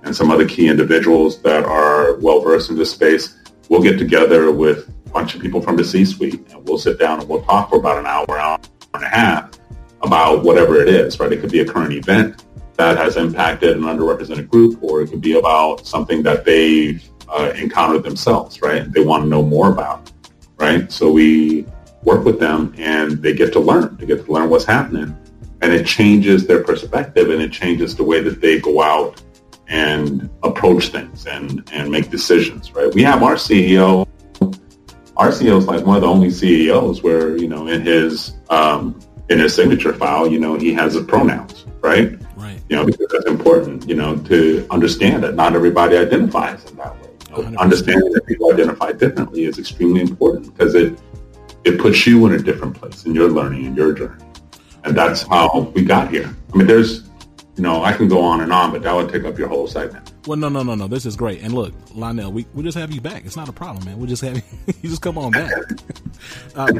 and 0.08 0.15
some 0.15 0.32
other 0.32 0.48
key 0.48 0.70
individuals 0.70 1.41
that 1.41 1.65
are 1.65 2.15
well 2.15 2.39
versed 2.39 2.70
in 2.70 2.78
this 2.78 2.89
space. 2.89 3.38
We'll 3.70 3.84
get 3.84 4.00
together 4.00 4.52
with 4.52 4.88
a 5.06 5.10
bunch 5.10 5.36
of 5.36 5.41
people 5.41 5.62
from 5.62 5.76
the 5.76 5.84
C-suite 5.84 6.48
and 6.50 6.65
we'll 6.65 6.78
sit 6.78 6.98
down 6.98 7.20
and 7.20 7.30
we'll 7.30 7.43
talk 7.43 7.70
for 7.70 7.78
about 7.78 7.98
an 7.98 8.06
hour, 8.06 8.39
hour 8.39 8.60
and 8.93 9.04
a 9.04 9.10
half 9.10 9.52
about 10.02 10.43
whatever 10.43 10.82
it 10.82 10.88
is, 10.88 11.20
right? 11.20 11.32
It 11.32 11.41
could 11.41 11.52
be 11.52 11.60
a 11.60 11.65
current 11.65 11.93
event 11.93 12.46
that 12.78 12.96
has 12.96 13.17
impacted 13.17 13.76
an 13.76 13.84
underrepresented 13.84 14.50
group 14.50 14.82
or 14.82 15.02
it 15.02 15.10
could 15.10 15.20
be 15.20 15.38
about 15.38 15.86
something 15.86 16.24
that 16.24 16.46
they've 16.46 17.04
uh, 17.28 17.52
encountered 17.56 18.04
themselves, 18.04 18.62
right? 18.62 18.89
They 18.89 19.04
want 19.04 19.24
to 19.24 19.30
know 19.30 19.43
more 19.43 19.72
about, 19.72 20.10
right? 20.56 20.89
So 20.89 21.12
we 21.12 21.65
work 22.04 22.24
with 22.24 22.39
them 22.39 22.74
and 22.78 23.22
they 23.22 23.34
get 23.34 23.52
to 23.54 23.60
learn. 23.60 23.98
They 23.98 24.06
get 24.06 24.26
to 24.26 24.32
learn 24.32 24.50
what's 24.50 24.63
happening. 24.63 25.17
And 25.62 25.74
it 25.74 25.86
changes 25.86 26.48
their 26.48 26.63
perspective 26.63 27.30
and 27.30 27.41
it 27.41 27.52
changes 27.52 27.93
the 27.96 28.04
way 28.06 28.22
that 28.22 28.39
they 28.39 28.62
go 28.62 28.82
out 28.82 29.22
and 29.69 30.30
approach 30.43 30.89
things 30.89 31.27
and, 31.27 31.69
and 31.73 31.91
make 31.91 32.10
decisions, 32.10 32.73
right? 32.73 32.93
We 32.93 33.03
have 33.03 33.23
our 33.23 33.36
CEO 33.36 34.08
our 35.17 35.30
CEO 35.30 35.58
is 35.58 35.65
like 35.65 35.86
one 35.86 35.95
of 35.95 36.03
the 36.03 36.08
only 36.08 36.30
CEOs 36.30 37.01
where 37.01 37.36
you 37.38 37.47
know 37.47 37.67
in 37.67 37.82
his 37.82 38.34
um, 38.49 38.99
in 39.30 39.39
his 39.39 39.53
signature 39.53 39.93
file, 39.93 40.27
you 40.27 40.39
know, 40.39 40.56
he 40.56 40.73
has 40.73 40.93
his 40.93 41.06
pronouns, 41.06 41.65
right? 41.82 42.17
Right. 42.36 42.62
You 42.69 42.75
know, 42.75 42.86
because 42.86 43.08
that's 43.12 43.25
important. 43.25 43.88
You 43.89 43.95
know, 43.95 44.15
to 44.15 44.65
understand 44.69 45.23
that 45.23 45.36
not 45.36 45.56
everybody 45.56 45.97
identifies 45.97 46.63
in 46.65 46.77
that 46.77 46.95
way. 47.01 47.10
You 47.36 47.51
know, 47.51 47.58
understanding 47.60 48.12
that 48.13 48.25
people 48.25 48.51
identify 48.53 48.91
differently 48.93 49.45
is 49.45 49.60
extremely 49.60 50.01
important 50.01 50.56
because 50.56 50.75
it 50.75 50.97
it 51.65 51.80
puts 51.80 52.06
you 52.06 52.25
in 52.27 52.34
a 52.34 52.39
different 52.39 52.75
place 52.75 53.06
in 53.06 53.13
your 53.13 53.30
learning 53.30 53.65
and 53.65 53.75
your 53.75 53.93
journey, 53.93 54.23
and 54.84 54.95
that's 54.95 55.23
how 55.23 55.71
we 55.75 55.84
got 55.84 56.10
here. 56.10 56.34
I 56.53 56.58
mean, 56.58 56.67
there's 56.67 57.07
you 57.58 57.63
know, 57.63 57.84
I 57.84 57.93
can 57.93 58.08
go 58.08 58.22
on 58.22 58.41
and 58.41 58.54
on, 58.54 58.72
but 58.72 58.84
that 58.84 58.93
would 58.93 59.10
take 59.10 59.26
up 59.26 59.38
your 59.38 59.48
whole 59.48 59.65
segment. 59.65 60.13
Well, 60.28 60.38
no, 60.38 60.48
no, 60.48 60.62
no, 60.62 60.76
no. 60.76 60.88
This 60.88 61.08
is 61.08 61.15
great. 61.15 61.41
And 61.41 61.54
look, 61.54 61.74
Lionel, 61.96 62.32
we 62.32 62.46
we 62.54 62.62
just 62.62 62.78
have 62.78 62.91
you 62.91 63.02
back. 63.02 63.26
It's 63.26 63.36
not 63.36 63.50
a 63.50 63.54
problem, 63.54 63.84
man. 63.86 63.98
We'll 63.98 64.08
just 64.08 64.22
have 64.22 64.36
you, 64.36 64.43
you 64.82 64.89
just 64.89 65.02
come 65.02 65.17
on 65.17 65.32
back. 65.32 65.52
uh, 66.56 66.72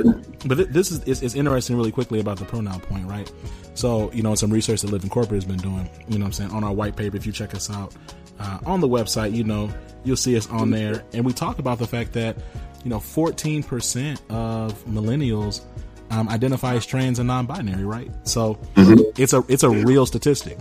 but 0.46 0.72
this 0.72 0.92
is 0.92 1.00
it's, 1.06 1.24
it's, 1.24 1.34
interesting 1.34 1.76
really 1.76 1.92
quickly 1.92 2.20
about 2.20 2.38
the 2.38 2.46
pronoun 2.46 2.80
point, 2.80 3.08
right? 3.08 3.32
So, 3.74 4.12
you 4.12 4.22
know, 4.22 4.36
some 4.36 4.52
research 4.52 4.82
that 4.82 4.92
Living 4.92 5.10
Corporate 5.10 5.36
has 5.36 5.46
been 5.46 5.58
doing, 5.58 5.90
you 6.08 6.20
know 6.20 6.26
what 6.26 6.28
I'm 6.28 6.34
saying, 6.34 6.52
on 6.52 6.64
our 6.64 6.74
white 6.74 6.96
paper, 6.96 7.18
if 7.18 7.26
you 7.26 7.32
check 7.32 7.56
us 7.56 7.70
out 7.72 7.96
uh, 8.40 8.60
on 8.66 8.80
the 8.80 8.88
website, 8.88 9.34
you 9.34 9.44
know, 9.44 9.72
you'll 10.04 10.16
see 10.16 10.38
us 10.38 10.48
on 10.50 10.70
there. 10.70 11.04
And 11.14 11.26
we 11.26 11.34
talk 11.34 11.60
about 11.60 11.80
the 11.80 11.88
fact 11.88 12.14
that, 12.14 12.38
you 12.84 12.90
know, 12.90 13.00
14% 13.00 14.20
of 14.30 14.86
millennials 14.86 15.62
um, 16.10 16.30
identify 16.30 16.76
as 16.76 16.86
trans 16.86 17.20
and 17.20 17.28
non-binary, 17.28 17.84
right? 17.84 18.12
So 18.24 18.56
mm-hmm. 18.76 19.02
it's 19.22 19.34
a 19.34 19.44
it's 19.48 19.64
a 19.64 19.70
real 19.70 20.06
statistic. 20.06 20.58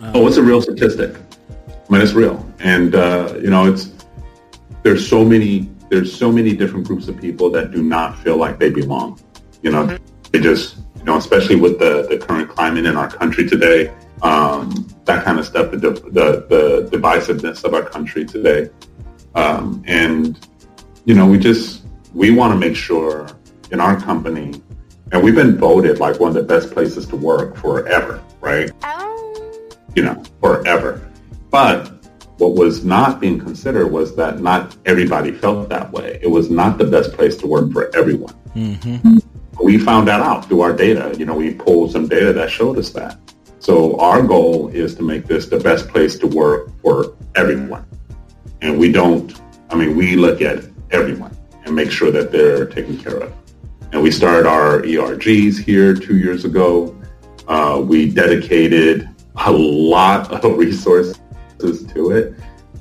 Um, 0.00 0.12
oh, 0.14 0.26
it's 0.26 0.36
a 0.36 0.42
real 0.42 0.62
statistic. 0.62 1.16
I 1.68 1.92
mean, 1.92 2.02
it's 2.02 2.12
real, 2.12 2.46
and 2.60 2.94
uh, 2.94 3.34
you 3.40 3.50
know, 3.50 3.70
it's 3.72 3.90
there's 4.82 5.06
so 5.08 5.24
many 5.24 5.68
there's 5.88 6.14
so 6.14 6.30
many 6.30 6.54
different 6.54 6.86
groups 6.86 7.08
of 7.08 7.20
people 7.20 7.50
that 7.50 7.72
do 7.72 7.82
not 7.82 8.18
feel 8.18 8.36
like 8.36 8.58
they 8.58 8.70
belong. 8.70 9.20
You 9.62 9.70
know, 9.70 9.86
mm-hmm. 9.86 10.30
they 10.32 10.40
just 10.40 10.76
you 10.96 11.04
know, 11.04 11.16
especially 11.16 11.56
with 11.56 11.78
the 11.78 12.06
the 12.08 12.18
current 12.18 12.48
climate 12.48 12.86
in 12.86 12.96
our 12.96 13.10
country 13.10 13.48
today, 13.48 13.92
um, 14.22 14.88
that 15.04 15.24
kind 15.24 15.38
of 15.38 15.46
stuff, 15.46 15.70
the, 15.70 15.78
the 15.78 16.46
the 16.48 16.88
divisiveness 16.96 17.64
of 17.64 17.74
our 17.74 17.82
country 17.82 18.24
today, 18.24 18.70
um, 19.34 19.82
and 19.86 20.38
you 21.04 21.14
know, 21.14 21.26
we 21.26 21.38
just 21.38 21.84
we 22.14 22.30
want 22.30 22.52
to 22.52 22.58
make 22.58 22.76
sure 22.76 23.28
in 23.70 23.80
our 23.80 24.00
company, 24.00 24.60
and 25.12 25.22
we've 25.22 25.34
been 25.34 25.56
voted 25.56 25.98
like 25.98 26.20
one 26.20 26.28
of 26.28 26.34
the 26.34 26.42
best 26.42 26.70
places 26.70 27.06
to 27.06 27.16
work 27.16 27.56
forever, 27.56 28.22
right? 28.40 28.70
Oh. 28.82 29.70
You 29.94 30.02
know, 30.02 30.22
forever. 30.40 31.00
But 31.50 31.92
what 32.38 32.54
was 32.54 32.84
not 32.84 33.20
being 33.20 33.38
considered 33.38 33.88
was 33.88 34.14
that 34.16 34.40
not 34.40 34.76
everybody 34.86 35.32
felt 35.32 35.68
that 35.70 35.90
way. 35.92 36.18
It 36.22 36.28
was 36.28 36.50
not 36.50 36.78
the 36.78 36.84
best 36.84 37.12
place 37.12 37.36
to 37.38 37.46
work 37.46 37.72
for 37.72 37.94
everyone. 37.96 38.34
Mm-hmm. 38.54 39.18
We 39.62 39.78
found 39.78 40.06
that 40.08 40.20
out 40.20 40.46
through 40.46 40.60
our 40.60 40.72
data. 40.72 41.14
You 41.18 41.26
know, 41.26 41.34
we 41.34 41.54
pulled 41.54 41.90
some 41.92 42.06
data 42.06 42.32
that 42.34 42.50
showed 42.50 42.78
us 42.78 42.90
that. 42.90 43.18
So 43.58 43.98
our 43.98 44.22
goal 44.22 44.68
is 44.68 44.94
to 44.96 45.02
make 45.02 45.26
this 45.26 45.46
the 45.46 45.58
best 45.58 45.88
place 45.88 46.16
to 46.20 46.26
work 46.28 46.70
for 46.80 47.16
everyone. 47.34 47.84
And 48.60 48.78
we 48.78 48.92
don't, 48.92 49.40
I 49.70 49.74
mean, 49.74 49.96
we 49.96 50.14
look 50.14 50.40
at 50.40 50.64
everyone 50.90 51.36
and 51.64 51.74
make 51.74 51.90
sure 51.90 52.12
that 52.12 52.30
they're 52.30 52.66
taken 52.66 52.98
care 52.98 53.18
of. 53.18 53.32
And 53.92 54.02
we 54.02 54.10
started 54.10 54.46
our 54.46 54.82
ERGs 54.82 55.58
here 55.58 55.94
two 55.94 56.18
years 56.18 56.44
ago. 56.44 56.94
Uh, 57.46 57.82
we 57.82 58.10
dedicated 58.10 59.08
a 59.46 59.50
lot 59.50 60.30
of 60.32 60.58
resources 60.58 61.18
to 61.58 62.10
it. 62.10 62.34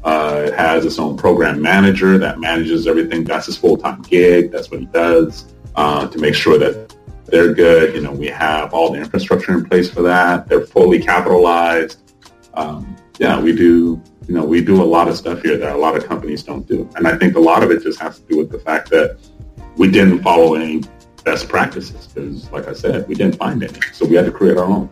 Uh, 0.03 0.45
it 0.47 0.53
has 0.53 0.85
its 0.85 0.99
own 0.99 1.15
program 1.17 1.61
manager 1.61 2.17
that 2.17 2.39
manages 2.39 2.87
everything. 2.87 3.23
That's 3.23 3.45
his 3.45 3.57
full-time 3.57 4.01
gig. 4.01 4.51
That's 4.51 4.69
what 4.69 4.81
he 4.81 4.85
does 4.87 5.53
uh, 5.75 6.07
to 6.07 6.19
make 6.19 6.35
sure 6.35 6.57
that 6.57 6.93
they're 7.25 7.53
good. 7.53 7.95
You 7.95 8.01
know, 8.01 8.11
we 8.11 8.27
have 8.27 8.73
all 8.73 8.91
the 8.91 8.99
infrastructure 8.99 9.53
in 9.53 9.65
place 9.65 9.89
for 9.89 10.01
that. 10.01 10.47
They're 10.47 10.65
fully 10.65 10.99
capitalized. 11.01 12.13
Um, 12.53 12.95
yeah, 13.17 13.39
we 13.39 13.55
do. 13.55 14.01
You 14.27 14.33
know, 14.33 14.43
we 14.43 14.61
do 14.61 14.81
a 14.81 14.83
lot 14.83 15.07
of 15.07 15.15
stuff 15.15 15.41
here 15.41 15.57
that 15.57 15.73
a 15.73 15.77
lot 15.77 15.95
of 15.95 16.05
companies 16.05 16.43
don't 16.43 16.67
do, 16.67 16.89
and 16.97 17.07
I 17.07 17.17
think 17.17 17.37
a 17.37 17.39
lot 17.39 17.63
of 17.63 17.71
it 17.71 17.81
just 17.81 17.97
has 18.01 18.19
to 18.19 18.27
do 18.27 18.37
with 18.37 18.51
the 18.51 18.59
fact 18.59 18.89
that 18.89 19.17
we 19.77 19.89
didn't 19.89 20.21
follow 20.21 20.55
any 20.55 20.83
best 21.27 21.49
practices 21.49 22.07
because, 22.07 22.49
like 22.51 22.69
I 22.69 22.73
said, 22.73 23.05
we 23.09 23.13
didn't 23.13 23.35
find 23.35 23.61
any, 23.61 23.79
so 23.91 24.05
we 24.05 24.15
had 24.15 24.25
to 24.25 24.31
create 24.31 24.57
our 24.57 24.63
own. 24.63 24.89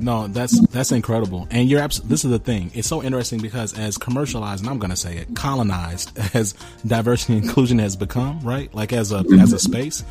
No, 0.00 0.26
that's 0.26 0.60
that's 0.68 0.90
incredible, 0.90 1.46
and 1.52 1.68
you're 1.68 1.80
abs- 1.80 2.00
this 2.00 2.24
is 2.24 2.32
the 2.32 2.40
thing. 2.40 2.72
It's 2.74 2.88
so 2.88 3.00
interesting 3.00 3.40
because 3.40 3.78
as 3.78 3.96
commercialized, 3.96 4.62
and 4.62 4.70
I'm 4.70 4.80
going 4.80 4.90
to 4.90 4.96
say 4.96 5.18
it, 5.18 5.36
colonized 5.36 6.18
as 6.34 6.54
diversity 6.84 7.34
and 7.34 7.44
inclusion 7.44 7.78
has 7.78 7.94
become, 7.94 8.40
right? 8.40 8.74
Like 8.74 8.92
as 8.92 9.12
a 9.12 9.20
mm-hmm. 9.20 9.38
as 9.38 9.52
a 9.52 9.60
space, 9.60 10.04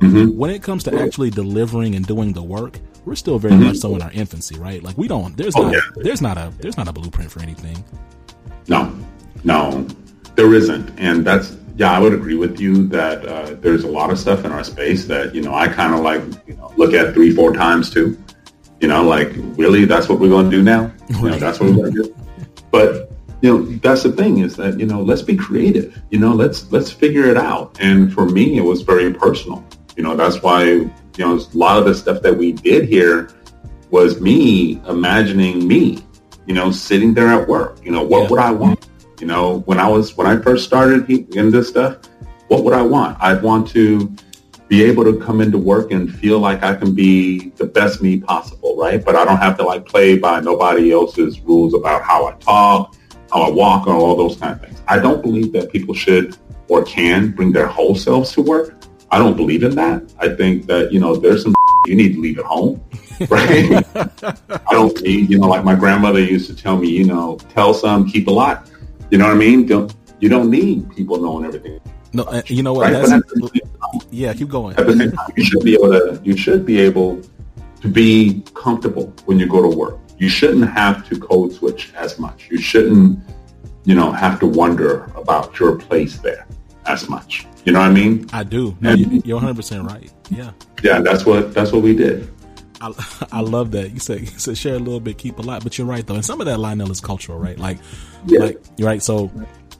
mm-hmm. 0.00 0.36
when 0.36 0.50
it 0.50 0.64
comes 0.64 0.82
to 0.84 1.00
actually 1.00 1.30
delivering 1.30 1.94
and 1.94 2.04
doing 2.04 2.32
the 2.32 2.42
work, 2.42 2.80
we're 3.04 3.14
still 3.14 3.38
very 3.38 3.54
mm-hmm. 3.54 3.64
much 3.66 3.76
so 3.76 3.94
in 3.94 4.02
our 4.02 4.10
infancy, 4.10 4.58
right? 4.58 4.82
Like 4.82 4.98
we 4.98 5.06
don't. 5.06 5.36
There's 5.36 5.54
oh, 5.54 5.62
not. 5.62 5.74
Yeah. 5.74 5.80
There's 5.94 6.20
not 6.20 6.36
a. 6.36 6.52
There's 6.58 6.76
not 6.76 6.88
a 6.88 6.92
blueprint 6.92 7.30
for 7.30 7.40
anything. 7.40 7.84
No, 8.66 8.92
no, 9.44 9.86
there 10.34 10.52
isn't, 10.52 10.98
and 10.98 11.24
that's 11.24 11.56
yeah, 11.78 11.92
I 11.92 12.00
would 12.00 12.12
agree 12.12 12.34
with 12.34 12.58
you 12.58 12.88
that 12.88 13.24
uh, 13.24 13.54
there's 13.60 13.84
a 13.84 13.88
lot 13.88 14.10
of 14.10 14.18
stuff 14.18 14.44
in 14.44 14.50
our 14.50 14.64
space 14.64 15.04
that 15.04 15.32
you 15.32 15.40
know 15.40 15.54
I 15.54 15.68
kind 15.68 15.94
of 15.94 16.00
like 16.00 16.22
you 16.48 16.54
know 16.54 16.72
look 16.76 16.92
at 16.92 17.14
three 17.14 17.30
four 17.30 17.52
times 17.52 17.88
too. 17.88 18.20
You 18.80 18.88
know, 18.88 19.04
like 19.04 19.30
really, 19.56 19.84
that's 19.84 20.08
what 20.08 20.18
we're 20.18 20.28
going 20.28 20.50
to 20.50 20.56
do 20.56 20.62
now. 20.62 20.92
You 21.08 21.30
know, 21.30 21.38
that's 21.38 21.60
what 21.60 21.70
we're 21.70 21.76
going 21.76 21.94
to 21.94 22.02
do. 22.02 22.16
But 22.72 23.12
you 23.42 23.50
know, 23.50 23.62
that's 23.76 24.02
the 24.02 24.10
thing 24.10 24.40
is 24.40 24.56
that 24.56 24.80
you 24.80 24.86
know, 24.86 25.02
let's 25.02 25.22
be 25.22 25.36
creative. 25.36 25.96
You 26.10 26.18
know, 26.18 26.32
let's 26.32 26.70
let's 26.72 26.90
figure 26.90 27.26
it 27.26 27.36
out. 27.36 27.78
And 27.80 28.12
for 28.12 28.26
me, 28.26 28.58
it 28.58 28.62
was 28.62 28.82
very 28.82 29.14
personal. 29.14 29.64
You 29.96 30.02
know, 30.02 30.16
that's 30.16 30.42
why 30.42 30.64
you 30.64 30.90
know 31.18 31.36
a 31.36 31.56
lot 31.56 31.78
of 31.78 31.84
the 31.84 31.94
stuff 31.94 32.22
that 32.22 32.36
we 32.36 32.52
did 32.52 32.88
here 32.88 33.30
was 33.90 34.20
me 34.20 34.82
imagining 34.88 35.68
me. 35.68 36.04
You 36.46 36.54
know, 36.54 36.72
sitting 36.72 37.14
there 37.14 37.28
at 37.28 37.46
work. 37.46 37.78
You 37.84 37.92
know, 37.92 38.02
what 38.02 38.22
yeah. 38.22 38.28
would 38.30 38.40
I 38.40 38.50
want? 38.50 38.88
You 39.20 39.26
know, 39.26 39.60
when 39.60 39.78
I 39.78 39.88
was 39.88 40.16
when 40.16 40.26
I 40.26 40.40
first 40.40 40.64
started 40.64 41.08
in 41.10 41.50
this 41.50 41.68
stuff, 41.68 41.98
what 42.48 42.64
would 42.64 42.74
I 42.74 42.82
want? 42.82 43.18
I'd 43.20 43.42
want 43.42 43.68
to 43.70 44.14
be 44.68 44.84
able 44.84 45.02
to 45.04 45.18
come 45.18 45.40
into 45.40 45.58
work 45.58 45.92
and 45.92 46.14
feel 46.14 46.38
like 46.38 46.62
I 46.62 46.74
can 46.74 46.94
be 46.94 47.50
the 47.56 47.64
best 47.64 48.02
me 48.02 48.20
possible, 48.20 48.76
right? 48.76 49.02
But 49.02 49.16
I 49.16 49.24
don't 49.24 49.38
have 49.38 49.56
to 49.58 49.64
like 49.64 49.86
play 49.86 50.18
by 50.18 50.40
nobody 50.40 50.92
else's 50.92 51.40
rules 51.40 51.74
about 51.74 52.02
how 52.02 52.26
I 52.26 52.32
talk, 52.34 52.94
how 53.32 53.42
I 53.42 53.50
walk, 53.50 53.86
or 53.86 53.94
all 53.94 54.14
those 54.14 54.36
kind 54.36 54.52
of 54.52 54.60
things. 54.60 54.80
I 54.86 54.98
don't 54.98 55.22
believe 55.22 55.52
that 55.52 55.72
people 55.72 55.94
should 55.94 56.36
or 56.68 56.84
can 56.84 57.30
bring 57.30 57.50
their 57.50 57.66
whole 57.66 57.94
selves 57.94 58.32
to 58.32 58.42
work. 58.42 58.74
I 59.10 59.18
don't 59.18 59.36
believe 59.36 59.62
in 59.62 59.74
that. 59.76 60.02
I 60.18 60.28
think 60.28 60.66
that, 60.66 60.92
you 60.92 61.00
know, 61.00 61.16
there's 61.16 61.42
some 61.42 61.54
you 61.86 61.96
need 61.96 62.14
to 62.14 62.20
leave 62.20 62.38
at 62.38 62.44
home, 62.44 62.84
right? 63.30 63.84
I 63.94 64.72
don't 64.72 65.00
need, 65.02 65.30
you 65.30 65.38
know, 65.38 65.48
like 65.48 65.64
my 65.64 65.74
grandmother 65.74 66.20
used 66.20 66.46
to 66.48 66.54
tell 66.54 66.76
me, 66.76 66.88
you 66.88 67.04
know, 67.04 67.38
tell 67.54 67.72
some, 67.72 68.08
keep 68.08 68.28
a 68.28 68.30
lot. 68.30 68.70
You 69.10 69.18
know 69.18 69.26
what 69.26 69.36
I 69.36 69.38
mean? 69.38 69.66
Don't 69.66 69.94
you 70.20 70.28
don't 70.28 70.50
need 70.50 70.90
people 70.94 71.20
knowing 71.20 71.46
everything. 71.46 71.80
No, 72.12 72.24
uh, 72.24 72.42
you 72.46 72.62
know 72.62 72.72
what? 72.72 72.92
Right? 72.92 73.62
yeah, 74.10 74.32
keep 74.34 74.48
going. 74.48 74.76
At 74.76 74.86
the 74.86 74.96
same 74.96 75.12
time, 75.12 75.30
you 75.36 75.44
should 75.44 75.64
be 75.64 75.74
able 75.74 75.90
to. 75.90 76.20
You 76.24 76.36
should 76.36 76.66
be 76.66 76.78
able 76.80 77.22
to 77.80 77.88
be 77.88 78.42
comfortable 78.54 79.12
when 79.26 79.38
you 79.38 79.46
go 79.46 79.62
to 79.62 79.76
work. 79.76 79.98
You 80.18 80.28
shouldn't 80.28 80.68
have 80.70 81.08
to 81.08 81.18
code 81.18 81.52
switch 81.52 81.92
as 81.94 82.18
much. 82.18 82.48
You 82.50 82.58
shouldn't, 82.58 83.20
you 83.84 83.94
know, 83.94 84.10
have 84.10 84.40
to 84.40 84.46
wonder 84.46 85.04
about 85.14 85.58
your 85.60 85.76
place 85.76 86.18
there 86.18 86.46
as 86.86 87.08
much. 87.08 87.46
You 87.64 87.72
know 87.72 87.80
what 87.80 87.90
I 87.90 87.94
mean? 87.94 88.26
I 88.32 88.42
do. 88.42 88.76
No, 88.80 88.90
and, 88.90 89.24
you're 89.24 89.36
100 89.36 89.54
percent 89.54 89.84
right. 89.84 90.12
Yeah. 90.30 90.50
Yeah, 90.82 91.00
that's 91.00 91.24
what 91.24 91.54
that's 91.54 91.72
what 91.72 91.82
we 91.82 91.94
did. 91.94 92.28
I, 92.80 93.26
I 93.32 93.40
love 93.40 93.72
that 93.72 93.92
you 93.92 94.00
said 94.00 94.20
you 94.20 94.26
said 94.26 94.56
share 94.56 94.74
a 94.74 94.78
little 94.78 95.00
bit, 95.00 95.18
keep 95.18 95.38
a 95.38 95.42
lot, 95.42 95.62
but 95.62 95.78
you're 95.78 95.86
right 95.86 96.06
though, 96.06 96.14
and 96.14 96.24
some 96.24 96.40
of 96.40 96.46
that 96.46 96.58
Lionel 96.58 96.90
is 96.90 97.00
cultural, 97.00 97.38
right? 97.38 97.58
Like, 97.58 97.78
yeah. 98.26 98.40
like 98.40 98.62
you're 98.76 98.88
right. 98.88 99.02
So, 99.02 99.30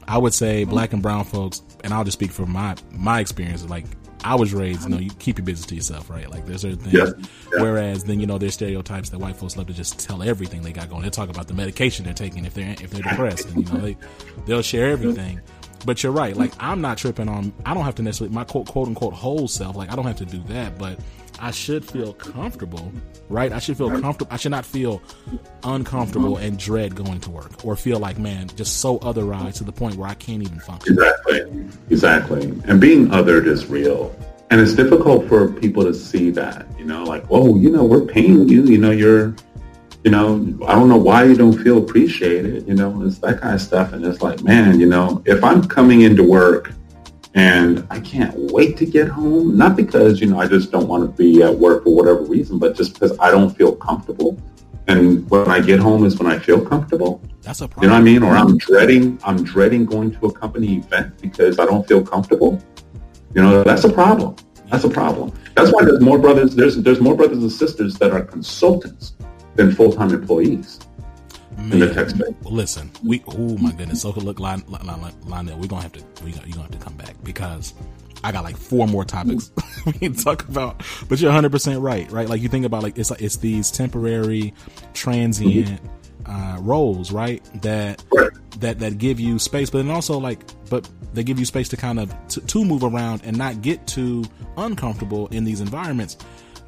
I 0.07 0.19
would 0.19 0.35
say 0.35 0.65
black 0.65 0.93
and 0.93 1.03
brown 1.03 1.25
folks, 1.25 1.63
and 1.85 1.93
I'll 1.93 2.05
just 2.05 2.19
speak 2.19 2.33
from 2.33 2.53
my 2.53 2.77
my 2.93 3.21
experience. 3.21 3.69
Like, 3.69 3.85
I 4.25 4.35
was 4.35 4.53
raised, 4.53 4.83
you 4.85 4.89
know, 4.89 4.99
you 4.99 5.11
keep 5.19 5.39
your 5.39 5.45
business 5.45 5.67
to 5.67 5.75
yourself, 5.75 6.11
right? 6.11 6.29
Like, 6.31 6.47
there's 6.47 6.63
certain 6.63 6.79
things. 6.79 6.95
Yeah. 6.95 7.27
Yeah. 7.55 7.63
Whereas 7.63 8.05
then, 8.05 8.19
you 8.21 8.27
know, 8.27 8.39
there's 8.39 8.55
stereotypes 8.55 9.11
that 9.11 9.19
white 9.19 9.37
folks 9.37 9.57
love 9.57 9.69
to 9.69 9.73
just 9.73 9.99
tell 10.01 10.23
everything 10.23 10.63
they 10.63 10.73
got 10.73 10.89
going. 10.89 11.03
They 11.03 11.11
talk 11.11 11.29
about 11.29 11.47
the 11.47 11.55
medication 11.55 12.05
they're 12.05 12.15
taking 12.15 12.45
if 12.45 12.55
they're 12.55 12.73
if 12.81 12.91
they're 12.91 13.03
depressed, 13.03 13.49
and 13.51 13.67
you 13.67 13.73
know, 13.73 13.81
they 13.81 13.97
they'll 14.47 14.63
share 14.63 14.91
everything. 14.91 15.41
But 15.87 16.03
you're 16.03 16.13
right. 16.13 16.37
Like, 16.37 16.53
I'm 16.59 16.81
not 16.81 16.99
tripping 16.99 17.29
on. 17.29 17.53
I 17.65 17.73
don't 17.75 17.85
have 17.85 17.95
to 17.97 18.03
necessarily 18.03 18.35
my 18.35 18.45
quote 18.45 18.67
quote 18.67 18.89
unquote 18.89 19.15
whole 19.15 19.47
self. 19.47 19.77
Like, 19.77 19.93
I 19.93 19.97
don't 19.97 20.07
have 20.07 20.17
to 20.17 20.27
do 20.27 20.43
that, 20.45 20.79
but 20.79 20.99
I 21.41 21.51
should 21.51 21.85
feel 21.85 22.13
comfortable, 22.15 22.93
right? 23.29 23.53
I 23.53 23.59
should 23.59 23.77
feel 23.77 23.91
comfortable. 24.01 24.33
I 24.33 24.37
should 24.37 24.51
not 24.51 24.67
feel 24.67 25.01
uncomfortable 25.63 26.37
and 26.37 26.59
dread 26.59 26.95
going 26.95 27.21
to 27.21 27.31
work 27.31 27.65
or 27.65 27.77
feel 27.77 27.99
like, 27.99 28.19
man, 28.19 28.49
just 28.57 28.81
so 28.81 28.99
otherized 29.01 29.55
to 29.57 29.65
the 29.65 29.73
point 29.73 29.97
where 29.97 30.09
I 30.09 30.15
can't 30.15 30.43
even 30.43 30.59
function. 30.61 30.95
Exactly. 30.95 31.69
Exactly. 31.91 32.63
And 32.65 32.81
being 32.81 33.09
othered 33.09 33.47
is 33.47 33.67
real. 33.67 34.15
And 34.51 34.61
it's 34.61 34.75
difficult 34.75 35.29
for 35.29 35.53
people 35.53 35.85
to 35.85 35.95
see 35.95 36.31
that, 36.31 36.67
you 36.79 36.85
know, 36.85 37.05
like, 37.05 37.25
oh, 37.31 37.57
you 37.57 37.71
know, 37.71 37.85
we're 37.85 38.07
paying 38.07 38.49
you, 38.49 38.65
you 38.65 38.79
know, 38.79 38.91
you're, 38.91 39.35
you 40.05 40.11
know, 40.11 40.37
I 40.67 40.75
don't 40.75 40.89
know 40.89 40.97
why 40.97 41.25
you 41.25 41.35
don't 41.35 41.59
feel 41.59 41.79
appreciated, 41.79 42.67
you 42.67 42.75
know, 42.75 43.03
it's 43.03 43.19
that 43.19 43.41
kind 43.41 43.55
of 43.55 43.61
stuff. 43.61 43.93
And 43.93 44.05
it's 44.05 44.23
like, 44.23 44.43
man, 44.43 44.81
you 44.81 44.87
know, 44.87 45.23
if 45.27 45.45
I'm 45.45 45.69
coming 45.69 46.01
into 46.01 46.23
work 46.23 46.73
And 47.39 47.87
I 47.89 48.01
can't 48.01 48.35
wait 48.37 48.77
to 48.79 48.85
get 48.85 49.07
home. 49.07 49.57
Not 49.57 49.77
because, 49.77 50.21
you 50.21 50.27
know, 50.27 50.41
I 50.41 50.49
just 50.49 50.73
don't 50.73 50.89
want 50.89 51.05
to 51.05 51.17
be 51.17 51.41
at 51.41 51.55
work 51.57 51.85
for 51.85 51.95
whatever 51.95 52.23
reason, 52.23 52.59
but 52.59 52.75
just 52.75 52.95
because 52.95 53.17
I 53.21 53.31
don't 53.31 53.57
feel 53.57 53.77
comfortable. 53.77 54.37
And 54.89 55.31
when 55.31 55.47
I 55.49 55.61
get 55.61 55.79
home 55.79 56.05
is 56.05 56.19
when 56.19 56.27
I 56.27 56.41
feel 56.41 56.61
comfortable. 56.67 57.23
That's 57.43 57.61
a 57.61 57.69
problem. 57.69 57.85
You 57.85 57.89
know 57.91 57.95
what 57.95 58.01
I 58.01 58.05
mean? 58.05 58.23
Or 58.25 58.37
I'm 58.37 58.59
dreading, 58.59 59.21
I'm 59.23 59.45
dreading 59.45 59.85
going 59.85 60.11
to 60.17 60.27
a 60.27 60.33
company 60.33 60.79
event 60.79 61.17
because 61.23 61.61
I 61.61 61.65
don't 61.65 61.87
feel 61.87 62.03
comfortable. 62.03 62.61
You 63.37 63.43
know, 63.43 63.63
that's 63.63 63.85
a 63.85 63.93
problem. 63.93 64.35
That's 64.69 64.83
a 64.83 64.91
problem. 64.91 65.33
That's 65.55 65.73
why 65.73 65.85
there's 65.85 66.01
more 66.01 66.19
brothers. 66.19 66.57
There's 66.57 66.77
there's 66.79 67.01
more 67.01 67.15
brothers 67.15 67.39
and 67.39 67.53
sisters 67.53 67.99
that 67.99 68.11
are 68.11 68.23
consultants 68.23 69.15
than 69.55 69.73
full 69.73 69.93
time 69.93 70.13
employees 70.13 70.81
Man, 71.59 71.73
in 71.83 71.95
the 71.95 72.09
space. 72.11 72.35
Listen, 72.45 72.91
we 73.05 73.23
oh 73.27 73.57
my 73.59 73.73
goodness. 73.73 74.03
So 74.03 74.11
look, 74.11 74.39
Lon, 74.41 74.63
Lon, 74.69 75.13
Lionel, 75.27 75.59
we're 75.59 75.67
gonna 75.67 75.83
have 75.83 75.93
to 75.93 76.25
we 76.25 76.31
you're 76.33 76.41
gonna 76.43 76.63
have 76.63 76.71
to 76.71 76.79
come 76.79 76.95
back 76.95 77.15
because 77.25 77.75
I 78.25 78.33
got 78.33 78.45
like 78.45 78.57
four 78.57 78.87
more 78.87 79.05
topics 79.05 79.51
we 79.87 79.93
can 79.93 80.15
talk 80.15 80.49
about. 80.49 80.83
But 81.09 81.21
you're 81.21 81.29
100 81.31 81.51
percent 81.53 81.81
right, 81.81 82.11
right? 82.11 82.29
Like 82.29 82.41
you 82.41 82.49
think 82.49 82.65
about 82.65 82.83
like 82.83 82.99
it's 82.99 83.11
like 83.11 83.23
it's 83.23 83.37
these 83.37 83.71
temporary, 83.71 84.55
transient. 84.95 85.69
Mm-hmm. 85.69 85.87
Uh, 86.27 86.59
roles, 86.61 87.11
right? 87.11 87.43
That 87.63 88.05
Right. 88.13 88.31
that 88.61 88.81
that 88.81 88.99
give 88.99 89.19
you 89.19 89.39
space, 89.39 89.71
but 89.71 89.79
then 89.79 89.91
also 89.91 90.19
like, 90.19 90.41
but 90.69 90.87
they 91.15 91.25
give 91.25 91.39
you 91.39 91.47
space 91.47 91.71
to 91.71 91.77
kind 91.79 91.99
of 91.99 92.15
to, 92.29 92.43
to 92.43 92.65
move 92.67 92.85
around 92.85 93.23
and 93.25 93.39
not 93.39 93.63
get 93.63 93.87
too 93.87 94.25
uncomfortable 94.59 95.29
in 95.29 95.45
these 95.45 95.63
environments. 95.63 96.19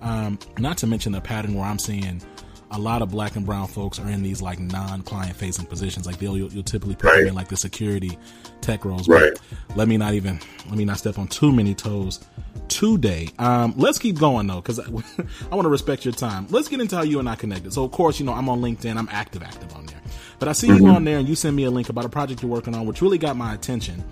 Um, 0.01 0.39
not 0.59 0.79
to 0.79 0.87
mention 0.87 1.13
the 1.13 1.21
pattern 1.21 1.53
where 1.53 1.67
I'm 1.67 1.79
seeing 1.79 2.23
a 2.71 2.79
lot 2.79 3.03
of 3.03 3.11
black 3.11 3.37
and 3.37 3.45
brown 3.45 3.67
folks 3.67 3.99
are 3.99 4.09
in 4.09 4.23
these 4.23 4.41
like 4.41 4.59
non-client 4.59 5.37
facing 5.37 5.67
positions. 5.67 6.07
Like 6.07 6.19
they'll 6.19 6.37
you'll, 6.37 6.53
you'll 6.53 6.63
typically 6.63 6.95
put 6.95 7.15
them 7.15 7.29
in 7.29 7.35
like 7.35 7.49
the 7.49 7.57
security 7.57 8.19
tech 8.61 8.85
roles. 8.85 9.09
Right. 9.09 9.39
But 9.69 9.77
let 9.77 9.89
me 9.89 9.97
not 9.97 10.15
even 10.15 10.41
let 10.69 10.77
me 10.77 10.85
not 10.85 10.99
step 10.99 11.19
on 11.19 11.29
too 11.29 11.53
many 11.53 11.75
toes 11.75 12.21
today. 12.69 13.29
Um, 13.39 13.75
let's 13.77 13.99
keep 13.99 14.19
going 14.19 14.47
though, 14.47 14.61
because 14.61 14.79
I, 14.81 14.85
I 15.51 15.55
want 15.55 15.67
to 15.67 15.71
respect 15.71 16.05
your 16.05 16.15
time. 16.15 16.47
Let's 16.51 16.69
get 16.69 16.81
into 16.81 16.97
how 16.97 17.03
you 17.03 17.19
and 17.19 17.29
I 17.29 17.35
connected. 17.35 17.73
So 17.73 17.85
of 17.85 17.91
course, 17.91 18.21
you 18.21 18.27
know 18.27 18.33
I'm 18.33 18.49
on 18.49 18.61
LinkedIn. 18.61 18.97
I'm 18.97 19.09
active, 19.11 19.43
active 19.43 19.75
on 19.75 19.87
there. 19.87 20.01
But 20.39 20.49
I 20.49 20.53
see 20.53 20.69
you 20.69 20.87
on 20.87 21.05
there, 21.05 21.19
and 21.19 21.29
you 21.29 21.35
send 21.35 21.55
me 21.55 21.65
a 21.65 21.71
link 21.71 21.91
about 21.91 22.07
a 22.07 22.09
project 22.09 22.43
you're 22.43 22.51
working 22.51 22.75
on, 22.75 22.87
which 22.87 23.03
really 23.03 23.19
got 23.19 23.37
my 23.37 23.53
attention. 23.53 24.03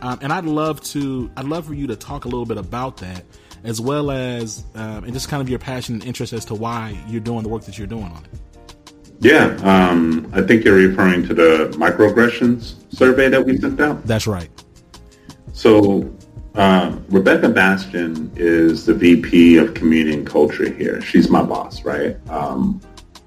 Um, 0.00 0.18
and 0.22 0.32
I'd 0.32 0.44
love 0.44 0.80
to, 0.82 1.30
I'd 1.36 1.44
love 1.44 1.66
for 1.66 1.74
you 1.74 1.88
to 1.88 1.96
talk 1.96 2.24
a 2.24 2.28
little 2.28 2.46
bit 2.46 2.56
about 2.56 2.98
that, 2.98 3.24
as 3.64 3.80
well 3.80 4.10
as, 4.10 4.64
um, 4.74 5.04
and 5.04 5.12
just 5.12 5.28
kind 5.28 5.40
of 5.40 5.48
your 5.48 5.58
passion 5.58 5.94
and 5.96 6.04
interest 6.04 6.32
as 6.32 6.44
to 6.46 6.54
why 6.54 6.98
you're 7.08 7.20
doing 7.20 7.42
the 7.42 7.48
work 7.48 7.64
that 7.64 7.78
you're 7.78 7.86
doing 7.86 8.04
on 8.04 8.24
it. 8.24 8.40
Yeah, 9.20 9.56
um, 9.62 10.28
I 10.34 10.42
think 10.42 10.64
you're 10.64 10.74
referring 10.74 11.26
to 11.28 11.34
the 11.34 11.72
microaggressions 11.76 12.74
survey 12.92 13.28
that 13.28 13.44
we 13.44 13.56
sent 13.56 13.80
out. 13.80 14.04
That's 14.04 14.26
right. 14.26 14.50
So 15.52 16.12
uh, 16.56 16.96
Rebecca 17.08 17.48
Bastion 17.48 18.32
is 18.34 18.84
the 18.84 18.94
VP 18.94 19.58
of 19.58 19.74
Community 19.74 20.16
and 20.16 20.26
Culture 20.26 20.70
here. 20.72 21.00
She's 21.00 21.30
my 21.30 21.42
boss, 21.42 21.84
right? 21.84 22.16
Um, 22.28 22.80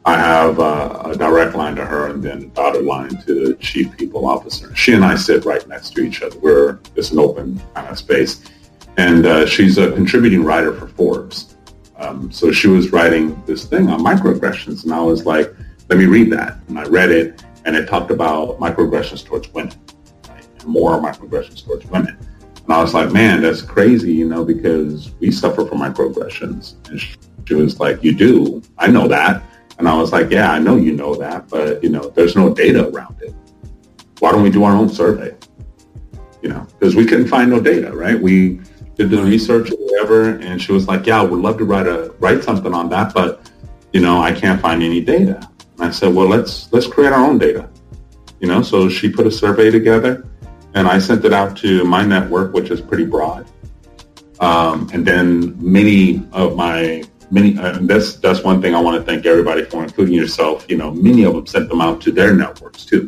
I 0.06 0.20
have 0.20 0.60
uh, 0.60 1.02
a 1.06 1.18
direct 1.18 1.56
line 1.56 1.76
to 1.78 1.86
her 1.86 2.08
and 2.08 2.22
then 2.22 2.44
a 2.44 2.46
dotted 2.48 2.86
line 2.86 3.10
to 3.26 3.48
the 3.48 3.56
Chief 3.56 3.96
People 3.98 4.28
Officer. 4.28 4.76
She 4.76 4.94
and 4.94 5.04
I 5.04 5.16
sit 5.16 5.46
right 5.46 5.68
next 5.68 5.96
to 5.96 6.02
each 6.02 6.22
other. 6.22 6.38
We're 6.38 6.78
it's 6.96 7.10
an 7.12 7.18
open 7.18 7.60
kind 7.74 7.88
of 7.88 7.98
space, 7.98 8.44
and 8.98 9.26
uh, 9.26 9.46
she's 9.46 9.78
a 9.78 9.92
contributing 9.92 10.44
writer 10.44 10.74
for 10.74 10.88
Forbes. 10.88 11.56
Um, 11.98 12.32
so 12.32 12.52
she 12.52 12.68
was 12.68 12.92
writing 12.92 13.42
this 13.46 13.66
thing 13.66 13.90
on 13.90 14.02
microaggressions, 14.02 14.84
and 14.84 14.94
I 14.94 15.02
was 15.02 15.26
like, 15.26 15.54
"Let 15.90 15.98
me 16.00 16.06
read 16.06 16.32
that." 16.32 16.58
And 16.68 16.78
I 16.78 16.84
read 16.84 17.12
it, 17.12 17.44
and 17.66 17.76
it 17.76 17.88
talked 17.88 18.12
about 18.12 18.60
microaggressions 18.60 19.24
towards 19.26 19.52
women, 19.54 19.74
right? 20.30 20.66
more 20.66 21.00
microaggressions 21.00 21.66
towards 21.66 21.86
women. 21.86 22.18
And 22.64 22.74
I 22.74 22.82
was 22.82 22.94
like, 22.94 23.12
"Man, 23.12 23.42
that's 23.42 23.62
crazy," 23.62 24.14
you 24.14 24.28
know, 24.28 24.44
because 24.44 25.12
we 25.20 25.32
suffer 25.32 25.66
from 25.66 25.80
microaggressions. 25.80 26.76
And 26.90 27.00
she, 27.00 27.16
she 27.46 27.54
was 27.54 27.80
like, 27.80 28.04
"You 28.04 28.14
do? 28.14 28.62
I 28.78 28.88
know 28.88 29.08
that." 29.08 29.44
And 29.78 29.88
I 29.88 29.96
was 29.96 30.12
like, 30.12 30.30
"Yeah, 30.32 30.52
I 30.52 30.60
know 30.60 30.76
you 30.76 30.94
know 30.94 31.16
that, 31.16 31.48
but 31.50 31.82
you 31.84 31.90
know, 31.90 32.10
there's 32.10 32.36
no 32.36 32.54
data 32.54 32.90
around 32.90 33.16
it. 33.22 33.34
Why 34.20 34.32
don't 34.32 34.44
we 34.44 34.50
do 34.50 34.64
our 34.64 34.76
own 34.76 34.90
survey?" 34.90 35.34
You 36.42 36.50
know, 36.50 36.68
because 36.78 36.96
we 36.96 37.06
couldn't 37.06 37.28
find 37.28 37.50
no 37.50 37.60
data, 37.60 37.96
right? 37.96 38.20
We 38.20 38.60
did 38.96 39.10
the 39.10 39.22
research 39.22 39.72
or 39.72 39.76
whatever, 39.76 40.30
and 40.30 40.62
she 40.62 40.72
was 40.72 40.88
like, 40.88 41.06
"Yeah, 41.06 41.22
I 41.22 41.24
would 41.24 41.40
love 41.40 41.58
to 41.58 41.66
write 41.66 41.88
a 41.88 42.14
write 42.20 42.44
something 42.44 42.74
on 42.74 42.90
that, 42.90 43.14
but 43.14 43.52
you 43.94 44.02
know, 44.02 44.22
I 44.22 44.32
can't 44.32 44.62
find 44.62 44.82
any 44.84 45.02
data." 45.02 45.48
And 45.78 45.86
I 45.88 45.92
said, 45.92 46.14
"Well, 46.14 46.28
let's 46.28 46.72
let's 46.72 46.88
create 46.88 47.12
our 47.12 47.26
own 47.26 47.38
data." 47.38 47.70
You 48.40 48.48
know, 48.48 48.62
so 48.62 48.90
she 48.90 49.10
put 49.10 49.28
a 49.28 49.32
survey 49.32 49.72
together, 49.72 50.26
and 50.74 50.88
I 50.88 51.00
sent 51.00 51.26
it 51.26 51.34
out 51.34 51.58
to 51.58 51.84
my 51.86 52.06
network, 52.06 52.54
which 52.54 52.70
is 52.70 52.82
pretty 52.82 53.06
broad. 53.06 53.46
Um, 54.40 54.90
and 54.94 55.06
then 55.06 55.56
many 55.60 56.22
of 56.34 56.56
my 56.56 57.04
many, 57.32 57.58
uh, 57.58 57.80
that's 57.82 58.16
that's 58.16 58.44
one 58.44 58.62
thing 58.62 58.76
I 58.76 58.80
want 58.80 58.98
to 58.98 59.04
thank 59.04 59.26
everybody 59.26 59.64
for, 59.64 59.84
including 59.84 60.14
yourself. 60.14 60.66
You 60.70 60.78
know, 60.78 60.92
many 60.92 61.24
of 61.24 61.34
them 61.34 61.46
sent 61.48 61.70
them 61.70 61.82
out 61.82 62.02
to 62.02 62.12
their 62.12 62.34
networks 62.34 62.86
too, 62.86 63.08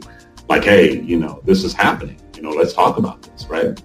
like, 0.49 0.63
"Hey, 0.63 1.01
you 1.01 1.17
know, 1.17 1.41
this 1.45 1.63
is 1.63 1.73
happening. 1.73 2.19
You 2.35 2.41
know, 2.43 2.51
let's 2.51 2.73
talk 2.73 2.97
about 2.97 3.21
this, 3.23 3.47
right?" 3.47 3.81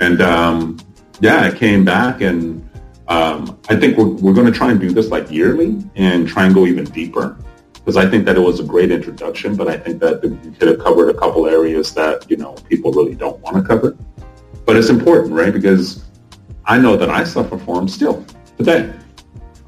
And 0.00 0.20
um, 0.20 0.78
yeah, 1.20 1.40
I 1.42 1.50
came 1.50 1.84
back 1.84 2.20
and 2.20 2.68
um, 3.08 3.58
I 3.68 3.76
think 3.76 3.96
we're, 3.96 4.08
we're 4.08 4.34
going 4.34 4.46
to 4.46 4.52
try 4.52 4.70
and 4.70 4.80
do 4.80 4.90
this 4.90 5.08
like 5.08 5.30
yearly 5.30 5.82
and 5.96 6.28
try 6.28 6.44
and 6.44 6.54
go 6.54 6.66
even 6.66 6.84
deeper 6.84 7.36
because 7.72 7.96
I 7.96 8.08
think 8.08 8.26
that 8.26 8.36
it 8.36 8.40
was 8.40 8.60
a 8.60 8.64
great 8.64 8.90
introduction, 8.90 9.56
but 9.56 9.66
I 9.66 9.78
think 9.78 9.98
that 10.00 10.22
we 10.22 10.50
could 10.52 10.68
have 10.68 10.78
covered 10.78 11.08
a 11.08 11.18
couple 11.18 11.46
areas 11.46 11.94
that, 11.94 12.30
you 12.30 12.36
know, 12.36 12.52
people 12.68 12.92
really 12.92 13.14
don't 13.14 13.40
want 13.40 13.56
to 13.56 13.62
cover. 13.62 13.96
But 14.66 14.76
it's 14.76 14.90
important, 14.90 15.32
right? 15.32 15.52
Because 15.52 16.04
I 16.66 16.76
know 16.78 16.98
that 16.98 17.08
I 17.08 17.24
suffer 17.24 17.56
from 17.56 17.74
them 17.76 17.88
still 17.88 18.26
today 18.58 18.92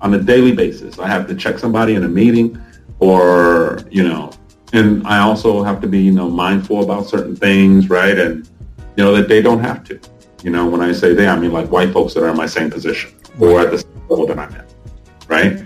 on 0.03 0.13
a 0.13 0.19
daily 0.19 0.53
basis. 0.53 0.99
I 0.99 1.09
have 1.09 1.27
to 1.29 1.35
check 1.35 1.59
somebody 1.59 1.95
in 1.95 2.05
a 2.05 2.09
meeting 2.09 2.61
or, 2.99 3.81
you 3.91 4.07
know, 4.07 4.31
and 4.75 5.07
I 5.07 5.21
also 5.21 5.63
have 5.63 5.81
to 5.81 5.89
be, 5.89 6.01
you 6.01 6.13
know, 6.13 6.29
mindful 6.29 6.85
about 6.85 7.07
certain 7.07 7.35
things, 7.35 7.89
right? 7.89 8.19
And, 8.19 8.47
you 8.97 9.05
know, 9.05 9.17
that 9.17 9.29
they 9.29 9.41
don't 9.41 9.61
have 9.61 9.83
to. 9.85 9.99
You 10.43 10.51
know, 10.51 10.67
when 10.67 10.81
I 10.81 10.93
say 10.93 11.15
they, 11.15 11.29
I 11.29 11.39
mean 11.39 11.53
like 11.53 11.71
white 11.71 11.93
folks 11.93 12.15
that 12.15 12.23
are 12.23 12.29
in 12.29 12.37
my 12.37 12.47
same 12.47 12.71
position 12.71 13.13
or 13.39 13.61
at 13.61 13.71
the 13.71 13.79
same 13.79 14.09
level 14.09 14.27
that 14.27 14.39
I'm 14.39 14.53
at, 14.55 14.73
right? 15.29 15.63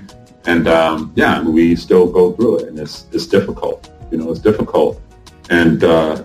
And 0.46 0.68
um, 0.68 1.12
yeah, 1.14 1.42
we 1.42 1.76
still 1.76 2.10
go 2.10 2.32
through 2.32 2.60
it, 2.60 2.68
and 2.68 2.78
it's 2.78 3.06
it's 3.12 3.26
difficult. 3.26 3.90
You 4.10 4.18
know, 4.18 4.30
it's 4.30 4.40
difficult, 4.40 5.00
and 5.48 5.84
uh, 5.84 6.22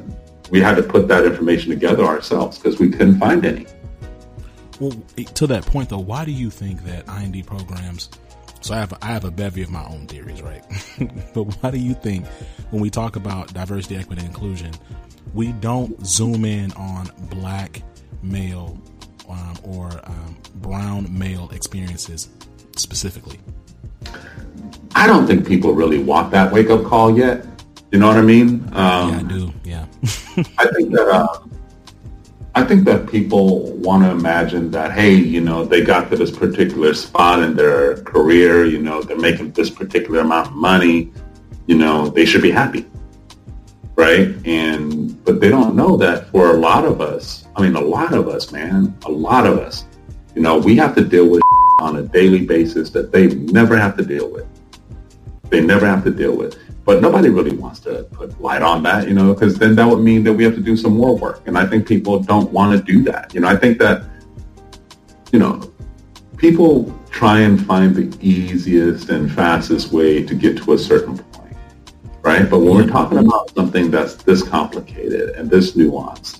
we 0.49 0.59
had 0.59 0.75
to 0.75 0.83
put 0.83 1.07
that 1.07 1.25
information 1.25 1.69
together 1.69 2.03
ourselves 2.03 2.57
because 2.57 2.79
we 2.79 2.89
couldn't 2.89 3.19
find 3.19 3.45
any. 3.45 3.65
Well, 4.79 4.93
to 5.35 5.47
that 5.47 5.65
point 5.65 5.89
though, 5.89 5.99
why 5.99 6.25
do 6.25 6.31
you 6.31 6.49
think 6.49 6.83
that 6.85 7.07
IND 7.07 7.45
programs? 7.45 8.09
So 8.61 8.73
I 8.73 8.79
have 8.79 8.93
I 9.01 9.07
have 9.07 9.25
a 9.25 9.31
bevy 9.31 9.61
of 9.61 9.69
my 9.69 9.85
own 9.85 10.07
theories, 10.07 10.41
right? 10.41 10.63
but 11.33 11.43
why 11.43 11.71
do 11.71 11.77
you 11.77 11.93
think 11.93 12.25
when 12.71 12.81
we 12.81 12.89
talk 12.89 13.15
about 13.15 13.53
diversity, 13.53 13.95
equity, 13.95 14.21
and 14.21 14.29
inclusion, 14.29 14.71
we 15.33 15.51
don't 15.53 16.05
zoom 16.05 16.45
in 16.45 16.71
on 16.73 17.09
black 17.29 17.81
male 18.21 18.79
um, 19.29 19.57
or 19.63 19.91
um, 20.05 20.37
brown 20.55 21.17
male 21.17 21.49
experiences 21.53 22.29
specifically? 22.75 23.39
I 24.95 25.07
don't 25.07 25.27
think 25.27 25.47
people 25.47 25.73
really 25.73 26.01
want 26.03 26.31
that 26.31 26.51
wake 26.51 26.69
up 26.69 26.83
call 26.83 27.17
yet. 27.17 27.45
You 27.91 27.99
know 27.99 28.07
what 28.07 28.17
I 28.17 28.21
mean? 28.21 28.69
Um, 28.73 29.09
yeah, 29.09 29.19
I 29.19 29.23
do. 29.23 29.53
Yeah. 29.63 29.85
I 30.57 30.67
think 30.67 30.91
that 30.91 31.07
uh, 31.07 31.39
I 32.55 32.63
think 32.63 32.83
that 32.85 33.07
people 33.07 33.71
want 33.77 34.03
to 34.03 34.09
imagine 34.09 34.71
that 34.71 34.91
hey, 34.91 35.13
you 35.13 35.41
know, 35.41 35.63
they 35.63 35.81
got 35.83 36.09
to 36.09 36.17
this 36.17 36.31
particular 36.31 36.93
spot 36.93 37.41
in 37.41 37.55
their 37.55 38.01
career. 38.03 38.65
You 38.65 38.81
know, 38.81 39.01
they're 39.01 39.17
making 39.17 39.51
this 39.51 39.69
particular 39.69 40.21
amount 40.21 40.47
of 40.47 40.53
money. 40.53 41.11
You 41.67 41.77
know, 41.77 42.09
they 42.09 42.25
should 42.25 42.41
be 42.41 42.51
happy, 42.51 42.85
right? 43.95 44.35
And 44.45 45.23
but 45.23 45.39
they 45.39 45.49
don't 45.49 45.75
know 45.75 45.97
that 45.97 46.29
for 46.31 46.51
a 46.51 46.57
lot 46.57 46.85
of 46.85 47.01
us. 47.01 47.38
I 47.55 47.61
mean, 47.61 47.75
a 47.75 47.81
lot 47.81 48.13
of 48.13 48.27
us, 48.27 48.51
man, 48.51 48.95
a 49.05 49.11
lot 49.11 49.45
of 49.45 49.57
us. 49.57 49.85
You 50.35 50.41
know, 50.41 50.57
we 50.57 50.75
have 50.77 50.95
to 50.95 51.03
deal 51.03 51.29
with 51.29 51.41
on 51.79 51.97
a 51.97 52.03
daily 52.03 52.45
basis 52.45 52.89
that 52.91 53.11
they 53.11 53.27
never 53.27 53.77
have 53.77 53.97
to 53.97 54.03
deal 54.05 54.29
with. 54.29 54.45
They 55.49 55.61
never 55.61 55.85
have 55.85 56.03
to 56.03 56.11
deal 56.11 56.35
with. 56.35 56.57
But 56.85 57.01
nobody 57.01 57.29
really 57.29 57.55
wants 57.55 57.79
to 57.81 58.03
put 58.11 58.39
light 58.41 58.61
on 58.61 58.81
that, 58.83 59.07
you 59.07 59.13
know, 59.13 59.33
because 59.33 59.57
then 59.57 59.75
that 59.75 59.87
would 59.87 59.99
mean 59.99 60.23
that 60.23 60.33
we 60.33 60.43
have 60.43 60.55
to 60.55 60.61
do 60.61 60.75
some 60.75 60.97
more 60.97 61.15
work. 61.15 61.41
And 61.45 61.57
I 61.57 61.65
think 61.65 61.87
people 61.87 62.19
don't 62.19 62.51
want 62.51 62.77
to 62.77 62.83
do 62.91 63.03
that. 63.03 63.33
You 63.33 63.41
know, 63.41 63.47
I 63.47 63.55
think 63.55 63.77
that, 63.79 64.05
you 65.31 65.39
know, 65.39 65.71
people 66.37 66.97
try 67.11 67.41
and 67.41 67.63
find 67.63 67.95
the 67.95 68.17
easiest 68.25 69.09
and 69.09 69.31
fastest 69.31 69.91
way 69.91 70.23
to 70.23 70.33
get 70.33 70.57
to 70.63 70.73
a 70.73 70.77
certain 70.77 71.17
point, 71.17 71.55
right? 72.21 72.49
But 72.49 72.59
when 72.59 72.75
we're 72.75 72.87
talking 72.87 73.17
about 73.17 73.53
something 73.53 73.91
that's 73.91 74.15
this 74.15 74.41
complicated 74.41 75.31
and 75.31 75.49
this 75.49 75.73
nuanced, 75.73 76.38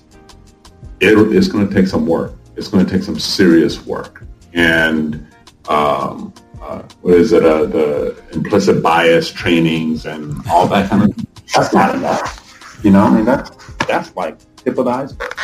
it, 1.00 1.36
it's 1.36 1.48
going 1.48 1.68
to 1.68 1.74
take 1.74 1.88
some 1.88 2.06
work. 2.06 2.34
It's 2.56 2.68
going 2.68 2.86
to 2.86 2.92
take 2.92 3.04
some 3.04 3.20
serious 3.20 3.86
work. 3.86 4.24
And 4.54 5.28
um, 5.70 6.34
uh, 6.62 6.84
what 7.02 7.14
is 7.14 7.32
it, 7.32 7.46
uh, 7.46 7.66
the 7.66 8.22
implicit 8.34 8.84
bias 8.84 9.32
trainings 9.32 10.06
and 10.06 10.36
all 10.50 10.68
that 10.68 10.90
kind 10.90 11.04
of 11.04 11.26
that's 11.54 11.74
not 11.74 11.96
enough. 11.96 12.80
You 12.84 12.92
know, 12.92 13.02
I 13.02 13.10
mean, 13.10 13.26
that's, 13.26 13.50
that's 13.88 14.16
like 14.16 14.38
tip 14.58 14.78
of 14.78 14.86
the 14.86 14.92
iceberg. 14.92 15.36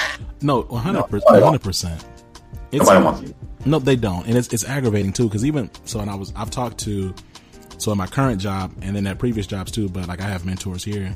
No, 0.41 0.61
one 0.63 0.83
hundred 0.83 1.03
percent. 1.03 1.31
One 1.31 1.41
hundred 1.41 1.61
percent. 1.61 2.05
Nobody 2.71 3.03
wants 3.03 3.21
you. 3.21 3.35
No, 3.65 3.79
they 3.79 3.95
don't, 3.95 4.27
and 4.27 4.37
it's 4.37 4.53
it's 4.53 4.65
aggravating 4.65 5.11
too. 5.11 5.23
Because 5.23 5.43
even 5.43 5.71
so, 5.85 5.99
and 5.99 6.09
I 6.09 6.15
was 6.15 6.31
I've 6.35 6.51
talked 6.51 6.77
to 6.79 7.13
so 7.77 7.91
in 7.91 7.97
my 7.97 8.07
current 8.07 8.39
job 8.39 8.71
and 8.81 8.95
then 8.95 9.07
at 9.07 9.17
previous 9.17 9.47
jobs 9.47 9.71
too. 9.71 9.89
But 9.89 10.07
like 10.07 10.21
I 10.21 10.27
have 10.27 10.45
mentors 10.45 10.83
here, 10.83 11.15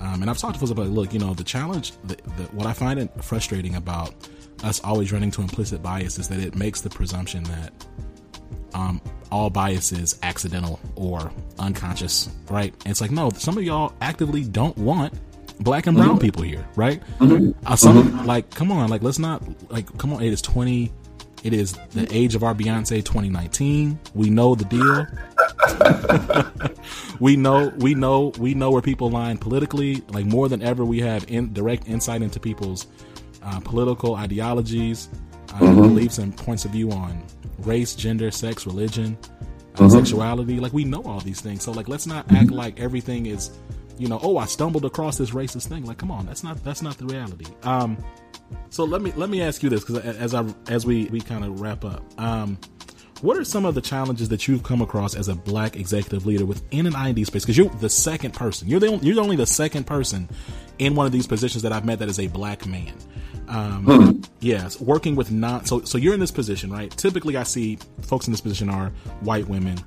um, 0.00 0.22
and 0.22 0.30
I've 0.30 0.38
talked 0.38 0.54
to 0.54 0.60
folks 0.60 0.72
about 0.72 0.88
look, 0.88 1.12
you 1.12 1.18
know, 1.18 1.34
the 1.34 1.44
challenge. 1.44 1.92
The, 2.04 2.16
the, 2.36 2.44
what 2.52 2.66
I 2.66 2.72
find 2.72 3.00
it 3.00 3.10
frustrating 3.24 3.74
about 3.76 4.14
us 4.64 4.80
always 4.82 5.12
running 5.12 5.30
to 5.32 5.42
implicit 5.42 5.82
bias 5.82 6.18
is 6.18 6.28
that 6.28 6.40
it 6.40 6.54
makes 6.54 6.80
the 6.80 6.90
presumption 6.90 7.42
that 7.44 7.72
um, 8.74 9.00
all 9.30 9.50
bias 9.50 9.92
is 9.92 10.18
accidental 10.22 10.78
or 10.94 11.32
unconscious, 11.58 12.28
right? 12.50 12.72
And 12.84 12.90
it's 12.90 13.00
like 13.00 13.10
no, 13.10 13.30
some 13.30 13.56
of 13.56 13.64
y'all 13.64 13.94
actively 14.00 14.44
don't 14.44 14.76
want 14.76 15.14
black 15.60 15.86
and 15.86 15.96
brown 15.96 16.10
mm-hmm. 16.10 16.18
people 16.18 16.42
here, 16.42 16.66
right? 16.76 17.02
Mm-hmm. 17.18 17.52
Uh, 17.66 17.76
some 17.76 18.02
mm-hmm. 18.02 18.26
like, 18.26 18.50
come 18.50 18.70
on, 18.70 18.88
like 18.90 19.02
let's 19.02 19.18
not 19.18 19.42
like, 19.70 19.96
come 19.98 20.12
on. 20.12 20.22
It 20.22 20.32
is 20.32 20.42
twenty. 20.42 20.92
It 21.46 21.52
is 21.52 21.74
the 21.90 22.08
age 22.10 22.34
of 22.34 22.42
our 22.42 22.56
Beyonce 22.56 23.04
2019. 23.04 24.00
We 24.14 24.30
know 24.30 24.56
the 24.56 24.64
deal. 24.64 25.06
we 27.20 27.36
know, 27.36 27.68
we 27.76 27.94
know, 27.94 28.32
we 28.40 28.52
know 28.54 28.72
where 28.72 28.82
people 28.82 29.10
line 29.10 29.38
politically. 29.38 30.02
Like 30.08 30.24
more 30.24 30.48
than 30.48 30.60
ever, 30.60 30.84
we 30.84 30.98
have 31.02 31.24
in, 31.30 31.52
direct 31.52 31.86
insight 31.86 32.22
into 32.22 32.40
people's 32.40 32.88
uh, 33.44 33.60
political 33.60 34.16
ideologies, 34.16 35.08
uh, 35.50 35.60
mm-hmm. 35.60 35.82
beliefs, 35.82 36.18
and 36.18 36.36
points 36.36 36.64
of 36.64 36.72
view 36.72 36.90
on 36.90 37.22
race, 37.58 37.94
gender, 37.94 38.32
sex, 38.32 38.66
religion, 38.66 39.16
uh, 39.20 39.82
mm-hmm. 39.82 39.88
sexuality. 39.88 40.58
Like 40.58 40.72
we 40.72 40.82
know 40.82 41.04
all 41.04 41.20
these 41.20 41.40
things. 41.40 41.62
So 41.62 41.70
like, 41.70 41.86
let's 41.86 42.08
not 42.08 42.28
act 42.32 42.50
like 42.50 42.80
everything 42.80 43.26
is 43.26 43.56
you 43.98 44.08
know, 44.08 44.20
oh, 44.22 44.38
I 44.38 44.46
stumbled 44.46 44.84
across 44.84 45.18
this 45.18 45.30
racist 45.30 45.68
thing. 45.68 45.84
Like, 45.84 45.98
come 45.98 46.10
on, 46.10 46.26
that's 46.26 46.44
not 46.44 46.62
that's 46.62 46.82
not 46.82 46.98
the 46.98 47.06
reality. 47.06 47.46
Um, 47.62 47.96
so 48.70 48.84
let 48.84 49.02
me 49.02 49.12
let 49.16 49.30
me 49.30 49.42
ask 49.42 49.62
you 49.62 49.70
this 49.70 49.84
because 49.84 50.04
as 50.04 50.34
I 50.34 50.44
as 50.68 50.86
we 50.86 51.06
we 51.06 51.20
kind 51.20 51.44
of 51.44 51.60
wrap 51.60 51.84
up, 51.84 52.02
um, 52.20 52.58
what 53.22 53.36
are 53.36 53.44
some 53.44 53.64
of 53.64 53.74
the 53.74 53.80
challenges 53.80 54.28
that 54.28 54.46
you've 54.46 54.62
come 54.62 54.82
across 54.82 55.14
as 55.14 55.28
a 55.28 55.34
black 55.34 55.76
executive 55.76 56.26
leader 56.26 56.44
within 56.44 56.86
an 56.86 56.94
IND 56.94 57.26
space? 57.26 57.44
Because 57.44 57.56
you're 57.56 57.68
the 57.68 57.88
second 57.88 58.34
person. 58.34 58.68
You're 58.68 58.80
the 58.80 58.88
only, 58.88 59.06
you're 59.06 59.20
only 59.20 59.36
the 59.36 59.46
second 59.46 59.86
person 59.86 60.28
in 60.78 60.94
one 60.94 61.06
of 61.06 61.12
these 61.12 61.26
positions 61.26 61.62
that 61.62 61.72
I've 61.72 61.84
met 61.84 61.98
that 62.00 62.08
is 62.08 62.18
a 62.18 62.26
black 62.26 62.66
man. 62.66 62.92
Um, 63.48 63.84
hmm. 63.84 64.20
Yes, 64.40 64.80
working 64.80 65.16
with 65.16 65.30
non. 65.30 65.64
So 65.64 65.82
so 65.82 65.98
you're 65.98 66.14
in 66.14 66.20
this 66.20 66.30
position, 66.30 66.70
right? 66.70 66.90
Typically, 66.90 67.36
I 67.36 67.44
see 67.44 67.78
folks 68.02 68.26
in 68.26 68.32
this 68.32 68.40
position 68.40 68.68
are 68.68 68.90
white 69.20 69.48
women, 69.48 69.78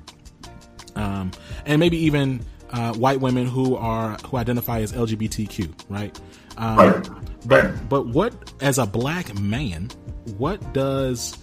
um, 0.95 1.31
and 1.65 1.79
maybe 1.79 1.97
even 1.97 2.43
uh, 2.71 2.93
white 2.93 3.19
women 3.19 3.45
who 3.45 3.75
are 3.75 4.17
who 4.25 4.37
identify 4.37 4.81
as 4.81 4.93
LGBTQ, 4.93 5.73
right? 5.89 6.19
Um, 6.57 6.77
right. 6.77 7.09
But 7.45 7.89
but 7.89 8.07
what 8.07 8.53
as 8.61 8.77
a 8.77 8.85
black 8.85 9.39
man, 9.39 9.89
what 10.37 10.73
does 10.73 11.37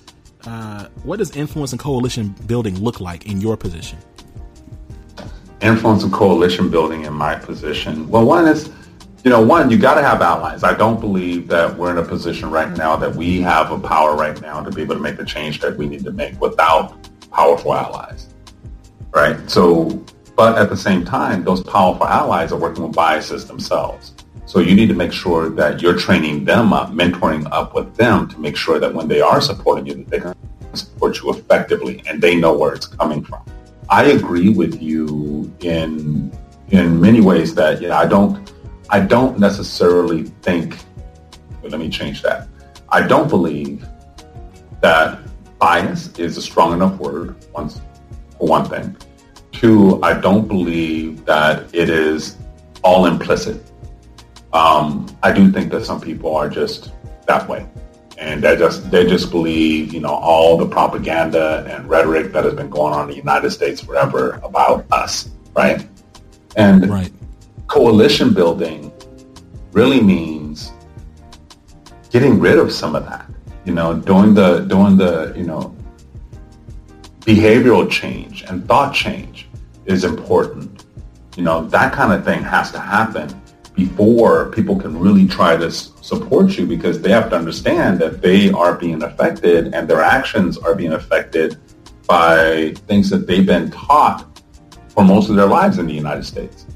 uh, 0.47 0.89
what 1.03 1.19
does 1.19 1.35
influence 1.37 1.73
and 1.73 1.81
coalition 1.81 2.29
building 2.47 2.79
look 2.79 3.01
like 3.01 3.27
in 3.27 3.41
your 3.41 3.57
position? 3.57 3.99
Influence 5.63 6.05
and 6.05 6.13
coalition 6.13 6.71
building 6.71 7.05
in 7.05 7.13
my 7.13 7.35
position. 7.35 8.09
Well, 8.09 8.25
one 8.25 8.47
is, 8.47 8.71
you 9.25 9.31
know, 9.31 9.43
one 9.43 9.71
you 9.71 9.79
got 9.79 9.95
to 9.95 10.03
have 10.03 10.21
allies. 10.21 10.63
I 10.63 10.75
don't 10.75 11.01
believe 11.01 11.49
that 11.49 11.77
we're 11.77 11.91
in 11.91 11.99
a 11.99 12.05
position 12.05 12.51
right 12.51 12.71
now 12.77 12.95
that 12.97 13.15
we 13.17 13.41
have 13.41 13.73
a 13.73 13.79
power 13.79 14.15
right 14.15 14.41
now 14.41 14.63
to 14.63 14.71
be 14.71 14.83
able 14.83 14.95
to 14.95 15.01
make 15.01 15.17
the 15.17 15.25
change 15.25 15.61
that 15.61 15.77
we 15.77 15.89
need 15.89 16.05
to 16.05 16.13
make 16.13 16.41
without 16.41 17.09
powerful 17.31 17.75
allies. 17.75 18.29
Right. 19.13 19.51
So 19.51 20.05
but 20.37 20.59
at 20.59 20.69
the 20.69 20.77
same 20.77 21.05
time, 21.05 21.43
those 21.43 21.63
powerful 21.63 22.07
allies 22.07 22.53
are 22.53 22.59
working 22.59 22.83
with 22.83 22.95
biases 22.95 23.47
themselves. 23.47 24.15
So 24.45 24.61
you 24.61 24.77
need 24.77 24.89
to 24.89 24.95
make 24.95 25.13
sure 25.13 25.49
that 25.51 25.83
you're 25.83 25.99
training 25.99 26.45
them 26.45 26.73
up, 26.73 26.93
mentoring 26.93 27.49
up 27.51 27.75
with 27.75 27.97
them 27.97 28.29
to 28.29 28.39
make 28.39 28.57
sure 28.57 28.79
that 28.79 28.95
when 28.95 29.09
they 29.09 29.21
are 29.21 29.41
supporting 29.41 29.87
you, 29.87 29.95
that 29.95 30.09
they 30.11 30.21
can 30.21 30.35
support 30.75 31.21
you 31.21 31.31
effectively 31.33 32.03
and 32.07 32.23
they 32.23 32.37
know 32.37 32.57
where 32.57 32.75
it's 32.75 32.87
coming 32.87 33.25
from. 33.25 33.43
I 33.89 34.05
agree 34.05 34.51
with 34.51 34.81
you 34.83 35.53
in 35.61 36.33
in 36.69 37.01
many 37.01 37.21
ways 37.21 37.55
that 37.55 37.81
yeah, 37.81 37.99
I 37.99 38.07
don't 38.07 38.53
I 38.91 39.01
don't 39.01 39.39
necessarily 39.39 40.25
think 40.43 40.79
let 41.63 41.81
me 41.81 41.89
change 41.89 42.23
that. 42.23 42.49
I 42.89 43.07
don't 43.07 43.29
believe 43.29 43.85
that 44.81 45.19
bias 45.59 46.17
is 46.19 46.37
a 46.37 46.43
strong 46.43 46.73
enough 46.73 46.99
word 47.01 47.35
once 47.53 47.81
for 48.39 48.47
one 48.47 48.69
thing. 48.69 48.97
Two, 49.57 49.99
I 50.03 50.13
don't 50.13 50.47
believe 50.47 51.25
that 51.25 51.75
it 51.75 51.89
is 51.89 52.37
all 52.85 53.07
implicit. 53.07 53.59
Um, 54.53 55.07
I 55.23 55.33
do 55.33 55.51
think 55.51 55.73
that 55.73 55.87
some 55.87 55.99
people 55.99 56.37
are 56.37 56.51
just 56.51 56.93
that 57.27 57.49
way, 57.49 57.67
and 58.19 58.43
they 58.43 58.55
just 58.57 58.91
they 58.91 59.07
just 59.07 59.31
believe 59.31 59.95
you 59.95 60.01
know 60.01 60.13
all 60.13 60.59
the 60.59 60.67
propaganda 60.67 61.65
and 61.71 61.89
rhetoric 61.89 62.35
that 62.35 62.45
has 62.45 62.53
been 62.53 62.69
going 62.69 62.93
on 62.93 63.05
in 63.05 63.09
the 63.09 63.17
United 63.17 63.51
States 63.51 63.81
forever 63.81 64.39
about 64.43 64.85
us, 64.93 65.31
right? 65.55 65.89
And 66.57 66.91
right. 66.91 67.13
coalition 67.67 68.35
building 68.35 68.93
really 69.73 70.03
means 70.03 70.71
getting 72.11 72.39
rid 72.39 72.59
of 72.59 72.71
some 72.71 72.95
of 72.95 73.07
that. 73.07 73.25
You 73.65 73.73
know, 73.73 73.95
doing 73.95 74.35
the 74.35 74.59
doing 74.67 74.99
the 74.99 75.33
you 75.35 75.45
know 75.45 75.75
behavioral 77.21 77.91
change 77.91 78.43
and 78.43 78.69
thought 78.69 78.95
change 78.95 79.46
is 79.87 80.05
important. 80.05 80.85
You 81.37 81.45
know, 81.45 81.67
that 81.69 81.93
kind 81.93 82.13
of 82.13 82.25
thing 82.25 82.43
has 82.43 82.71
to 82.73 82.81
happen 82.81 83.29
before 83.75 84.47
people 84.51 84.75
can 84.77 84.99
really 84.99 85.29
try 85.29 85.57
to 85.57 85.71
support 85.71 86.57
you 86.57 86.67
because 86.67 87.01
they 87.03 87.11
have 87.11 87.29
to 87.31 87.37
understand 87.37 87.99
that 88.01 88.23
they 88.23 88.51
are 88.51 88.75
being 88.75 89.03
affected 89.03 89.75
and 89.75 89.87
their 89.87 90.01
actions 90.01 90.57
are 90.57 90.75
being 90.75 90.93
affected 90.93 91.59
by 92.07 92.73
things 92.87 93.11
that 93.11 93.27
they've 93.27 93.45
been 93.45 93.71
taught 93.71 94.25
for 94.89 95.05
most 95.05 95.29
of 95.29 95.37
their 95.37 95.47
lives 95.47 95.79
in 95.79 95.87
the 95.87 95.93
United 95.93 96.25
States. 96.25 96.67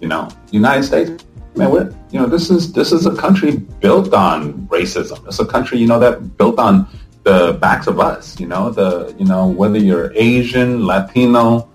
You 0.00 0.08
know, 0.08 0.28
United 0.50 0.84
States, 0.84 1.24
man, 1.54 1.70
we're, 1.70 1.92
you 2.10 2.18
know, 2.18 2.26
this 2.26 2.50
is 2.50 2.72
this 2.72 2.92
is 2.92 3.04
a 3.04 3.14
country 3.14 3.56
built 3.56 4.14
on 4.14 4.66
racism. 4.68 5.26
It's 5.26 5.40
a 5.40 5.46
country, 5.46 5.78
you 5.78 5.86
know, 5.86 5.98
that 5.98 6.38
built 6.38 6.58
on 6.58 6.88
the 7.24 7.58
backs 7.60 7.86
of 7.86 8.00
us. 8.00 8.40
You 8.40 8.46
know, 8.46 8.70
the 8.70 9.14
you 9.18 9.26
know 9.26 9.48
whether 9.48 9.78
you're 9.78 10.12
Asian, 10.14 10.86
Latino, 10.86 11.67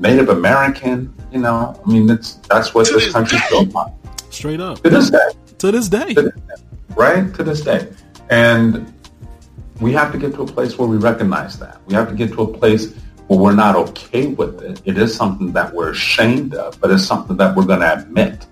Native 0.00 0.30
American. 0.30 1.14
You 1.30 1.40
know, 1.40 1.80
I 1.86 1.90
mean, 1.90 2.06
that's 2.06 2.34
that's 2.48 2.74
what 2.74 2.86
to 2.86 2.94
this, 2.94 3.04
this 3.04 3.12
country's 3.12 3.42
built 3.48 3.74
on. 3.74 3.92
Straight 4.30 4.60
up. 4.60 4.82
To 4.82 4.90
this 4.90 5.10
day. 5.10 5.30
To 5.58 5.70
this 5.70 5.88
day. 5.88 6.14
To 6.14 6.22
this 6.22 6.34
day. 6.34 6.64
Right? 6.96 7.34
To 7.34 7.44
this 7.44 7.60
day. 7.60 7.88
And 8.30 8.92
we 9.80 9.92
have 9.92 10.10
to 10.12 10.18
get 10.18 10.34
to 10.34 10.42
a 10.42 10.46
place 10.46 10.78
where 10.78 10.88
we 10.88 10.96
recognize 10.96 11.58
that. 11.58 11.80
We 11.86 11.94
have 11.94 12.08
to 12.08 12.14
get 12.14 12.32
to 12.32 12.42
a 12.42 12.58
place 12.58 12.94
where 13.28 13.38
we're 13.38 13.54
not 13.54 13.76
okay 13.76 14.26
with 14.26 14.62
it. 14.62 14.80
It 14.84 14.98
is 14.98 15.14
something 15.14 15.52
that 15.52 15.72
we're 15.72 15.90
ashamed 15.90 16.54
of, 16.54 16.80
but 16.80 16.90
it's 16.90 17.04
something 17.04 17.36
that 17.36 17.54
we're 17.56 17.64
going 17.64 17.80
to 17.80 17.92
admit, 17.92 18.46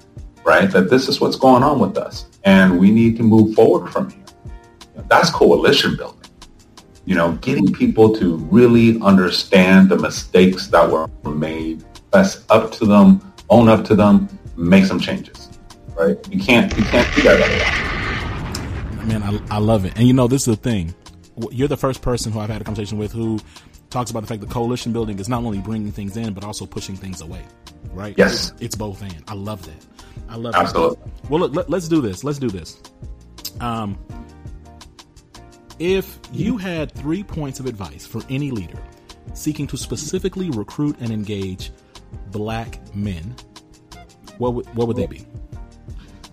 right? 0.45 0.71
That 0.71 0.91
this 0.91 1.09
is 1.09 1.21
what's 1.21 1.37
going 1.37 1.63
on 1.63 1.81
with 1.81 1.99
us. 1.99 2.27
And 2.45 2.79
we 2.79 2.91
need 2.91 3.17
to 3.17 3.23
move 3.23 3.55
forward 3.55 3.91
from 3.91 4.11
here. 4.11 4.25
That's 5.09 5.31
coalition 5.31 5.97
building 5.97 6.18
you 7.09 7.15
know, 7.15 7.33
getting 7.41 7.73
people 7.73 8.15
to 8.17 8.37
really 8.37 9.01
understand 9.01 9.89
the 9.89 9.97
mistakes 9.97 10.67
that 10.67 10.91
were 10.91 11.09
made, 11.25 11.83
fess 12.13 12.45
up 12.51 12.71
to 12.73 12.85
them, 12.85 13.23
own 13.49 13.67
up 13.67 13.83
to 13.87 13.97
them, 13.97 14.29
make 14.59 14.85
some 14.85 15.01
changes. 15.01 15.49
Right? 15.97 16.19
You 16.31 16.39
can't 16.39 16.71
you 16.77 16.85
can't 16.85 17.17
do 17.17 17.23
that. 17.23 19.05
Man, 19.07 19.23
I, 19.23 19.57
I 19.57 19.59
love 19.59 19.87
it. 19.87 19.95
And 19.97 20.07
you 20.07 20.13
know, 20.13 20.29
this 20.29 20.47
is 20.47 20.55
the 20.55 20.63
thing. 20.63 20.95
You're 21.51 21.67
the 21.67 21.79
first 21.79 22.03
person 22.03 22.31
who 22.31 22.41
I've 22.41 22.51
had 22.51 22.61
a 22.61 22.65
conversation 22.65 22.99
with 22.99 23.11
who 23.11 23.41
talks 23.89 24.11
about 24.11 24.21
the 24.21 24.27
fact 24.27 24.43
that 24.43 24.51
coalition 24.51 24.93
building 24.93 25.19
is 25.19 25.31
not 25.31 25.43
only 25.45 25.61
bringing 25.61 25.93
things 25.93 26.15
in, 26.19 26.35
but 26.35 26.45
also 26.45 26.67
pushing 26.67 26.95
things 26.95 27.23
away. 27.23 27.41
Right? 27.91 28.17
Yes. 28.19 28.51
It's, 28.51 28.61
it's 28.61 28.77
both 28.77 29.01
and. 29.01 29.25
I 29.29 29.33
love 29.33 29.65
that. 29.65 29.87
I 30.29 30.37
love 30.37 30.55
Absolutely. 30.55 30.97
That. 31.03 31.31
Well, 31.31 31.41
look, 31.41 31.55
let, 31.55 31.71
let's 31.71 31.89
do 31.89 32.03
this. 32.03 32.23
Let's 32.23 32.39
do 32.39 32.51
this. 32.51 32.83
Um, 33.61 33.99
if 35.79 36.19
you 36.33 36.57
had 36.57 36.93
three 36.93 37.23
points 37.23 37.61
of 37.61 37.67
advice 37.67 38.07
for 38.07 38.23
any 38.29 38.51
leader 38.51 38.79
seeking 39.35 39.67
to 39.69 39.77
specifically 39.77 40.51
recruit 40.51 40.97
and 41.01 41.11
engage 41.11 41.71
black 42.31 42.81
men, 42.95 43.35
what 44.39 44.55
would, 44.55 44.67
what 44.75 44.89
would 44.89 44.97
they 44.97 45.07
be? 45.07 45.27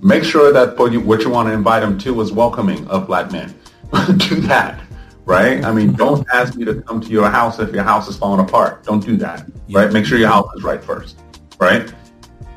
Make 0.01 0.23
sure 0.23 0.51
that 0.51 0.77
what 0.77 0.91
you, 0.91 0.99
what 0.99 1.21
you 1.21 1.29
want 1.29 1.49
to 1.49 1.53
invite 1.53 1.81
them 1.81 1.97
to 1.99 2.21
is 2.21 2.31
welcoming 2.31 2.87
of 2.87 3.07
black 3.07 3.31
men. 3.31 3.53
do 4.17 4.35
that, 4.41 4.79
right? 5.25 5.63
I 5.63 5.71
mean, 5.71 5.93
don't 5.93 6.27
ask 6.33 6.55
me 6.55 6.65
to 6.65 6.81
come 6.81 6.99
to 7.01 7.09
your 7.09 7.29
house 7.29 7.59
if 7.59 7.73
your 7.73 7.83
house 7.83 8.07
is 8.07 8.17
falling 8.17 8.45
apart. 8.45 8.83
Don't 8.83 9.03
do 9.03 9.15
that, 9.17 9.49
yeah. 9.67 9.79
right? 9.79 9.93
Make 9.93 10.05
sure 10.05 10.17
your 10.17 10.29
house 10.29 10.47
is 10.55 10.63
right 10.63 10.83
first, 10.83 11.19
right? 11.59 11.93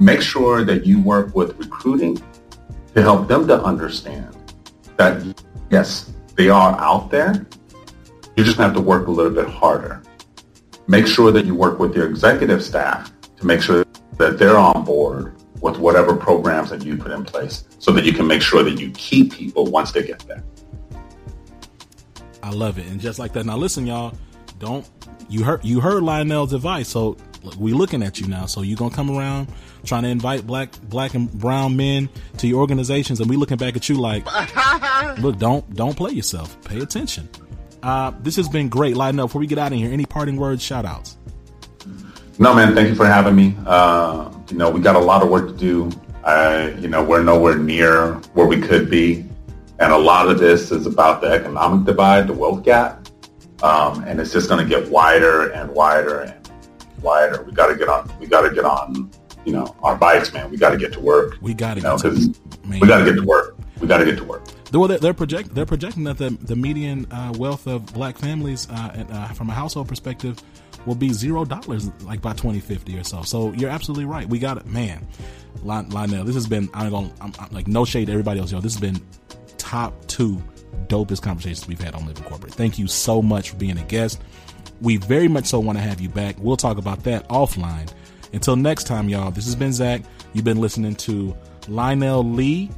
Make 0.00 0.20
sure 0.20 0.64
that 0.64 0.86
you 0.86 1.00
work 1.00 1.34
with 1.34 1.58
recruiting 1.58 2.22
to 2.94 3.02
help 3.02 3.28
them 3.28 3.46
to 3.48 3.62
understand 3.62 4.36
that, 4.96 5.22
yes, 5.70 6.12
they 6.38 6.48
are 6.48 6.80
out 6.80 7.10
there. 7.10 7.44
You 8.36 8.44
just 8.44 8.58
have 8.58 8.72
to 8.74 8.80
work 8.80 9.08
a 9.08 9.10
little 9.10 9.32
bit 9.32 9.48
harder. 9.48 10.00
Make 10.86 11.08
sure 11.08 11.32
that 11.32 11.44
you 11.44 11.54
work 11.56 11.80
with 11.80 11.96
your 11.96 12.08
executive 12.08 12.62
staff 12.64 13.12
to 13.38 13.44
make 13.44 13.60
sure 13.60 13.84
that 14.18 14.38
they're 14.38 14.56
on 14.56 14.84
board 14.84 15.34
with 15.60 15.78
whatever 15.78 16.14
programs 16.14 16.70
that 16.70 16.84
you 16.84 16.96
put 16.96 17.10
in 17.10 17.24
place 17.24 17.64
so 17.80 17.90
that 17.90 18.04
you 18.04 18.12
can 18.12 18.28
make 18.28 18.40
sure 18.40 18.62
that 18.62 18.78
you 18.78 18.92
keep 18.92 19.32
people 19.32 19.66
once 19.66 19.90
they 19.90 20.04
get 20.06 20.20
there. 20.28 20.44
I 22.40 22.50
love 22.50 22.78
it. 22.78 22.86
And 22.86 23.00
just 23.00 23.18
like 23.18 23.32
that. 23.32 23.44
Now 23.44 23.56
listen, 23.56 23.84
y'all, 23.84 24.14
don't 24.60 24.88
you 25.28 25.42
heard 25.42 25.64
you 25.64 25.80
heard 25.80 26.04
Lionel's 26.04 26.52
advice. 26.52 26.88
So 26.88 27.16
we 27.58 27.72
looking 27.72 28.02
at 28.02 28.20
you 28.20 28.26
now. 28.26 28.46
So 28.46 28.62
you 28.62 28.76
gonna 28.76 28.94
come 28.94 29.10
around 29.10 29.48
trying 29.84 30.02
to 30.02 30.08
invite 30.08 30.46
black 30.46 30.70
black 30.82 31.14
and 31.14 31.30
brown 31.32 31.76
men 31.76 32.08
to 32.38 32.46
your 32.46 32.60
organizations 32.60 33.20
and 33.20 33.30
we 33.30 33.36
looking 33.36 33.56
back 33.56 33.76
at 33.76 33.88
you 33.88 33.96
like 33.96 34.26
look, 35.18 35.38
don't 35.38 35.74
don't 35.74 35.96
play 35.96 36.12
yourself. 36.12 36.60
Pay 36.64 36.80
attention. 36.80 37.28
Uh, 37.82 38.12
this 38.20 38.36
has 38.36 38.48
been 38.48 38.68
great. 38.68 38.96
Lionel, 38.96 39.26
before 39.26 39.40
we 39.40 39.46
get 39.46 39.58
out 39.58 39.72
of 39.72 39.78
here, 39.78 39.92
any 39.92 40.04
parting 40.04 40.36
words, 40.36 40.62
shout 40.62 40.84
outs? 40.84 41.16
No, 42.38 42.54
man, 42.54 42.74
thank 42.74 42.88
you 42.88 42.94
for 42.94 43.06
having 43.06 43.34
me. 43.34 43.56
Uh, 43.66 44.30
you 44.50 44.56
know, 44.56 44.70
we 44.70 44.80
got 44.80 44.96
a 44.96 45.00
lot 45.00 45.22
of 45.22 45.28
work 45.28 45.48
to 45.48 45.56
do. 45.56 45.90
Uh, 46.24 46.70
you 46.78 46.88
know, 46.88 47.02
we're 47.02 47.22
nowhere 47.22 47.56
near 47.56 48.14
where 48.34 48.46
we 48.46 48.60
could 48.60 48.90
be. 48.90 49.24
And 49.80 49.92
a 49.92 49.98
lot 49.98 50.28
of 50.28 50.38
this 50.38 50.70
is 50.70 50.86
about 50.86 51.20
the 51.20 51.28
economic 51.28 51.84
divide, 51.84 52.26
the 52.26 52.32
wealth 52.32 52.64
gap. 52.64 53.08
Um, 53.62 54.04
and 54.04 54.20
it's 54.20 54.32
just 54.32 54.48
going 54.48 54.66
to 54.66 54.68
get 54.68 54.88
wider 54.90 55.50
and 55.50 55.70
wider 55.70 56.20
and 56.98 57.02
wider. 57.04 57.42
We 57.42 57.52
got 57.52 57.68
to 57.68 57.76
get 57.76 57.88
on, 57.88 58.10
we 58.18 58.26
got 58.26 58.42
to 58.42 58.54
get 58.54 58.64
on, 58.64 59.10
you 59.44 59.52
know, 59.52 59.74
our 59.82 59.96
bikes, 59.96 60.32
man. 60.32 60.50
We 60.50 60.56
got 60.56 60.70
to 60.70 60.76
get 60.76 60.92
to 60.94 61.00
work. 61.00 61.36
We 61.40 61.54
got 61.54 61.74
to 61.74 61.80
get 61.80 61.98
to, 61.98 62.34
we 62.64 62.80
got 62.80 62.98
to 62.98 63.04
get 63.04 63.16
to 63.16 63.24
work. 63.24 63.56
We 63.80 63.86
got 63.86 63.98
to 63.98 64.04
get 64.04 64.16
to 64.18 64.24
work. 64.24 64.44
Well, 64.72 64.88
they're, 64.88 64.98
they're 64.98 65.14
project 65.14 65.54
they're 65.54 65.64
projecting 65.64 66.04
that 66.04 66.18
the 66.18 66.30
the 66.30 66.56
median 66.56 67.10
uh, 67.10 67.32
wealth 67.38 67.66
of 67.66 67.86
black 67.94 68.18
families, 68.18 68.68
uh, 68.70 69.06
uh, 69.10 69.28
from 69.28 69.48
a 69.48 69.54
household 69.54 69.88
perspective, 69.88 70.42
will 70.84 70.94
be 70.94 71.10
zero 71.10 71.44
dollars 71.44 71.90
like 72.02 72.20
by 72.20 72.32
2050 72.32 72.98
or 72.98 73.04
so. 73.04 73.22
So 73.22 73.52
you're 73.52 73.70
absolutely 73.70 74.04
right. 74.04 74.28
We 74.28 74.38
got 74.38 74.58
it, 74.58 74.66
man. 74.66 75.06
Lionel, 75.62 76.24
this 76.24 76.34
has 76.34 76.46
been 76.46 76.68
I'm 76.74 76.90
going 76.90 77.12
I'm, 77.20 77.32
I'm, 77.38 77.50
like 77.50 77.66
no 77.66 77.84
shade 77.84 78.06
to 78.06 78.12
everybody 78.12 78.40
else, 78.40 78.52
yo. 78.52 78.60
This 78.60 78.74
has 78.74 78.80
been 78.80 79.00
top 79.56 80.06
two 80.06 80.42
dopest 80.88 81.22
conversations 81.22 81.66
we've 81.66 81.80
had 81.80 81.94
on 81.94 82.06
Living 82.06 82.24
Corporate. 82.24 82.52
Thank 82.52 82.78
you 82.78 82.88
so 82.88 83.22
much 83.22 83.50
for 83.50 83.56
being 83.56 83.78
a 83.78 83.84
guest. 83.84 84.20
We 84.80 84.96
very 84.96 85.28
much 85.28 85.46
so 85.46 85.58
want 85.58 85.78
to 85.78 85.82
have 85.82 86.00
you 86.00 86.08
back. 86.08 86.36
We'll 86.38 86.56
talk 86.56 86.78
about 86.78 87.04
that 87.04 87.28
offline. 87.28 87.92
Until 88.32 88.56
next 88.56 88.84
time, 88.84 89.08
y'all. 89.08 89.30
This 89.30 89.44
has 89.46 89.56
been 89.56 89.72
Zach. 89.72 90.02
You've 90.32 90.44
been 90.44 90.60
listening 90.60 90.94
to 90.96 91.36
Lionel 91.66 92.22
Lee 92.24 92.70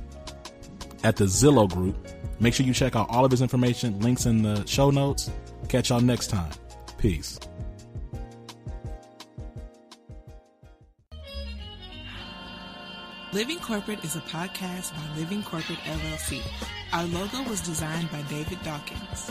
at 1.03 1.17
the 1.17 1.25
Zillow 1.25 1.71
Group. 1.71 1.97
Make 2.39 2.55
sure 2.55 2.65
you 2.65 2.73
check 2.73 2.97
out 2.97 3.09
all 3.11 3.25
of 3.25 3.31
his 3.31 3.43
information, 3.43 4.01
links 4.01 4.27
in 4.27 4.43
the 4.43 4.65
show 4.67 4.91
notes. 4.91 5.31
Catch 5.69 5.91
y'all 5.91 6.01
next 6.01 6.29
time. 6.29 6.51
Peace. 6.99 7.39
Living 13.33 13.61
Corporate 13.61 14.05
is 14.05 14.17
a 14.17 14.21
podcast 14.21 14.93
by 14.93 15.17
Living 15.17 15.43
Corporate 15.45 15.79
LLC. 15.79 16.41
Our 16.93 17.05
logo 17.05 17.49
was 17.49 17.61
designed 17.61 18.11
by 18.11 18.23
David 18.23 18.59
Dawkins. 18.65 19.31